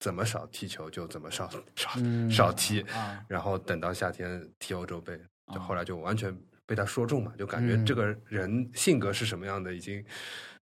[0.00, 5.16] 怎么少踢球就怎么少少、嗯少踢，啊然后等到夏天踢欧洲杯，
[5.52, 10.04] 就啊后来就完全被他说中嘛，就感觉这个人性格是什么样的已经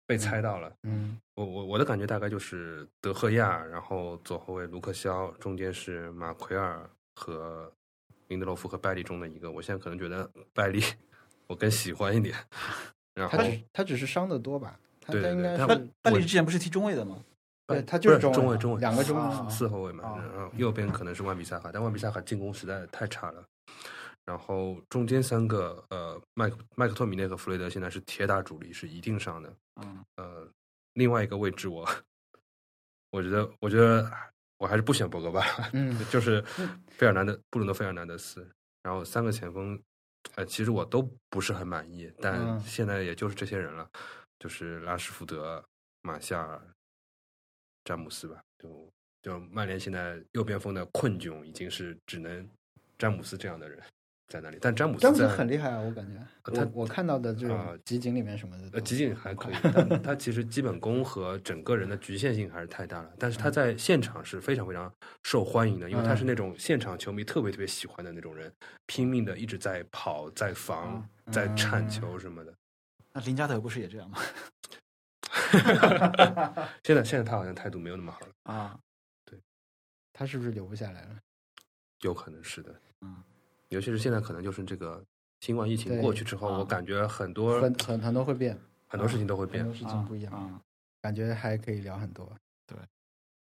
[0.06, 0.72] 被猜到了。
[0.84, 7.72] 嗯我我我的感觉大概就是德赫亚，然后左后卫卢克肖，中间是马奎尔和
[8.28, 9.49] 林德洛夫和拜利中的一个。
[9.49, 10.84] 我现在可能觉得拜利
[11.48, 12.36] 我更喜欢一点。
[13.20, 14.80] 然后他只他只是伤的多吧？
[15.02, 17.18] 他对对他应该对他是拜利之前不是踢中卫的吗？
[17.68, 23.44] 对他就是中卫中中卫，两个中卫啊四后卫嘛，啊然后右边可能是万比萨卡，但万比萨卡进攻实在太差了。
[24.26, 29.54] 然后中间三个呃，麦克麦克托米内和弗雷德现在是铁打主力，是一定上的。
[29.82, 30.48] 嗯，呃，
[30.94, 31.88] 另外一个位置我，
[33.12, 34.12] 我觉得，我觉得
[34.58, 35.44] 我还是不选博格巴，
[35.74, 36.41] 嗯 就是
[36.90, 38.48] 费尔南德布鲁诺费尔南德斯，
[38.84, 39.80] 然后三个前锋，
[40.36, 42.60] 呃，其实我都不是很满意，但嗯。
[42.62, 43.90] 现在也就是这些人了，
[44.40, 45.64] 就是拉什福德、
[46.02, 46.62] 马夏尔、
[47.84, 48.91] 詹姆斯吧，就
[49.22, 52.48] 就曼联现在右边锋的困窘已经是只能
[52.98, 53.82] 詹姆斯这样的人
[54.30, 56.19] 在那里，但詹姆斯詹姆斯很厉害啊，我感觉。
[56.53, 63.11] 他我我看到的这啊种集锦里面什么的，呃，集锦还可以， 但他其实基本功和整个人的局限性还是太大了。
[63.18, 64.91] 但是他在现场是非常非常
[65.23, 68.53] 受欢迎的，因为他是那种现场球迷特别特别喜欢的那种人，
[68.85, 72.53] 拼命的一直在跑、在防、在铲球什么的。
[73.11, 74.19] 那林加德不是也这样吗？
[76.84, 78.80] 现在现在他好像态度没有那么好了，啊，
[79.26, 79.39] 对
[80.14, 81.18] 他是不是留不下来了？
[82.01, 82.80] 有可能是的。
[83.01, 83.15] 嗯，
[83.70, 85.04] 尤其是现在可能就是这个
[85.41, 89.78] 新冠疫情过去之后，啊我感觉很多很很很多会变，很多事情都会变很多。
[89.78, 90.62] 事情不一样，啊，
[91.02, 92.28] 感觉还可以聊很多。
[92.68, 92.78] 对，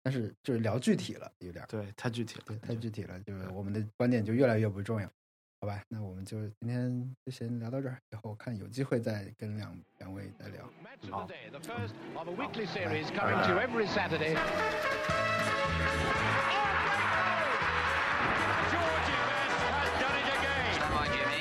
[0.02, 5.08] 但是就是聊具体了，有点对，太具体了，对太具体了，就是我们的观点就越来越不重要，
[5.60, 5.80] 好吧？
[5.88, 10.68] 那我们就今天就先聊到这儿，以后看有机会再跟两两位再聊。
[10.84, 11.34] Match of the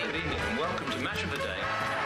[0.07, 1.96] Good evening and welcome to Match of the Day.